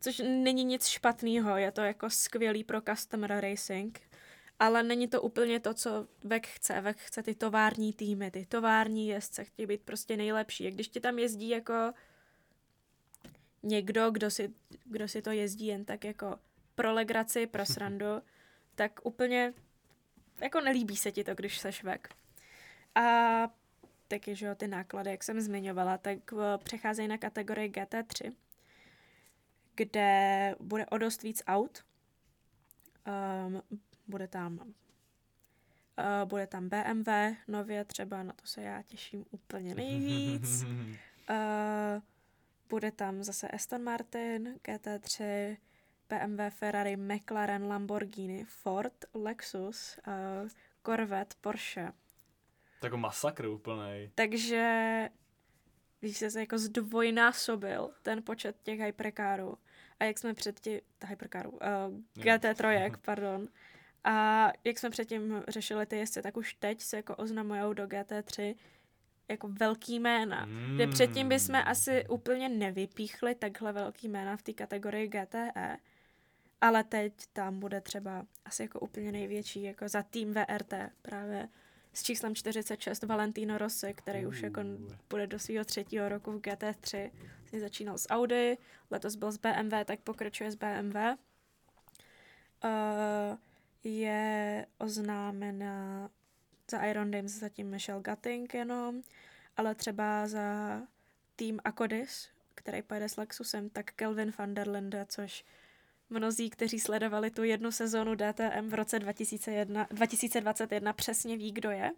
což 0.00 0.22
není 0.24 0.64
nic 0.64 0.86
špatného, 0.86 1.56
je 1.56 1.72
to 1.72 1.80
jako 1.80 2.10
skvělý 2.10 2.64
pro 2.64 2.80
customer 2.80 3.40
racing, 3.40 4.00
ale 4.58 4.82
není 4.82 5.08
to 5.08 5.22
úplně 5.22 5.60
to, 5.60 5.74
co 5.74 6.08
VEK 6.24 6.46
chce. 6.46 6.80
VEK 6.80 6.96
chce 6.98 7.22
ty 7.22 7.34
tovární 7.34 7.92
týmy, 7.92 8.30
ty 8.30 8.46
tovární 8.46 9.08
jezdce, 9.08 9.44
chtějí 9.44 9.66
být 9.66 9.82
prostě 9.82 10.16
nejlepší. 10.16 10.66
A 10.66 10.70
když 10.70 10.88
ti 10.88 11.00
tam 11.00 11.18
jezdí 11.18 11.48
jako 11.48 11.92
někdo, 13.62 14.10
kdo 14.10 14.30
si, 14.30 14.54
kdo 14.84 15.08
si 15.08 15.22
to 15.22 15.30
jezdí 15.30 15.66
jen 15.66 15.84
tak 15.84 16.04
jako 16.04 16.38
pro 16.74 16.92
legraci, 16.92 17.46
pro 17.46 17.66
srandu, 17.74 18.22
tak 18.74 19.00
úplně 19.02 19.54
jako 20.40 20.60
nelíbí 20.60 20.96
se 20.96 21.12
ti 21.12 21.24
to, 21.24 21.34
když 21.34 21.58
seš 21.58 21.84
VEK. 21.84 22.08
A 22.94 23.02
taky, 24.08 24.34
že 24.34 24.46
jo, 24.46 24.54
ty 24.54 24.68
náklady, 24.68 25.10
jak 25.10 25.24
jsem 25.24 25.40
zmiňovala, 25.40 25.98
tak 25.98 26.18
eh, 26.32 26.58
přecházejí 26.58 27.08
na 27.08 27.18
kategorii 27.18 27.70
GT3, 27.70 28.32
kde 29.74 30.54
bude 30.60 30.86
o 30.86 30.98
dost 30.98 31.22
víc 31.22 31.42
aut. 31.46 31.84
Um, 33.46 33.62
bude 34.08 34.28
tam 34.28 34.74
uh, 35.98 36.28
bude 36.28 36.46
tam 36.46 36.68
BMW 36.68 37.08
nově 37.48 37.84
třeba, 37.84 38.22
na 38.22 38.32
to 38.32 38.46
se 38.46 38.62
já 38.62 38.82
těším 38.82 39.24
úplně 39.30 39.74
nejvíc. 39.74 40.64
Uh, 40.64 40.68
bude 42.68 42.92
tam 42.92 43.22
zase 43.22 43.48
Aston 43.48 43.82
Martin, 43.82 44.54
GT3, 44.64 45.56
BMW, 46.08 46.40
Ferrari, 46.50 46.96
McLaren, 46.96 47.64
Lamborghini, 47.66 48.44
Ford, 48.44 49.04
Lexus, 49.14 49.98
uh, 50.06 50.48
Corvette, 50.82 51.36
Porsche. 51.40 51.92
Tak 52.80 52.94
masakr 52.94 53.46
úplnej. 53.46 54.10
Takže 54.14 55.08
když 56.00 56.16
se 56.16 56.40
jako 56.40 56.58
zdvojnásobil 56.58 57.90
ten 58.02 58.22
počet 58.22 58.56
těch 58.62 58.80
hypercarů 58.80 59.58
a 60.00 60.04
jak 60.04 60.18
jsme 60.18 60.34
předtím, 60.34 60.80
hypercarů, 61.06 61.50
uh, 61.50 61.58
GT3, 62.16 62.96
pardon, 63.02 63.48
a 64.08 64.48
jak 64.64 64.78
jsme 64.78 64.90
předtím 64.90 65.42
řešili 65.48 65.86
ty 65.86 65.96
jezdce, 65.96 66.22
tak 66.22 66.36
už 66.36 66.54
teď 66.54 66.80
se 66.80 66.96
jako 66.96 67.16
oznamujou 67.16 67.72
do 67.72 67.84
GT3 67.84 68.54
jako 69.28 69.48
velký 69.48 70.00
jména. 70.00 70.46
Mm. 70.46 70.74
Kde 70.74 70.86
předtím 70.86 71.28
bychom 71.28 71.54
asi 71.54 72.04
úplně 72.08 72.48
nevypíchli 72.48 73.34
takhle 73.34 73.72
velký 73.72 74.08
jména 74.08 74.36
v 74.36 74.42
té 74.42 74.52
kategorii 74.52 75.08
GTE, 75.08 75.76
ale 76.60 76.84
teď 76.84 77.12
tam 77.32 77.60
bude 77.60 77.80
třeba 77.80 78.26
asi 78.44 78.62
jako 78.62 78.80
úplně 78.80 79.12
největší, 79.12 79.62
jako 79.62 79.88
za 79.88 80.02
tým 80.02 80.34
VRT 80.34 80.74
právě 81.02 81.48
s 81.92 82.02
číslem 82.02 82.34
46 82.34 83.02
Valentino 83.02 83.58
Rossi, 83.58 83.94
který 83.94 84.26
už 84.26 84.42
jako 84.42 84.60
bude 85.10 85.26
do 85.26 85.38
svého 85.38 85.64
třetího 85.64 86.08
roku 86.08 86.32
v 86.32 86.40
GT3. 86.40 87.10
Vlastně 87.38 87.60
začínal 87.60 87.98
s 87.98 88.08
Audi, 88.10 88.58
letos 88.90 89.16
byl 89.16 89.32
s 89.32 89.38
BMW, 89.38 89.74
tak 89.84 90.00
pokračuje 90.00 90.52
s 90.52 90.54
BMW. 90.54 90.96
Uh, 92.64 93.38
je 93.84 94.66
oznámena 94.78 96.10
za 96.70 96.78
Iron 96.78 97.10
Dames 97.10 97.32
zatím 97.32 97.70
Michelle 97.70 98.02
Gutting 98.02 98.54
jenom, 98.54 99.02
ale 99.56 99.74
třeba 99.74 100.26
za 100.26 100.80
tým 101.36 101.60
Akodis, 101.64 102.28
který 102.54 102.82
pojede 102.82 103.08
s 103.08 103.16
Lexusem, 103.16 103.70
tak 103.70 103.92
Kelvin 103.92 104.32
van 104.38 104.54
der 104.54 104.68
Linde, 104.68 105.06
což 105.08 105.44
mnozí, 106.10 106.50
kteří 106.50 106.80
sledovali 106.80 107.30
tu 107.30 107.44
jednu 107.44 107.72
sezónu 107.72 108.14
DTM 108.14 108.68
v 108.68 108.74
roce 108.74 108.98
2001, 108.98 109.86
2021, 109.90 110.92
přesně 110.92 111.36
ví, 111.36 111.52
kdo 111.52 111.70
je. 111.70 111.90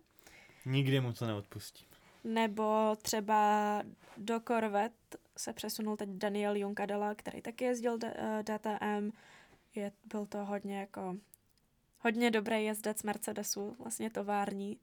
Nikdy 0.66 1.00
mu 1.00 1.12
to 1.12 1.26
neodpustím. 1.26 1.86
Nebo 2.24 2.96
třeba 3.02 3.82
do 4.16 4.40
Corvette 4.40 5.18
se 5.36 5.52
přesunul 5.52 5.96
teď 5.96 6.08
Daniel 6.08 6.56
Junkadela, 6.56 7.14
který 7.14 7.42
taky 7.42 7.64
jezdil 7.64 7.98
DTM. 8.42 9.10
Je, 9.74 9.92
byl 10.04 10.26
to 10.26 10.44
hodně 10.44 10.78
jako 10.78 11.16
hodně 12.00 12.30
dobrý 12.30 12.64
jezdec 12.64 13.02
Mercedesu, 13.02 13.76
vlastně 13.78 14.10
tovární, 14.10 14.80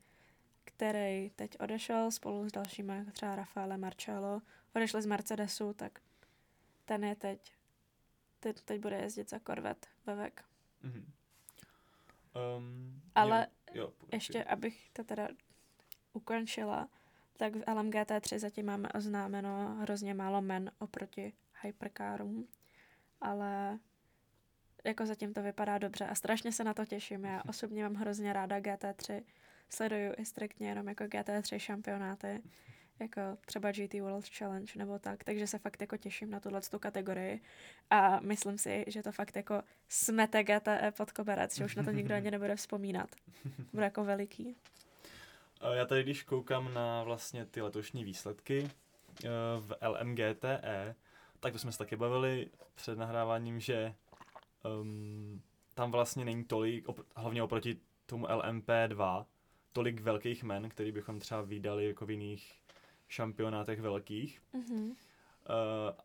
který 0.63 1.29
teď 1.35 1.59
odešel 1.59 2.11
spolu 2.11 2.49
s 2.49 2.51
dalšími, 2.51 2.97
jako 2.97 3.11
třeba 3.11 3.35
Rafaele 3.35 3.77
Marcello, 3.77 4.41
odešli 4.75 5.01
z 5.01 5.05
Mercedesu, 5.05 5.73
tak 5.73 5.99
ten 6.85 7.03
je 7.03 7.15
teď, 7.15 7.51
teď, 8.39 8.61
teď 8.61 8.81
bude 8.81 8.95
jezdit 8.97 9.29
za 9.29 9.39
Corvette 9.39 9.87
ve 10.05 10.15
VEC. 10.15 10.33
Mm-hmm. 10.83 11.05
Um, 12.57 13.01
Ale 13.15 13.47
jo, 13.73 13.83
jo, 13.83 13.93
ještě, 14.11 14.43
abych 14.43 14.89
to 14.93 15.03
teda 15.03 15.27
ukončila, 16.13 16.89
tak 17.37 17.55
v 17.55 17.59
LMGT3 17.59 18.39
zatím 18.39 18.65
máme 18.65 18.89
oznámeno 18.89 19.75
hrozně 19.75 20.13
málo 20.13 20.41
men 20.41 20.71
oproti 20.79 21.33
hypercarům, 21.61 22.47
ale 23.21 23.79
jako 24.87 25.05
zatím 25.05 25.33
to 25.33 25.41
vypadá 25.41 25.77
dobře 25.77 26.05
a 26.05 26.15
strašně 26.15 26.51
se 26.51 26.63
na 26.63 26.73
to 26.73 26.85
těším. 26.85 27.25
Já 27.25 27.41
osobně 27.49 27.83
mám 27.83 27.95
hrozně 27.95 28.33
ráda 28.33 28.59
GT3. 28.59 29.23
Sleduju 29.69 30.13
i 30.17 30.25
striktně 30.25 30.69
jenom 30.69 30.87
jako 30.87 31.03
GT3 31.03 31.59
šampionáty, 31.59 32.41
jako 32.99 33.21
třeba 33.45 33.71
GT 33.71 33.93
World 33.93 34.25
Challenge 34.37 34.73
nebo 34.75 34.99
tak, 34.99 35.23
takže 35.23 35.47
se 35.47 35.59
fakt 35.59 35.81
jako 35.81 35.97
těším 35.97 36.29
na 36.29 36.39
tuhle 36.39 36.61
tu 36.61 36.79
kategorii 36.79 37.41
a 37.89 38.19
myslím 38.19 38.57
si, 38.57 38.85
že 38.87 39.03
to 39.03 39.11
fakt 39.11 39.35
jako 39.35 39.63
smete 39.89 40.43
GTE 40.43 40.91
pod 40.97 41.11
koberec, 41.11 41.55
že 41.55 41.65
už 41.65 41.75
na 41.75 41.83
to 41.83 41.91
nikdo 41.91 42.15
ani 42.15 42.31
nebude 42.31 42.55
vzpomínat. 42.55 43.09
Bude 43.73 43.85
jako 43.85 44.03
veliký. 44.03 44.55
Já 45.73 45.85
tady, 45.85 46.03
když 46.03 46.23
koukám 46.23 46.73
na 46.73 47.03
vlastně 47.03 47.45
ty 47.45 47.61
letošní 47.61 48.03
výsledky 48.03 48.69
eh, 49.25 49.29
v 49.59 49.77
LMGTE, 49.87 50.95
tak 51.39 51.53
to 51.53 51.59
jsme 51.59 51.71
se 51.71 51.77
taky 51.77 51.95
bavili 51.95 52.49
před 52.75 52.97
nahráváním, 52.97 53.59
že 53.59 53.93
um, 54.63 55.41
tam 55.73 55.91
vlastně 55.91 56.25
není 56.25 56.43
tolik, 56.43 56.87
op- 56.87 57.03
hlavně 57.15 57.43
oproti 57.43 57.79
tomu 58.05 58.25
LMP2, 58.25 59.25
tolik 59.73 60.01
velkých 60.01 60.43
men, 60.43 60.69
který 60.69 60.91
bychom 60.91 61.19
třeba 61.19 61.41
vydali 61.41 61.87
jako 61.87 62.05
v 62.05 62.11
jiných 62.11 62.61
šampionátech 63.07 63.81
velkých. 63.81 64.41
Mm-hmm. 64.53 64.85
Uh, 64.89 64.95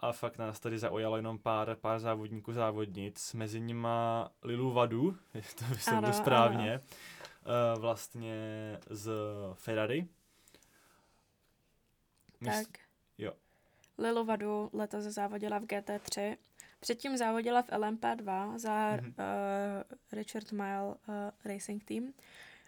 a 0.00 0.12
fakt 0.12 0.38
nás 0.38 0.61
tady 0.61 0.78
zaujalo 0.78 1.16
jenom 1.16 1.38
pár, 1.38 1.76
pár 1.76 1.98
závodníků, 1.98 2.53
závodnic, 2.53 3.34
mezi 3.34 3.61
nima 3.61 4.30
Lilu 4.42 4.72
Vadu, 4.72 5.11
to 5.59 5.64
vysvětlu 5.64 6.12
správně, 6.12 6.80
Uh, 7.74 7.80
vlastně 7.80 8.34
z 8.90 9.11
Ferrari. 9.55 10.09
Tak. 12.44 12.66
Jo. 13.18 13.32
Lilu 13.98 14.24
Vadu 14.24 14.70
letos 14.72 15.05
závodila 15.05 15.59
v 15.59 15.62
GT3 15.62 16.36
Předtím 16.83 17.16
závodila 17.16 17.62
v 17.62 17.68
LMP2 17.68 18.59
za 18.59 18.97
mm-hmm. 18.97 19.07
uh, 19.07 19.83
Richard 20.12 20.53
Mile 20.53 20.87
uh, 20.87 21.14
Racing 21.45 21.85
Team 21.85 22.12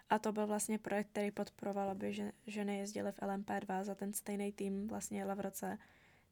a 0.09 0.19
to 0.19 0.31
byl 0.31 0.47
vlastně 0.47 0.79
projekt, 0.79 1.07
který 1.07 1.31
podporoval, 1.31 1.89
aby 1.89 2.31
ženy 2.47 2.77
jezdily 2.77 3.11
v 3.11 3.19
LMP2 3.19 3.83
za 3.83 3.95
ten 3.95 4.13
stejný 4.13 4.51
tým 4.51 4.87
vlastně 4.87 5.19
jela 5.19 5.33
v 5.33 5.39
roce 5.39 5.77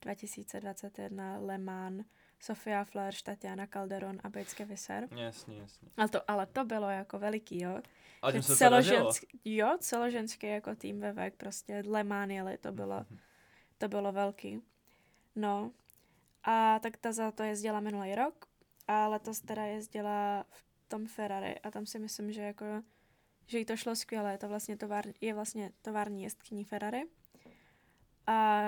2021 0.01 1.37
Le 1.37 1.57
Mans, 1.57 2.05
Sofia 2.39 2.83
Flörš, 2.83 3.21
Tatiana 3.21 3.67
Calderon 3.67 4.19
a 4.23 4.29
Bejtske 4.29 4.65
Visser. 4.65 5.07
Jasně, 5.15 5.59
jasně. 5.59 5.87
Ale 5.97 6.09
to, 6.09 6.31
ale 6.31 6.45
to 6.45 6.65
bylo 6.65 6.89
jako 6.89 7.19
veliký, 7.19 7.63
jo. 7.63 7.81
A 8.21 8.31
tím 8.31 8.43
se 8.43 8.55
celoženský, 8.55 9.39
Jo, 9.45 9.77
celoženský 9.79 10.47
jako 10.47 10.75
tým 10.75 10.99
ve 10.99 11.11
VEK, 11.11 11.35
prostě 11.35 11.83
Le 11.87 12.03
Mans 12.03 12.31
jeli, 12.31 12.57
to 12.57 12.71
bylo, 12.71 12.99
mm-hmm. 12.99 13.19
to 13.77 13.87
bylo 13.87 14.11
velký. 14.11 14.61
No, 15.35 15.71
a 16.43 16.79
tak 16.79 16.97
ta 16.97 17.11
za 17.11 17.31
to 17.31 17.43
jezdila 17.43 17.79
minulý 17.79 18.15
rok 18.15 18.45
a 18.87 19.07
letos 19.07 19.39
teda 19.41 19.65
jezdila 19.65 20.43
v 20.49 20.63
tom 20.87 21.07
Ferrari 21.07 21.59
a 21.59 21.71
tam 21.71 21.85
si 21.85 21.99
myslím, 21.99 22.31
že 22.31 22.41
jako 22.41 22.65
že 23.47 23.59
jí 23.59 23.65
to 23.65 23.77
šlo 23.77 23.95
skvěle. 23.95 24.31
Je 24.31 24.37
to 24.37 24.47
vlastně 24.47 24.77
továr, 24.77 25.05
je 25.21 25.33
vlastně 25.33 25.71
tovární 25.81 26.23
jezdkyní 26.23 26.63
Ferrari. 26.63 27.03
A 28.27 28.61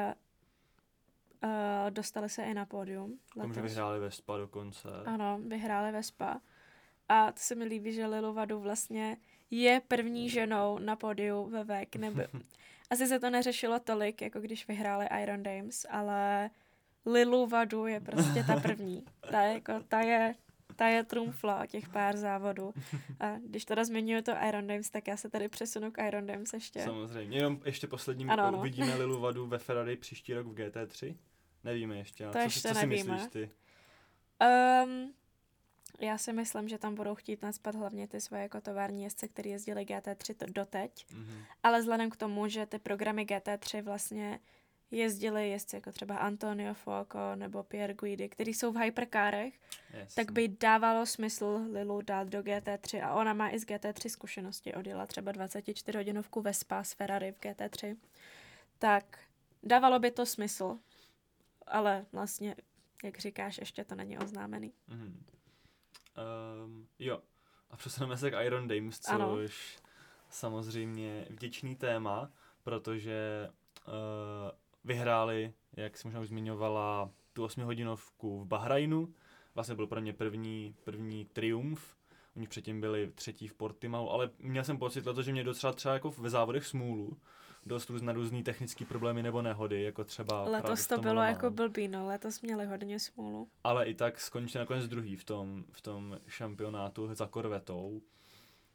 uh, 1.44 1.50
dostali 1.90 2.30
se 2.30 2.44
i 2.44 2.54
na 2.54 2.66
pódium. 2.66 3.20
Tom, 3.34 3.54
že 3.54 3.62
vyhráli 3.62 4.00
ve 4.00 4.12
Spa 4.12 4.38
dokonce. 4.38 4.90
Ano, 5.06 5.40
vyhráli 5.48 5.92
ve 5.92 6.04
Spa. 6.04 6.42
A 7.10 7.32
to 7.32 7.40
se 7.40 7.56
mi 7.56 7.66
líbí, 7.66 7.94
že 7.94 8.08
Lilu 8.08 8.34
Vadu 8.34 8.60
vlastně 8.60 9.18
je 9.52 9.82
první 9.88 10.30
ženou 10.30 10.80
na 10.80 10.96
pódiu 10.96 11.50
ve 11.50 11.64
VEK. 11.64 11.96
Nebo... 11.96 12.22
Asi 12.90 13.08
se 13.08 13.20
to 13.20 13.30
neřešilo 13.30 13.80
tolik, 13.80 14.22
jako 14.22 14.40
když 14.40 14.68
vyhráli 14.68 15.08
Iron 15.22 15.44
Dames, 15.44 15.86
ale 15.90 16.50
Lilu 17.06 17.48
Vadu 17.48 17.86
je 17.86 18.00
prostě 18.00 18.44
ta 18.44 18.60
první. 18.60 19.04
Ta, 19.32 19.42
jako, 19.42 19.74
ta 19.88 20.02
je 20.02 20.36
ta 20.76 20.88
je 20.88 21.04
trumfla 21.04 21.66
těch 21.66 21.90
pár 21.90 22.18
závodů. 22.18 22.74
A 23.20 23.38
když 23.38 23.66
teda 23.66 23.84
zmiňuji 23.84 24.22
to 24.22 24.32
Iron 24.48 24.68
Dames, 24.68 24.90
tak 24.90 25.08
já 25.08 25.18
se 25.18 25.30
tady 25.30 25.50
přesunu 25.50 25.92
k 25.92 26.08
Iron 26.08 26.26
Dames 26.26 26.54
ještě. 26.54 26.82
Samozřejmě, 26.82 27.38
jenom 27.38 27.62
ještě 27.66 27.88
poslední, 27.88 28.26
ano, 28.26 28.44
ano. 28.44 28.58
uvidíme 28.58 28.96
Lilu 28.96 29.20
Vadu 29.20 29.48
ve 29.48 29.58
Ferrari 29.58 29.96
příští 29.96 30.34
rok 30.34 30.48
v 30.48 30.54
GT3? 30.54 31.16
Nevíme 31.64 31.98
ještě. 31.98 32.26
To 32.26 32.32
co, 32.32 32.40
ještě 32.40 32.68
co 32.68 32.74
nevíme. 32.74 33.04
si 33.04 33.12
myslíš 33.12 33.32
ty? 33.32 33.52
Um, 34.84 35.14
já 36.00 36.18
si 36.18 36.34
myslím, 36.34 36.70
že 36.70 36.78
tam 36.78 36.96
budou 36.96 37.16
chtít 37.16 37.42
naspat 37.42 37.76
hlavně 37.76 38.08
ty 38.08 38.22
svoje 38.22 38.44
jako 38.44 38.62
tovární 38.62 39.04
jezdce, 39.04 39.28
které 39.28 39.50
jezdili 39.50 39.86
GT3 39.86 40.36
to 40.36 40.46
doteď. 40.50 41.06
Mm-hmm. 41.10 41.46
Ale 41.64 41.80
vzhledem 41.80 42.10
k 42.10 42.16
tomu, 42.16 42.48
že 42.48 42.66
ty 42.66 42.80
programy 42.80 43.26
GT3 43.26 43.82
vlastně 43.82 44.40
jezdili 44.96 45.50
jezdci 45.50 45.76
jako 45.76 45.92
třeba 45.92 46.18
Antonio 46.18 46.74
Fuoco 46.74 47.36
nebo 47.36 47.64
Pierre 47.64 47.94
Guidi, 47.94 48.30
kteří 48.30 48.54
jsou 48.54 48.72
v 48.72 48.78
hyperkárech, 48.78 49.60
yes. 49.94 50.16
tak 50.16 50.32
by 50.32 50.48
dávalo 50.48 51.06
smysl 51.06 51.68
Lilu 51.72 52.02
dát 52.02 52.28
do 52.28 52.40
GT3 52.40 53.08
a 53.08 53.14
ona 53.14 53.34
má 53.34 53.50
i 53.50 53.60
z 53.60 53.66
GT3 53.66 54.10
zkušenosti, 54.10 54.74
odjela 54.74 55.06
třeba 55.06 55.32
24 55.32 55.98
hodinovku 55.98 56.42
Vespa 56.42 56.84
z 56.84 56.94
Ferrari 56.94 57.32
v 57.32 57.40
GT3, 57.40 57.98
tak 58.80 59.20
dávalo 59.64 60.00
by 60.00 60.12
to 60.12 60.26
smysl, 60.26 60.78
ale 61.68 62.06
vlastně, 62.12 62.56
jak 63.04 63.20
říkáš, 63.20 63.58
ještě 63.58 63.84
to 63.84 63.96
není 63.96 64.18
oznámený. 64.18 64.74
Mm-hmm. 64.90 65.14
Um, 66.64 66.88
jo, 67.00 67.22
a 67.70 67.78
přesuneme 67.78 68.18
se 68.18 68.32
k 68.32 68.44
Iron 68.44 68.68
Dames, 68.68 69.00
což 69.00 69.12
ano. 69.12 69.38
samozřejmě 70.30 71.28
vděčný 71.30 71.76
téma, 71.76 72.32
protože 72.64 73.50
uh, 73.88 73.94
vyhráli, 74.86 75.54
jak 75.78 75.98
jsem 75.98 76.10
možná 76.10 76.22
už 76.22 76.28
zmiňovala, 76.28 77.10
tu 77.34 77.44
8 77.44 77.64
hodinovku 77.64 78.40
v 78.40 78.46
Bahrajnu. 78.46 79.14
Vlastně 79.56 79.76
byl 79.76 79.88
pro 79.88 80.02
mě 80.02 80.14
první, 80.14 80.76
první 80.84 81.26
triumf. 81.26 81.96
Oni 82.36 82.48
předtím 82.48 82.82
byli 82.82 83.12
třetí 83.16 83.48
v 83.48 83.54
Portimau, 83.54 84.10
ale 84.10 84.30
měl 84.40 84.64
jsem 84.64 84.78
pocit, 84.78 85.06
že 85.22 85.32
mě 85.32 85.44
docela 85.44 85.74
třeba 85.74 85.94
jako 85.94 86.12
ve 86.12 86.30
závodech 86.30 86.66
smůlu. 86.66 87.18
Dost 87.66 87.90
na 87.90 88.14
různý 88.14 88.44
technické 88.44 88.86
problémy 88.86 89.24
nebo 89.24 89.42
nehody, 89.42 89.84
jako 89.84 90.04
třeba 90.04 90.44
Letos 90.44 90.88
to 90.88 90.98
bylo 90.98 91.22
jako 91.22 91.50
blbý, 91.50 91.88
no, 91.88 92.08
letos 92.08 92.42
měli 92.42 92.66
hodně 92.66 93.00
smůlu. 93.00 93.48
Ale 93.64 93.86
i 93.86 93.94
tak 93.94 94.20
skončil 94.20 94.62
nakonec 94.62 94.88
druhý 94.88 95.16
v 95.16 95.24
tom, 95.24 95.66
v 95.72 95.82
tom 95.82 96.20
šampionátu 96.28 97.14
za 97.14 97.28
korvetou. 97.28 98.02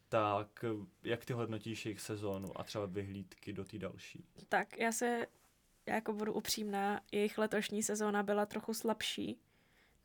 Tak 0.09 0.65
jak 1.03 1.25
ty 1.25 1.33
hodnotíš 1.33 1.87
jejich 1.87 2.01
sezónu 2.01 2.61
a 2.61 2.65
třeba 2.65 2.87
vyhlídky 2.87 3.53
do 3.53 3.65
té 3.65 3.79
další? 3.79 4.25
Tak 4.49 4.79
já 4.79 4.93
se 4.93 5.27
já 5.91 5.97
jako 5.97 6.13
budu 6.13 6.33
upřímná, 6.33 7.01
jejich 7.13 7.39
letošní 7.39 7.83
sezóna 7.83 8.23
byla 8.23 8.47
trochu 8.47 8.75
slabší, 8.75 9.41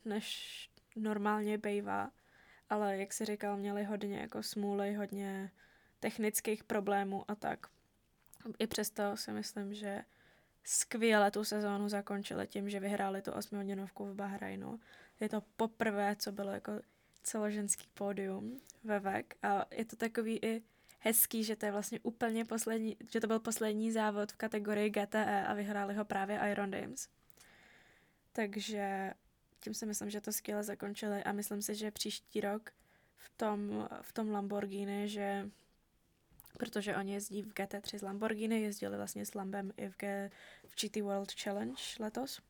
než 0.05 0.69
normálně 0.95 1.57
bývá, 1.57 2.11
ale 2.69 2.97
jak 2.97 3.13
si 3.13 3.25
říkal, 3.25 3.57
měli 3.57 3.83
hodně 3.83 4.17
jako 4.17 4.43
smůly, 4.43 4.93
hodně 4.93 5.51
technických 5.99 6.63
problémů 6.63 7.25
a 7.27 7.35
tak. 7.35 7.67
I 8.59 8.67
přesto 8.67 9.17
si 9.17 9.31
myslím, 9.31 9.73
že 9.73 10.03
skvěle 10.63 11.31
tu 11.31 11.43
sezónu 11.43 11.89
zakončili 11.89 12.47
tím, 12.47 12.69
že 12.69 12.79
vyhráli 12.79 13.21
tu 13.21 13.31
osmihodinovku 13.31 14.05
v 14.05 14.15
Bahrajnu. 14.15 14.79
Je 15.19 15.29
to 15.29 15.43
poprvé, 15.57 16.15
co 16.15 16.31
bylo 16.31 16.51
jako 16.51 16.71
celoženský 17.23 17.87
pódium 17.93 18.59
ve 18.83 18.99
VEK 18.99 19.35
a 19.43 19.65
je 19.71 19.85
to 19.85 19.95
takový 19.95 20.39
i 20.41 20.63
hezký, 21.05 21.43
že 21.43 21.55
to 21.55 21.65
je 21.65 21.71
vlastně 21.71 21.99
úplně 22.03 22.45
poslední, 22.45 22.97
že 23.11 23.19
to 23.19 23.27
byl 23.27 23.39
poslední 23.39 23.91
závod 23.91 24.31
v 24.31 24.37
kategorii 24.37 24.89
GTE 24.89 25.45
a 25.47 25.53
vyhráli 25.53 25.93
ho 25.93 26.05
právě 26.05 26.39
Iron 26.51 26.71
Dames. 26.71 27.09
Takže 28.31 29.13
tím 29.59 29.73
si 29.73 29.85
myslím, 29.85 30.09
že 30.09 30.21
to 30.21 30.33
skvěle 30.33 30.63
zakončili 30.63 31.23
a 31.23 31.31
myslím 31.31 31.61
si, 31.61 31.75
že 31.75 31.91
příští 31.91 32.41
rok 32.41 32.71
v 33.17 33.29
tom, 33.37 33.89
v 34.01 34.13
tom 34.13 34.31
Lamborghini, 34.31 35.07
že 35.07 35.49
protože 36.57 36.95
oni 36.95 37.13
jezdí 37.13 37.41
v 37.41 37.53
GT3 37.53 37.97
z 37.97 38.01
Lamborghini, 38.01 38.61
jezdili 38.61 38.97
vlastně 38.97 39.25
s 39.25 39.33
Lambem 39.33 39.73
i 39.77 39.89
v, 39.89 39.97
G, 39.97 40.31
v 40.67 40.75
GT 40.81 40.95
World 40.95 41.31
Challenge 41.31 41.81
letos. 41.99 42.41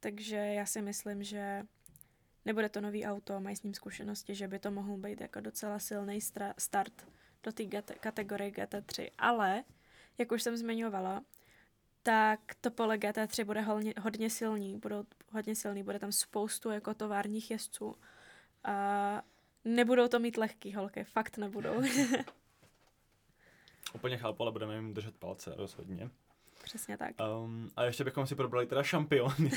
Takže 0.00 0.36
já 0.36 0.66
si 0.66 0.82
myslím, 0.82 1.22
že 1.22 1.62
nebude 2.44 2.68
to 2.68 2.80
nový 2.80 3.06
auto, 3.06 3.40
mají 3.40 3.56
s 3.56 3.62
ním 3.62 3.74
zkušenosti, 3.74 4.34
že 4.34 4.48
by 4.48 4.58
to 4.58 4.70
mohl 4.70 4.96
být 4.96 5.20
jako 5.20 5.40
docela 5.40 5.78
silný 5.78 6.20
start 6.58 7.06
do 7.42 7.52
té 7.52 7.64
kategorie 8.00 8.50
GT3, 8.50 9.10
ale, 9.18 9.64
jak 10.18 10.32
už 10.32 10.42
jsem 10.42 10.56
zmiňovala, 10.56 11.22
tak 12.02 12.40
to 12.60 12.70
pole 12.70 12.96
GT3 12.96 13.44
bude 13.44 13.60
hodně, 13.60 13.94
hodně 14.00 14.30
silný, 14.30 14.78
budou 14.78 15.04
hodně 15.32 15.54
silný, 15.54 15.82
bude 15.82 15.98
tam 15.98 16.12
spoustu 16.12 16.70
jako 16.70 16.94
továrních 16.94 17.50
jezdců 17.50 17.96
a 18.64 19.22
nebudou 19.64 20.08
to 20.08 20.18
mít 20.18 20.36
lehký 20.36 20.74
holky, 20.74 21.04
fakt 21.04 21.38
nebudou. 21.38 21.82
Úplně 23.94 24.16
chápu, 24.16 24.42
ale 24.42 24.52
budeme 24.52 24.74
jim 24.74 24.94
držet 24.94 25.16
palce 25.16 25.54
rozhodně. 25.56 26.10
Přesně 26.62 26.96
tak. 26.96 27.14
Um, 27.44 27.70
a 27.76 27.84
ještě 27.84 28.04
bychom 28.04 28.26
si 28.26 28.34
probrali 28.34 28.66
teda 28.66 28.82
šampiony. 28.82 29.50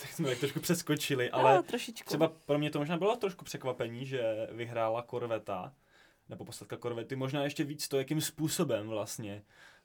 tak 0.00 0.12
jsme 0.12 0.28
tak 0.28 0.38
trošku 0.38 0.60
přeskočili, 0.60 1.30
ale 1.30 1.54
no, 1.54 1.62
trošičku. 1.62 2.06
třeba 2.06 2.32
pro 2.46 2.58
mě 2.58 2.70
to 2.70 2.78
možná 2.78 2.96
bylo 2.96 3.16
trošku 3.16 3.44
překvapení, 3.44 4.06
že 4.06 4.48
vyhrála 4.52 5.02
Korveta, 5.02 5.72
nebo 6.28 6.44
posledka 6.44 6.76
korvety, 6.76 7.16
možná 7.16 7.44
ještě 7.44 7.64
víc 7.64 7.88
to, 7.88 7.98
jakým 7.98 8.20
způsobem 8.20 8.88
vlastně 8.88 9.42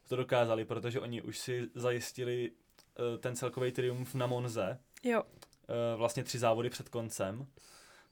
to 0.07 0.15
dokázali, 0.15 0.65
protože 0.65 0.99
oni 0.99 1.21
už 1.21 1.37
si 1.37 1.69
zajistili 1.75 2.51
uh, 2.51 3.19
ten 3.19 3.35
celkový 3.35 3.71
triumf 3.71 4.15
na 4.15 4.27
Monze. 4.27 4.79
Jo. 5.03 5.23
Uh, 5.23 5.97
vlastně 5.97 6.23
tři 6.23 6.39
závody 6.39 6.69
před 6.69 6.89
koncem. 6.89 7.47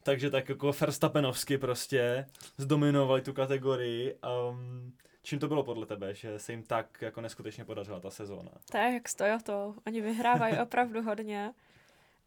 Takže 0.04 0.30
tak 0.30 0.50
jako 0.50 0.72
Verstappenovsky 0.72 1.58
prostě 1.58 2.26
zdominovali 2.58 3.22
tu 3.22 3.34
kategorii. 3.34 4.16
Um, 4.52 4.94
čím 5.24 5.40
to 5.40 5.48
bylo 5.48 5.64
podle 5.64 5.86
tebe, 5.86 6.14
že 6.14 6.40
se 6.40 6.54
jim 6.54 6.64
tak 6.64 7.02
jako 7.02 7.22
neskutečně 7.22 7.66
podařila 7.66 8.00
ta 8.00 8.10
sezóna? 8.10 8.52
Tak, 8.72 9.10
stojí 9.10 9.32
to. 9.44 9.76
Oni 9.88 10.02
vyhrávají 10.02 10.58
opravdu 10.64 11.02
hodně. 11.02 11.54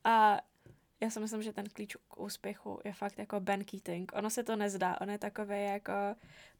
A 0.05 0.39
já 1.01 1.11
si 1.11 1.21
myslím, 1.21 1.43
že 1.43 1.53
ten 1.53 1.69
klíč 1.69 1.97
k 2.09 2.21
úspěchu 2.21 2.81
je 2.85 2.93
fakt 2.93 3.19
jako 3.19 3.41
Ben 3.41 3.65
Keating. 3.65 4.13
Ono 4.15 4.31
se 4.31 4.45
to 4.45 4.57
nezdá, 4.57 5.01
on 5.01 5.11
je 5.11 5.19
takový 5.19 5.65
jako 5.65 5.93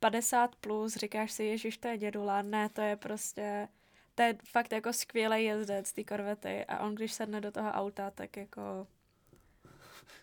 50 0.01 0.57
plus, 0.57 0.97
říkáš 0.97 1.33
si, 1.33 1.45
ježiš, 1.45 1.79
to 1.79 1.89
je 1.89 1.99
dědula, 1.99 2.43
ne, 2.43 2.69
to 2.69 2.81
je 2.81 2.97
prostě, 2.97 3.69
to 4.15 4.23
je 4.23 4.37
fakt 4.45 4.73
jako 4.73 4.93
skvělý 4.93 5.45
jezdec 5.45 5.93
ty 5.93 6.05
korvety 6.05 6.65
a 6.65 6.79
on, 6.79 6.95
když 6.95 7.13
sedne 7.13 7.41
do 7.41 7.53
toho 7.53 7.71
auta, 7.71 8.11
tak 8.11 8.37
jako 8.37 8.87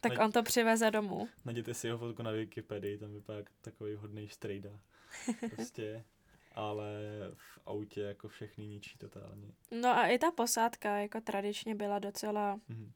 tak 0.01 0.11
Naď... 0.11 0.25
on 0.25 0.31
to 0.31 0.43
přiveze 0.43 0.91
domů. 0.91 1.29
Najděte 1.45 1.73
si 1.73 1.87
jeho 1.87 1.99
fotku 1.99 2.23
na 2.23 2.31
Wikipedii, 2.31 2.97
tam 2.97 3.13
vypadá 3.13 3.37
jako 3.37 3.51
takový 3.61 3.95
hodný 3.95 4.29
strejda. 4.29 4.69
Prostě 5.55 6.03
ale 6.51 6.89
v 7.33 7.59
autě 7.65 8.01
jako 8.01 8.27
všechny 8.27 8.67
ničí 8.67 8.97
totálně. 8.97 9.51
No 9.71 9.89
a 9.89 10.07
i 10.07 10.17
ta 10.17 10.31
posádka 10.31 10.97
jako 10.97 11.21
tradičně 11.21 11.75
byla 11.75 11.99
docela 11.99 12.59
mm-hmm 12.69 12.91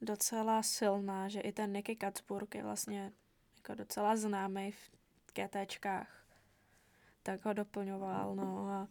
docela 0.00 0.62
silná, 0.62 1.28
že 1.28 1.40
i 1.40 1.52
ten 1.52 1.72
Nicky 1.72 1.96
Katzburg 1.96 2.54
je 2.54 2.62
vlastně 2.62 3.12
jako 3.56 3.74
docela 3.74 4.16
známý 4.16 4.72
v 4.72 4.90
GTčkách. 5.34 6.26
Tak 7.22 7.44
ho 7.44 7.52
doplňoval, 7.52 8.36
no 8.36 8.68
a 8.68 8.88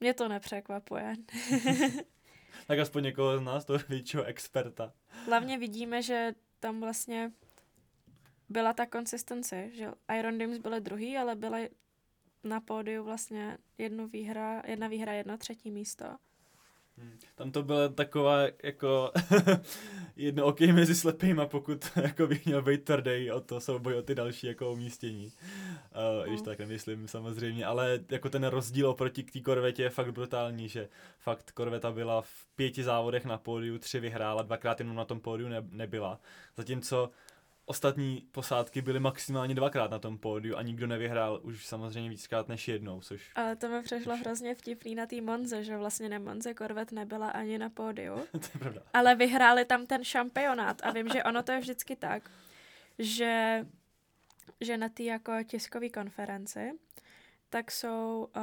mě 0.00 0.14
to 0.14 0.28
nepřekvapuje. 0.28 1.14
tak 2.66 2.78
aspoň 2.78 3.04
někoho 3.04 3.38
z 3.38 3.40
nás, 3.40 3.64
toho 3.64 3.78
většího 3.88 4.24
experta. 4.24 4.92
Hlavně 5.26 5.58
vidíme, 5.58 6.02
že 6.02 6.34
tam 6.60 6.80
vlastně 6.80 7.32
byla 8.48 8.72
ta 8.72 8.86
konsistence, 8.86 9.70
že 9.70 9.90
Iron 10.18 10.38
Dims 10.38 10.58
byly 10.58 10.80
druhý, 10.80 11.16
ale 11.16 11.34
byly 11.34 11.70
na 12.44 12.60
pódiu 12.60 13.04
vlastně 13.04 13.58
jednu 13.78 14.06
výhra, 14.06 14.62
jedna 14.66 14.88
výhra, 14.88 15.12
jedno 15.12 15.38
třetí 15.38 15.70
místo. 15.70 16.16
Hmm. 16.98 17.18
Tam 17.34 17.50
to 17.50 17.62
byla 17.62 17.88
taková 17.88 18.40
jako 18.62 19.12
jedno 20.16 20.46
okej 20.46 20.72
mezi 20.72 20.94
slepýma, 20.94 21.46
pokud 21.46 21.90
jako 22.02 22.26
bych 22.26 22.46
měl 22.46 22.62
být 22.62 22.84
tvrdý 22.84 23.30
o 23.30 23.40
to 23.40 23.60
souboj 23.60 23.94
o 23.94 24.02
ty 24.02 24.14
další 24.14 24.46
jako 24.46 24.72
umístění. 24.72 25.26
Uh, 25.26 26.26
když 26.28 26.42
tak 26.42 26.58
nemyslím 26.58 27.08
samozřejmě, 27.08 27.66
ale 27.66 28.00
jako 28.10 28.30
ten 28.30 28.44
rozdíl 28.44 28.88
oproti 28.88 29.22
k 29.22 29.32
té 29.32 29.40
korvetě 29.40 29.82
je 29.82 29.90
fakt 29.90 30.12
brutální, 30.12 30.68
že 30.68 30.88
fakt 31.18 31.50
korveta 31.50 31.92
byla 31.92 32.22
v 32.22 32.46
pěti 32.56 32.84
závodech 32.84 33.24
na 33.24 33.38
pódiu, 33.38 33.78
tři 33.78 34.00
vyhrála, 34.00 34.42
dvakrát 34.42 34.80
jenom 34.80 34.96
na 34.96 35.04
tom 35.04 35.20
pódiu 35.20 35.48
ne, 35.48 35.62
nebyla. 35.70 36.20
Zatímco 36.56 37.10
ostatní 37.66 38.28
posádky 38.32 38.82
byly 38.82 39.00
maximálně 39.00 39.54
dvakrát 39.54 39.90
na 39.90 39.98
tom 39.98 40.18
pódiu 40.18 40.56
a 40.56 40.62
nikdo 40.62 40.86
nevyhrál 40.86 41.40
už 41.42 41.66
samozřejmě 41.66 42.10
víckrát 42.10 42.48
než 42.48 42.68
jednou, 42.68 43.00
což... 43.00 43.30
Ale 43.34 43.56
to 43.56 43.68
mi 43.68 43.82
přešlo 43.82 44.16
hrozně 44.16 44.54
vtipný 44.54 44.94
na 44.94 45.06
té 45.06 45.20
Monze, 45.20 45.64
že 45.64 45.76
vlastně 45.76 46.08
na 46.08 46.18
Monze 46.18 46.54
Korvet 46.54 46.92
nebyla 46.92 47.30
ani 47.30 47.58
na 47.58 47.70
pódiu. 47.70 48.14
to 48.32 48.38
je 48.54 48.58
pravda. 48.58 48.82
Ale 48.92 49.14
vyhráli 49.14 49.64
tam 49.64 49.86
ten 49.86 50.04
šampionát 50.04 50.80
a 50.82 50.90
vím, 50.90 51.08
že 51.08 51.24
ono 51.24 51.42
to 51.42 51.52
je 51.52 51.60
vždycky 51.60 51.96
tak, 51.96 52.30
že, 52.98 53.66
že 54.60 54.76
na 54.76 54.88
té 54.88 55.02
jako 55.02 55.32
tiskové 55.44 55.88
konferenci 55.88 56.72
tak 57.50 57.70
jsou 57.70 58.28
uh, 58.36 58.42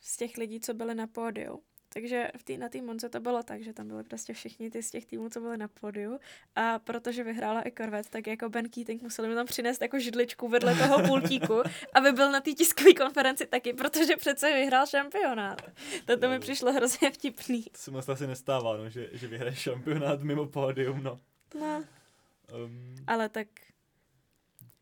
z 0.00 0.16
těch 0.16 0.36
lidí, 0.36 0.60
co 0.60 0.74
byli 0.74 0.94
na 0.94 1.06
pódiu, 1.06 1.62
Takže 1.94 2.30
v 2.36 2.42
tý, 2.42 2.58
na 2.58 2.68
té 2.68 2.82
Monce 2.82 3.08
to 3.08 3.20
bylo 3.20 3.42
tak, 3.42 3.62
že 3.62 3.72
tam 3.72 3.88
byly 3.88 4.04
prostě 4.04 4.32
všichni 4.32 4.70
ty 4.70 4.82
z 4.82 4.90
těch 4.90 5.06
týmů, 5.06 5.28
co 5.28 5.40
byly 5.40 5.56
na 5.56 5.68
podiu. 5.68 6.18
A 6.56 6.78
protože 6.78 7.24
vyhrála 7.24 7.68
i 7.68 7.72
Corvette, 7.72 8.10
tak 8.10 8.26
jako 8.26 8.48
Ben 8.48 8.68
Keating 8.68 9.02
museli 9.02 9.28
mi 9.28 9.34
tam 9.34 9.46
přinést 9.46 9.82
jako 9.82 9.98
židličku 9.98 10.48
vedle 10.48 10.74
toho 10.74 11.02
pultíku, 11.08 11.62
aby 11.94 12.12
byl 12.12 12.32
na 12.32 12.40
té 12.40 12.52
tiskové 12.52 12.94
konferenci 12.94 13.46
taky, 13.46 13.72
protože 13.72 14.16
přece 14.16 14.52
vyhrál 14.52 14.86
šampionát. 14.86 15.62
To, 16.06 16.16
to 16.16 16.28
mi 16.28 16.38
přišlo 16.38 16.72
hrozně 16.72 17.10
vtipný. 17.10 17.62
To 17.62 17.78
se 17.78 17.90
moc 17.90 18.08
asi 18.08 18.26
nestává, 18.26 18.76
no, 18.76 18.90
že, 18.90 19.08
že 19.12 19.26
vyhraje 19.26 19.56
šampionát 19.56 20.22
mimo 20.22 20.46
pódium, 20.46 21.02
no. 21.02 21.20
No, 21.60 21.84
Um, 22.52 22.94
ale 23.06 23.28
tak 23.28 23.48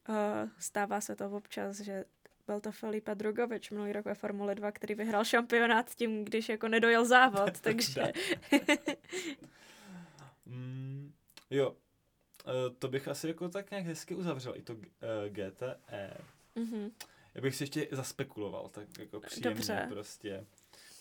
uh, 0.08 0.48
stává 0.58 1.00
se 1.00 1.16
to 1.16 1.30
občas, 1.30 1.80
že 1.80 2.04
byl 2.46 2.60
to 2.60 2.72
Filipa 2.72 3.14
Drugovič 3.14 3.70
minulý 3.70 3.92
rok 3.92 4.04
ve 4.04 4.14
Formule 4.14 4.54
2, 4.54 4.72
který 4.72 4.94
vyhrál 4.94 5.24
šampionát 5.24 5.94
tím, 5.94 6.24
když 6.24 6.48
jako 6.48 6.68
nedojel 6.68 7.04
závod, 7.04 7.60
takže... 7.60 8.12
mm, 10.46 11.12
jo, 11.50 11.70
uh, 11.70 12.74
to 12.78 12.88
bych 12.88 13.08
asi 13.08 13.28
jako 13.28 13.48
tak 13.48 13.70
nějak 13.70 13.86
hezky 13.86 14.14
uzavřel, 14.14 14.56
i 14.56 14.62
to 14.62 14.74
uh, 14.74 14.80
GTE. 15.28 16.16
Mhm. 16.54 16.90
Já 17.34 17.40
bych 17.40 17.56
si 17.56 17.62
ještě 17.62 17.88
zaspekuloval, 17.90 18.68
tak 18.68 18.98
jako 18.98 19.20
příjemně 19.20 19.54
Dobře. 19.54 19.86
prostě. 19.90 20.46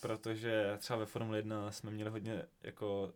Protože 0.01 0.77
třeba 0.77 0.99
ve 0.99 1.05
Formule 1.05 1.37
1 1.37 1.71
jsme 1.71 1.91
měli 1.91 2.09
hodně 2.09 2.43
jako 2.63 3.13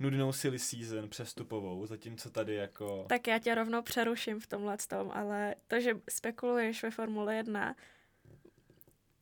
nudnou 0.00 0.32
silly 0.32 0.58
season 0.58 1.08
přestupovou, 1.08 1.86
zatímco 1.86 2.30
tady 2.30 2.54
jako... 2.54 3.04
Tak 3.08 3.26
já 3.26 3.38
tě 3.38 3.54
rovnou 3.54 3.82
přeruším 3.82 4.40
v 4.40 4.46
tomhle 4.46 4.76
tom, 4.88 5.10
ale 5.14 5.54
to, 5.66 5.80
že 5.80 6.00
spekuluješ 6.10 6.82
ve 6.82 6.90
Formule 6.90 7.34
1, 7.36 7.76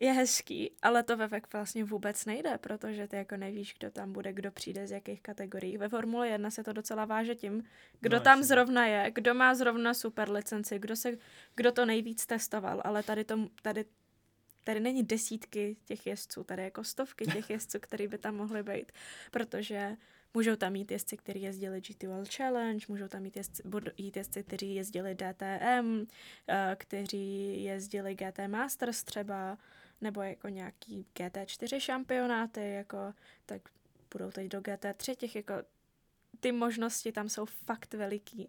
je 0.01 0.13
hezký, 0.13 0.73
ale 0.83 1.03
to 1.03 1.17
ve 1.17 1.27
VEK 1.27 1.53
vlastně 1.53 1.85
vůbec 1.85 2.25
nejde, 2.25 2.59
protože 2.59 3.09
ty 3.09 3.17
jako 3.17 3.37
nevíš, 3.37 3.75
kdo 3.79 3.91
tam 3.91 4.13
bude, 4.13 4.33
kdo 4.33 4.51
přijde 4.51 4.87
z 4.87 4.91
jakých 4.91 5.21
kategorií. 5.21 5.79
Ve 5.79 5.89
Formule 5.89 6.29
1 6.29 6.51
se 6.51 6.65
to 6.65 6.73
docela 6.73 7.05
váže 7.05 7.35
tím, 7.35 7.65
kdo 8.01 8.17
No, 8.17 8.23
tam 8.23 8.39
jasně. 8.39 8.49
zrovna 8.49 8.87
je, 8.87 9.11
kdo 9.11 9.35
má 9.35 9.55
zrovna 9.55 9.95
super 9.95 10.31
licenci, 10.31 10.79
kdo, 10.79 10.97
se, 10.97 11.19
kdo 11.55 11.73
to 11.73 11.87
nejvíc 11.87 12.27
testoval, 12.27 12.81
ale 12.85 13.03
tady, 13.03 13.25
to, 13.25 13.49
tady, 13.63 13.85
tady 14.65 14.81
není 14.81 15.03
desítky 15.03 15.77
těch 15.85 16.07
jezdců, 16.07 16.45
tady 16.45 16.63
jako 16.63 16.85
stovky 16.85 17.25
těch 17.25 17.51
jezdců, 17.51 17.79
který 17.81 18.09
by 18.09 18.19
tam 18.19 18.37
mohly 18.37 18.63
být, 18.63 18.93
protože 19.31 19.97
Můžou 20.35 20.57
tam 20.57 20.73
mít 20.73 20.91
jezdci, 20.91 21.17
kteří 21.17 21.43
jezdili 21.43 21.81
GT 21.81 22.03
World 22.03 22.35
Challenge, 22.35 22.87
můžou 22.89 23.09
tam 23.09 23.23
mít 23.23 23.37
jezdci, 23.37 23.63
jít 23.97 24.17
jezdci, 24.17 24.43
kteří 24.43 24.75
jezdili 24.75 25.15
DTM, 25.15 26.07
eh, 26.49 26.77
kteří 26.79 27.65
jezdili 27.65 28.15
GT 28.15 28.49
Masters 28.49 29.05
třeba, 29.05 29.59
nebo 30.01 30.23
jako 30.23 30.49
nějaký 30.49 31.07
GT4 31.15 31.81
šampionáty, 31.81 32.71
jako, 32.71 33.15
tak 33.47 33.63
budou 34.13 34.31
teď 34.31 34.49
do 34.49 34.61
GT3, 34.61 35.17
těch 35.17 35.37
jako, 35.37 35.55
ty 36.41 36.53
možnosti 36.53 37.13
tam 37.13 37.29
jsou 37.29 37.45
fakt 37.45 37.95
veliký. 37.95 38.49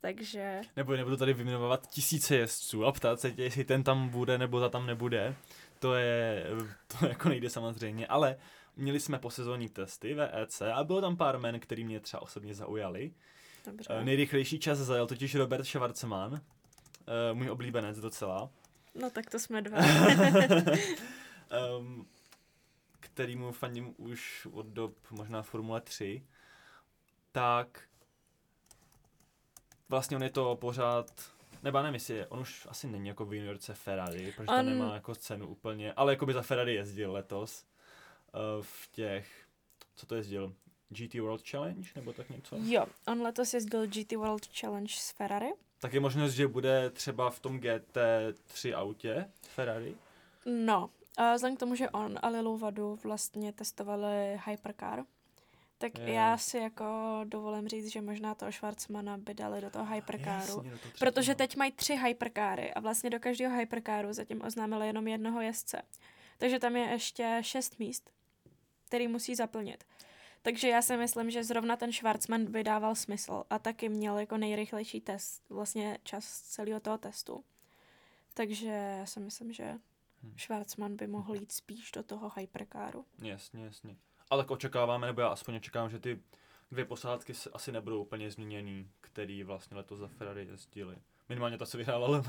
Takže 0.00 0.60
Nebo 0.76 0.96
nebudu 0.96 1.16
tady 1.16 1.34
vyjmenovat 1.34 1.86
tisíce 1.86 2.36
jezdců 2.36 2.84
a 2.84 2.92
ptát 2.92 3.20
se 3.20 3.32
tě, 3.32 3.42
jestli 3.42 3.64
ten 3.64 3.82
tam 3.82 4.08
bude 4.08 4.38
nebo 4.38 4.60
ta 4.60 4.68
tam 4.68 4.86
nebude. 4.86 5.36
To 5.78 5.94
je, 5.94 6.46
to 6.86 7.06
jako 7.06 7.28
nejde 7.28 7.50
samozřejmě, 7.50 8.06
ale 8.06 8.36
měli 8.76 9.00
jsme 9.00 9.18
posezónní 9.18 9.68
testy 9.68 10.14
VEC 10.14 10.62
a 10.62 10.84
bylo 10.84 11.00
tam 11.00 11.16
pár 11.16 11.38
men, 11.38 11.60
který 11.60 11.84
mě 11.84 12.00
třeba 12.00 12.22
osobně 12.22 12.54
zaujali. 12.54 13.14
dobře. 13.66 13.86
Eh, 13.90 14.04
Nejrychlejší 14.04 14.58
čas 14.58 14.78
zajel 14.78 15.06
totiž 15.06 15.34
Robert 15.34 15.66
Schwarzman, 15.66 16.40
eh, 16.40 17.34
můj 17.34 17.50
oblíbenec 17.50 18.00
docela. 18.00 18.50
No 18.94 19.10
tak 19.10 19.30
to 19.30 19.38
jsme 19.38 19.62
dva. 19.62 19.78
um, 21.78 22.06
kterýmu 23.00 23.52
fandím 23.52 23.94
už 23.96 24.46
od 24.52 24.66
dob 24.66 24.94
možná 25.10 25.42
Formule 25.42 25.80
3, 25.80 26.26
tak 27.32 27.82
vlastně 29.88 30.16
on 30.16 30.22
je 30.22 30.30
to 30.30 30.56
pořád, 30.56 31.30
nebo 31.62 31.78
nevím, 31.78 31.94
jestli 31.94 32.14
je, 32.14 32.26
on 32.26 32.40
už 32.40 32.66
asi 32.70 32.86
není 32.88 33.08
jako 33.08 33.24
v 33.24 33.34
juniorce 33.34 33.74
Ferrari, 33.74 34.32
protože 34.36 34.48
on... 34.48 34.58
On- 34.58 34.66
nemá 34.66 34.94
jako 34.94 35.14
cenu 35.14 35.46
úplně, 35.46 35.92
ale 35.92 36.12
jako 36.12 36.26
by 36.26 36.32
za 36.32 36.42
Ferrari 36.42 36.74
jezdil 36.74 37.12
letos 37.12 37.64
v 38.62 38.88
těch, 38.92 39.26
co 39.96 40.06
to 40.06 40.14
jezdil, 40.14 40.54
GT 40.88 41.14
World 41.14 41.48
Challenge 41.48 41.88
nebo 41.96 42.12
tak 42.12 42.30
něco? 42.30 42.56
jo, 42.62 42.86
on 43.06 43.22
letos 43.22 43.54
jezdil 43.54 43.86
GT 43.86 44.12
World 44.12 44.46
Challenge 44.60 44.94
s 44.96 45.10
Ferrari. 45.10 45.52
Tak 45.78 45.92
je 45.92 46.00
možnost, 46.00 46.32
že 46.32 46.48
bude 46.48 46.90
třeba 46.90 47.30
v 47.30 47.40
tom 47.40 47.58
GT3 47.60 48.76
autě 48.76 49.30
Ferrari. 49.42 49.94
No, 50.46 50.90
a 51.16 51.34
vzhledem 51.34 51.56
k 51.56 51.60
tomu, 51.60 51.74
že 51.74 51.90
on 51.90 52.18
a 52.22 52.28
Lilu 52.28 52.58
Vadu 52.58 52.98
vlastně 53.04 53.52
testovali 53.52 54.40
Hypercar, 54.46 55.04
tak 55.78 55.98
Jo. 55.98 56.04
já 56.06 56.38
si 56.38 56.58
jako 56.58 56.84
dovolím 57.24 57.68
říct, 57.68 57.86
že 57.92 58.00
možná 58.00 58.34
toho 58.34 58.52
Schwarzmana 58.52 59.18
by 59.18 59.34
dali 59.34 59.60
do 59.60 59.70
toho 59.70 59.94
Hypercaru. 59.94 60.40
Jasně, 60.56 60.70
do 60.70 60.78
toho 60.78 60.92
Protože 60.98 61.12
třetího. 61.34 61.34
teď 61.36 61.56
mají 61.56 61.72
tři 61.72 61.96
hyperkáry 61.96 62.74
a 62.74 62.80
vlastně 62.80 63.10
do 63.10 63.20
každého 63.20 63.56
hyperkáru 63.58 64.12
zatím 64.12 64.42
oznámili 64.44 64.86
jenom 64.86 65.08
jednoho 65.08 65.40
jezdce. 65.40 65.82
Takže 66.38 66.58
tam 66.58 66.76
je 66.76 66.82
ještě 66.88 67.38
šest 67.40 67.78
míst, 67.78 68.10
který 68.94 69.08
musí 69.08 69.34
zaplnit. 69.34 69.84
Takže 70.42 70.68
já 70.68 70.82
si 70.82 70.96
myslím, 70.96 71.30
že 71.30 71.44
zrovna 71.44 71.76
ten 71.76 71.92
Schwarzman 71.92 72.44
by 72.44 72.64
dával 72.64 72.94
smysl 72.94 73.44
a 73.50 73.58
taky 73.58 73.88
měl 73.88 74.18
jako 74.18 74.36
nejrychlejší 74.36 75.00
test, 75.00 75.42
vlastně 75.50 75.98
čas 76.02 76.40
celého 76.40 76.80
toho 76.80 76.98
testu. 76.98 77.44
Takže 78.34 78.68
já 78.68 79.06
si 79.06 79.20
myslím, 79.20 79.52
že 79.52 79.74
Hm. 80.24 80.34
Schwarzman 80.38 80.96
by 80.96 81.06
mohl 81.06 81.34
jít 81.34 81.52
spíš 81.52 81.90
do 81.92 82.02
toho 82.02 82.32
hyperkáru. 82.36 83.04
Jasně, 83.22 83.64
jasně. 83.64 83.96
Ale 84.30 84.42
tak 84.42 84.50
očekáváme, 84.50 85.06
nebo 85.06 85.20
já 85.20 85.28
aspoň 85.28 85.56
očekávám, 85.56 85.90
že 85.90 85.98
ty 85.98 86.20
dvě 86.70 86.84
posádky 86.84 87.34
se 87.34 87.50
asi 87.52 87.72
nebudou 87.72 88.02
úplně 88.02 88.30
změněný, 88.30 88.90
který 89.00 89.42
vlastně 89.42 89.76
letos 89.76 89.98
za 89.98 90.08
Ferrari 90.08 90.46
jezdili. 90.46 90.96
Minimálně 91.28 91.58
ta, 91.58 91.66
co 91.66 91.78
vyhrála 91.78 92.08
Le. 92.08 92.22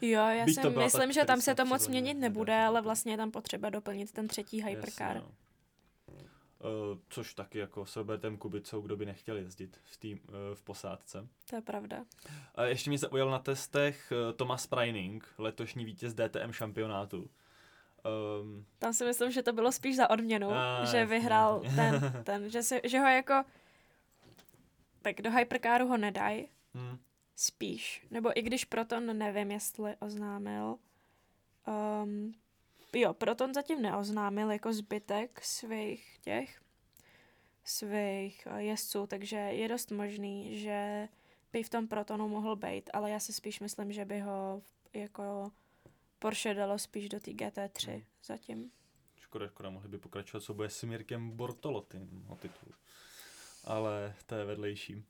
Jo, 0.00 0.20
já 0.28 0.44
Byť 0.44 0.60
si 0.60 0.70
myslím, 0.70 1.12
že 1.12 1.24
tam 1.24 1.40
se 1.40 1.52
400 1.52 1.54
to 1.54 1.68
moc 1.68 1.88
měnit 1.88 2.14
nebude, 2.14 2.52
se 2.52 2.64
ale 2.64 2.82
vlastně 2.82 3.12
je 3.12 3.16
tam 3.16 3.30
potřeba 3.30 3.70
doplnit 3.70 4.12
ten 4.12 4.28
třetí 4.28 4.62
hypercar. 4.62 5.16
Jasně, 5.16 5.20
no. 5.20 5.45
Uh, 6.66 6.98
což 7.08 7.34
taky 7.34 7.58
jako 7.58 7.86
s 7.86 7.96
Robertem 7.96 8.36
Kubicou, 8.36 8.80
kdo 8.80 8.96
by 8.96 9.06
nechtěl 9.06 9.36
jezdit 9.36 9.80
v, 9.84 9.96
tým, 9.96 10.20
uh, 10.28 10.34
v 10.54 10.62
posádce. 10.62 11.28
To 11.50 11.56
je 11.56 11.62
pravda. 11.62 12.04
A 12.54 12.64
ještě 12.64 12.90
mě 12.90 12.98
zaujal 12.98 13.30
na 13.30 13.38
testech 13.38 14.12
uh, 14.12 14.32
Thomas 14.36 14.66
Preining, 14.66 15.28
letošní 15.38 15.84
vítěz 15.84 16.14
DTM 16.14 16.52
šampionátu. 16.52 17.30
Um, 18.40 18.66
Tam 18.78 18.92
si 18.92 19.04
myslím, 19.04 19.30
že 19.30 19.42
to 19.42 19.52
bylo 19.52 19.72
spíš 19.72 19.96
za 19.96 20.10
odměnu, 20.10 20.50
A, 20.50 20.84
že 20.84 20.96
jasně. 20.96 21.06
vyhrál 21.06 21.62
ten, 21.76 22.22
ten 22.24 22.50
že, 22.50 22.62
si, 22.62 22.80
že 22.84 22.98
ho 22.98 23.06
jako 23.06 23.44
tak 25.02 25.22
do 25.22 25.30
hypercaru 25.30 25.86
ho 25.88 25.96
nedají, 25.96 26.48
hm, 26.74 26.98
spíš. 27.36 28.06
Nebo 28.10 28.38
i 28.38 28.42
když 28.42 28.64
Proton 28.64 29.18
nevím, 29.18 29.50
jestli 29.50 29.96
oznámil. 29.98 30.76
Um, 32.02 32.34
jo, 33.00 33.14
Proton 33.14 33.54
zatím 33.54 33.82
neoznámil 33.82 34.50
jako 34.50 34.72
zbytek 34.72 35.44
svých 35.44 36.18
těch 36.18 36.60
svých 37.66 38.46
eh, 38.50 38.62
jezdců, 38.62 39.06
takže 39.06 39.36
je 39.36 39.68
dost 39.68 39.90
možný, 39.90 40.58
že 40.58 41.08
by 41.52 41.62
v 41.62 41.70
tom 41.70 41.88
Protonu 41.88 42.28
mohl 42.28 42.56
být, 42.56 42.90
ale 42.92 43.10
já 43.10 43.20
si 43.20 43.32
spíš 43.32 43.60
myslím, 43.60 43.92
že 43.92 44.04
by 44.04 44.20
ho 44.20 44.62
jako 44.92 45.52
Porsche 46.18 46.54
dalo 46.54 46.78
spíš 46.78 47.08
do 47.08 47.20
té 47.20 47.30
GT3 47.30 48.04
zatím. 48.24 48.70
škoda, 49.20 49.48
škoda, 49.48 49.70
mohli 49.70 49.88
by 49.88 49.98
pokračovat 49.98 50.40
souboj 50.40 50.70
s 50.70 50.82
Mirkem 50.82 51.30
Bortolotim 51.30 52.24
o 52.28 52.36
titul. 52.36 52.72
Ale 53.64 54.14
to 54.26 54.34
je 54.34 54.44
vedlejší. 54.44 54.94
Uh, 54.94 55.02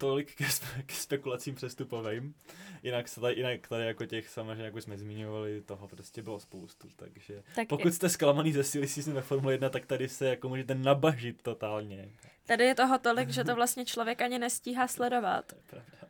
tolik 0.00 0.34
ke, 0.34 0.44
spe- 0.44 0.82
k 0.86 0.92
spekulacím 0.92 1.54
přestupovým. 1.54 2.34
Jinak, 2.82 3.08
se 3.08 3.20
tady, 3.20 3.34
jinak 3.34 3.68
tady 3.68 3.86
jako 3.86 4.06
těch 4.06 4.28
samozřejmě, 4.28 4.64
jak 4.64 4.74
už 4.74 4.84
jsme 4.84 4.98
zmiňovali, 4.98 5.62
toho 5.62 5.88
prostě 5.88 6.22
bylo 6.22 6.40
spoustu, 6.40 6.88
takže 6.96 7.42
Tak 7.54 7.68
pokud 7.68 7.94
jste 7.94 8.08
zklamaný 8.08 8.52
ze 8.52 8.64
silly 8.64 8.88
season 8.88 9.14
ve 9.14 9.22
Formule 9.22 9.54
1, 9.54 9.68
tak 9.70 9.86
tady 9.86 10.08
se 10.08 10.26
jako 10.26 10.48
můžete 10.48 10.74
nabažit 10.74 11.42
totálně. 11.42 12.10
Tady 12.46 12.64
je 12.64 12.74
toho 12.74 12.98
tolik, 12.98 13.28
že 13.30 13.44
to 13.44 13.54
vlastně 13.54 13.84
člověk 13.84 14.22
ani 14.22 14.38
nestíhá 14.38 14.88
sledovat. 14.88 15.52
To 15.66 15.76
je 15.76 15.82
pravda. 15.82 16.08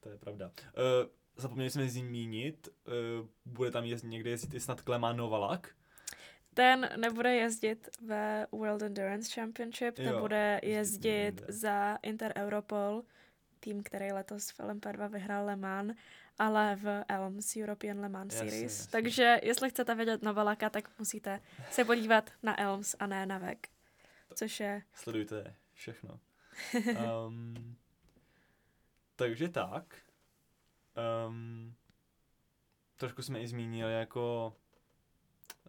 To 0.00 0.08
je 0.08 0.18
pravda. 0.18 0.46
Uh, 0.46 1.10
zapomněli 1.36 1.70
jsme 1.70 1.88
zmínit, 1.88 2.68
uh, 2.68 3.26
bude 3.44 3.70
tam 3.70 3.84
jezdit, 3.84 4.08
někde 4.08 4.30
jezdit 4.30 4.54
i 4.54 4.60
snad 4.60 4.80
Kleman 4.80 5.16
Novalak. 5.16 5.74
Ten 6.58 6.90
nebude 6.96 7.34
jezdit 7.34 7.88
ve 8.02 8.46
World 8.52 8.82
Endurance 8.82 9.34
Championship, 9.34 9.94
ten 9.94 10.06
Jo, 10.06 10.20
bude 10.20 10.60
jezdit 10.62 11.24
jinde. 11.40 11.44
za 11.48 11.98
Inter 12.02 12.32
Europol, 12.36 13.02
tým, 13.60 13.82
který 13.82 14.12
letos 14.12 14.50
v 14.50 14.58
LMP2 14.60 15.08
vyhrál 15.08 15.46
Le 15.46 15.56
Mans, 15.56 15.96
ale 16.38 16.76
v 16.76 17.04
Elms 17.08 17.56
European 17.56 18.00
Le 18.00 18.08
Mans 18.08 18.34
Jasně, 18.34 18.50
Series. 18.50 18.78
jasně. 18.78 18.90
Takže 18.90 19.40
jestli 19.42 19.70
chcete 19.70 19.94
vědět 19.94 20.22
Novalaka, 20.22 20.70
tak 20.70 20.98
musíte 20.98 21.40
se 21.70 21.84
podívat 21.84 22.30
na 22.42 22.60
Elms 22.60 22.96
a 22.98 23.06
ne 23.06 23.26
na 23.26 23.38
VEC. 23.38 23.58
Což 24.34 24.60
je 24.60 24.82
Sledujte 24.94 25.54
všechno. 25.72 26.20
Um, 27.28 27.76
takže 29.16 29.48
tak. 29.48 29.96
Um, 31.28 31.74
trošku 32.96 33.22
jsme 33.22 33.40
i 33.40 33.48
zmínili 33.48 33.92
jako 33.94 34.56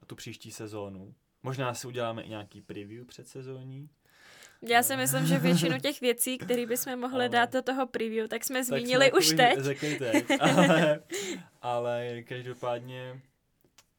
tu 0.06 0.16
příští 0.16 0.52
sezónu. 0.52 1.14
Možná 1.44 1.74
si 1.74 1.88
uděláme 1.88 2.22
i 2.22 2.30
nějaký 2.30 2.62
preview 2.62 3.06
před 3.06 3.28
sezóní. 3.28 3.90
Já 4.62 4.84
si 4.84 4.98
myslím, 4.98 5.26
že 5.26 5.38
většinu 5.40 5.80
těch 5.80 6.02
věcí, 6.02 6.38
které 6.38 6.66
bychom 6.66 7.00
mohli 7.00 7.16
Ale- 7.16 7.30
dát 7.30 7.54
do 7.54 7.62
toho 7.62 7.88
preview, 7.88 8.28
tak 8.28 8.44
jsme 8.44 8.60
Tak 8.60 8.66
zmínili 8.66 9.06
jsme 9.10 9.20
už 9.20 9.28
teď. 9.30 9.60
Řekli 9.60 10.00
teď. 10.00 10.26
Ale, 10.40 11.04
ale 11.62 12.22
každopádně 12.22 13.22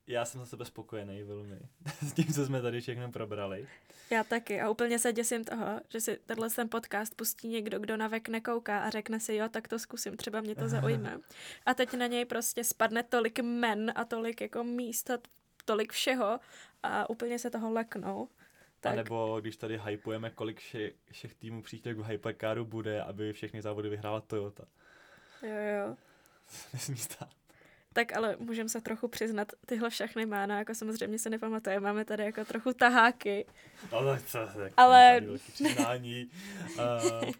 já 0.06 0.24
jsem 0.24 0.40
za 0.40 0.46
sebe 0.46 0.64
spokojený 0.64 1.22
velmi 1.22 1.58
s 2.02 2.12
tím, 2.12 2.26
co 2.26 2.46
jsme 2.46 2.62
tady 2.62 2.80
všechno 2.80 3.12
probrali. 3.12 3.68
Já 4.10 4.24
taky 4.24 4.60
a 4.60 4.70
úplně 4.70 4.98
se 4.98 5.12
děsím 5.12 5.44
toho, 5.44 5.80
že 5.88 6.00
si 6.00 6.18
tenhle 6.26 6.50
ten 6.50 6.68
podcast 6.68 7.14
pustí 7.14 7.48
někdo, 7.48 7.78
kdo 7.78 7.96
na 7.96 8.08
vek 8.08 8.28
nekouká 8.28 8.78
a 8.78 8.90
řekne 8.90 9.20
si, 9.20 9.34
jo, 9.34 9.48
tak 9.48 9.68
to 9.68 9.78
zkusím, 9.78 10.16
třeba 10.16 10.40
mě 10.40 10.54
to 10.54 10.68
zaujme. 10.68 11.18
A 11.66 11.74
teď 11.74 11.94
na 11.94 12.06
něj 12.06 12.24
prostě 12.24 12.64
spadne 12.64 13.02
tolik 13.02 13.40
men 13.40 13.92
a 13.94 14.04
tolik 14.04 14.40
jako 14.40 14.64
míst 14.64 15.10
a 15.10 15.18
tolik 15.62 15.92
všeho 15.92 16.40
a 16.82 17.10
úplně 17.10 17.38
se 17.38 17.50
toho 17.50 17.72
leknou. 17.72 18.26
Tak. 18.26 18.36
Tak 18.80 18.92
A 18.92 18.96
nebo 18.96 19.40
když 19.40 19.56
tady 19.56 19.80
hypujeme, 19.84 20.30
kolik 20.30 20.58
vše, 20.60 20.90
všech 21.12 21.34
týmů 21.34 21.62
příští 21.62 21.92
v 21.92 22.04
Hypercaru 22.04 22.64
bude, 22.64 23.02
aby 23.02 23.32
všechny 23.32 23.62
závody 23.62 23.88
vyhrála 23.88 24.20
Toyota. 24.20 24.64
jo, 25.42 25.48
jo. 25.78 25.96
Nesmí 26.72 26.96
stát. 26.96 27.28
Tak 27.92 28.16
ale 28.16 28.36
můžeme 28.38 28.68
se 28.68 28.80
trochu 28.80 29.08
přiznat 29.08 29.52
tyhle 29.66 29.90
všechny 29.90 30.26
jména, 30.26 30.58
jako 30.58 30.74
samozřejmě 30.74 31.18
se 31.18 31.30
nepamatuje, 31.30 31.80
máme 31.80 32.04
tady 32.04 32.24
jako 32.24 32.44
trochu 32.44 32.72
taháky. 32.72 33.46
Ale 33.92 34.20
to 34.32 34.38
je 34.38 34.46
tak 34.46 34.72
Ale- 34.76 35.20
přiznání. 35.52 36.30
uh, 36.76 37.30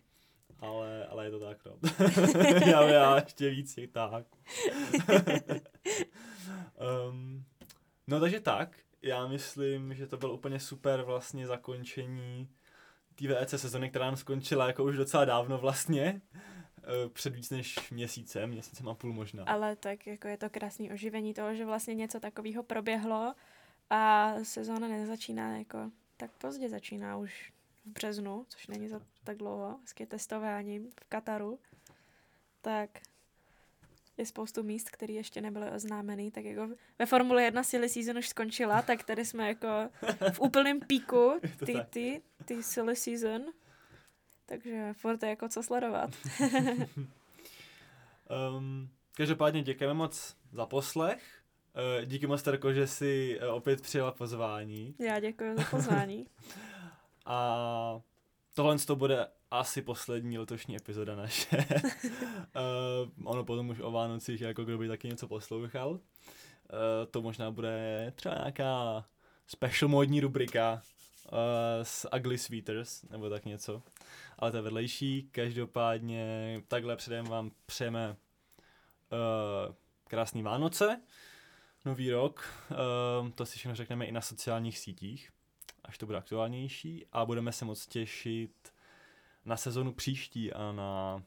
ale, 0.61 1.07
ale 1.07 1.25
je 1.25 1.31
to 1.31 1.41
tak, 1.41 1.59
no. 1.67 1.77
já, 2.71 2.83
já 2.89 3.15
ještě 3.15 3.51
víc 3.51 3.75
těch 3.75 3.91
tak. 3.91 4.25
um, 7.11 7.45
no 8.11 8.21
takže 8.21 8.41
tak, 8.41 8.77
já 9.03 9.27
myslím, 9.27 9.95
že 9.95 10.07
to 10.07 10.17
byl 10.17 10.33
úplně 10.33 10.61
super 10.61 11.03
vlastně 11.03 11.47
zakončení 11.47 12.49
té 13.15 13.29
VEC 13.29 13.51
sezony, 13.51 13.91
která 13.91 14.05
nám 14.05 14.17
skončila 14.17 14.67
jako 14.67 14.85
už 14.85 14.97
docela 14.97 15.25
dávno 15.25 15.59
vlastně. 15.59 16.21
eh, 16.83 17.09
Před 17.09 17.35
víc 17.35 17.51
než 17.51 17.91
měsícem, 17.91 18.51
měsícem 18.51 18.89
a 18.89 18.95
půl 18.95 19.13
možná. 19.13 19.45
Ale 19.45 19.77
tak 19.77 20.07
jako 20.07 20.29
je 20.29 20.37
to 20.37 20.51
krásný 20.51 20.93
oživení 20.93 21.35
toho, 21.35 21.55
že 21.55 21.65
vlastně 21.65 21.95
něco 21.95 22.21
takového 22.21 22.63
proběhlo 22.63 23.35
a 23.91 24.35
sezóna 24.43 24.89
nezačíná 24.89 25.57
jako 25.57 25.91
tak 26.17 26.31
pozdě 26.31 26.69
začíná 26.69 27.17
už 27.17 27.53
v 27.85 27.89
březnu, 27.89 28.47
což 28.49 28.67
není 28.67 28.89
za 28.89 29.01
tak 29.25 29.37
dlouho, 29.37 29.79
hezky 29.81 30.07
testováním 30.07 30.91
v 30.91 31.05
Kataru. 31.09 31.59
Tak 32.61 32.91
je 34.21 34.27
spoustu 34.27 34.63
míst, 34.63 34.91
které 34.91 35.13
ještě 35.13 35.41
nebyly 35.41 35.71
oznámený, 35.71 36.31
tak 36.31 36.45
jako 36.45 36.69
ve 36.99 37.07
Formule 37.07 37.43
1 37.43 37.63
silly 37.63 37.89
season 37.89 38.19
už 38.19 38.29
skončila, 38.29 38.83
tak 38.83 39.03
tady 39.03 39.25
jsme 39.25 39.49
jako 39.49 39.69
v 40.33 40.41
úplném 40.41 40.81
píku 40.81 41.41
ty, 41.67 41.77
ty, 41.91 42.23
ty 42.45 42.63
silly 42.63 42.97
season. 42.97 43.43
Takže 44.47 44.93
furt 44.93 45.23
je 45.23 45.29
jako 45.29 45.49
co 45.49 45.63
sledovat. 45.63 46.11
Um, 48.31 48.89
každopádně 49.17 49.63
děkujeme 49.63 49.95
moc 49.95 50.37
za 50.53 50.67
poslech. 50.67 51.23
Uh, 51.99 52.05
díky 52.05 52.27
moc, 52.27 52.43
Terko, 52.43 52.73
že 52.73 52.87
jsi 52.87 53.41
uh, 53.43 53.55
opět 53.55 53.81
přijela 53.81 54.13
pozvání. 54.13 54.95
Já 54.99 55.21
děkuji 55.21 55.57
za 55.57 55.65
pozvání. 55.71 56.27
A 57.27 58.01
tohle 58.55 58.79
to 58.79 58.97
bude 58.97 59.27
asi 59.51 59.83
poslední 59.83 60.39
letošní 60.39 60.77
epizoda 60.77 61.17
naše. 61.17 61.57
uh, 61.57 63.25
ono 63.25 63.45
potom 63.45 63.69
už 63.69 63.81
o 63.81 63.91
Vánocích, 63.91 64.41
jako 64.41 64.65
kdo 64.65 64.79
by 64.79 64.89
taky 64.89 65.09
něco 65.09 65.29
poslouchal. 65.29 65.91
Uh, 65.91 65.99
to 67.11 67.23
možná 67.23 67.51
bude 67.51 68.13
třeba 68.17 68.35
nějaká 68.35 69.05
special 69.47 69.89
módní 69.89 70.21
rubrika 70.21 70.83
uh, 71.33 71.39
s 71.83 72.09
Ugly 72.17 72.39
Sweeters, 72.39 73.03
nebo 73.03 73.31
tak 73.31 73.45
něco. 73.45 73.83
Ale 74.39 74.51
to 74.51 74.57
je 74.57 74.63
vedlejší. 74.63 75.29
Každopádně 75.33 76.57
takhle 76.69 76.97
předem 76.97 77.27
vám 77.27 77.51
přejeme 77.67 78.09
uh, 78.11 79.75
krásný 80.09 80.43
Vánoce, 80.43 81.01
nový 81.85 82.11
rok. 82.11 82.55
Uh, 82.71 83.31
to 83.31 83.47
si 83.47 83.59
všechno 83.59 83.75
řekneme 83.75 84.05
i 84.05 84.13
na 84.13 84.21
sociálních 84.21 84.79
sítích 84.79 85.31
až 85.85 85.99
to 85.99 86.07
bude 86.07 86.19
aktuálnější 86.19 87.07
a 87.13 87.25
budeme 87.25 87.53
se 87.53 87.65
moc 87.65 87.87
těšit 87.87 88.73
na 89.45 89.57
sezonu 89.57 89.93
příští 89.93 90.53
a 90.53 90.73
na 90.73 91.23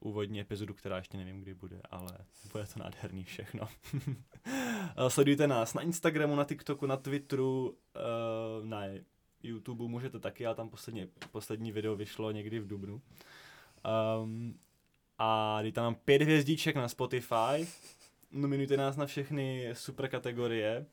úvodní 0.00 0.40
epizodu, 0.40 0.74
která 0.74 0.96
ještě 0.96 1.16
nevím, 1.16 1.40
kdy 1.40 1.54
bude, 1.54 1.80
ale 1.90 2.18
bude 2.52 2.66
to 2.66 2.78
nádherný 2.78 3.24
všechno. 3.24 3.68
Sledujte 5.08 5.46
nás 5.46 5.74
na 5.74 5.82
Instagramu, 5.82 6.36
na 6.36 6.44
TikToku, 6.44 6.86
na 6.86 6.96
Twitteru, 6.96 7.76
eh, 7.96 8.00
na 8.66 8.82
YouTube 9.42 9.84
můžete 9.84 10.18
taky, 10.18 10.46
ale 10.46 10.54
tam 10.54 10.70
poslední, 10.70 11.06
poslední 11.32 11.72
video 11.72 11.96
vyšlo 11.96 12.30
někdy 12.30 12.60
v 12.60 12.66
Dubnu. 12.66 13.02
Um, 14.22 14.58
a 15.18 15.58
dejte 15.62 15.80
nám 15.80 15.94
pět 15.94 16.22
hvězdíček 16.22 16.76
na 16.76 16.88
Spotify, 16.88 17.68
nominujte 18.32 18.76
nás 18.76 18.96
na 18.96 19.06
všechny 19.06 19.70
super 19.72 20.08
kategorie, 20.08 20.86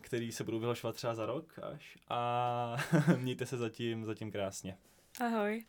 který 0.00 0.32
se 0.32 0.44
budou 0.44 0.58
vyhlašovat 0.58 0.96
třeba 0.96 1.14
za 1.14 1.26
rok 1.26 1.58
až. 1.58 1.98
A 2.08 2.76
mějte 3.18 3.46
se 3.46 3.56
zatím, 3.56 4.04
zatím 4.04 4.32
krásně. 4.32 4.76
Ahoj. 5.20 5.64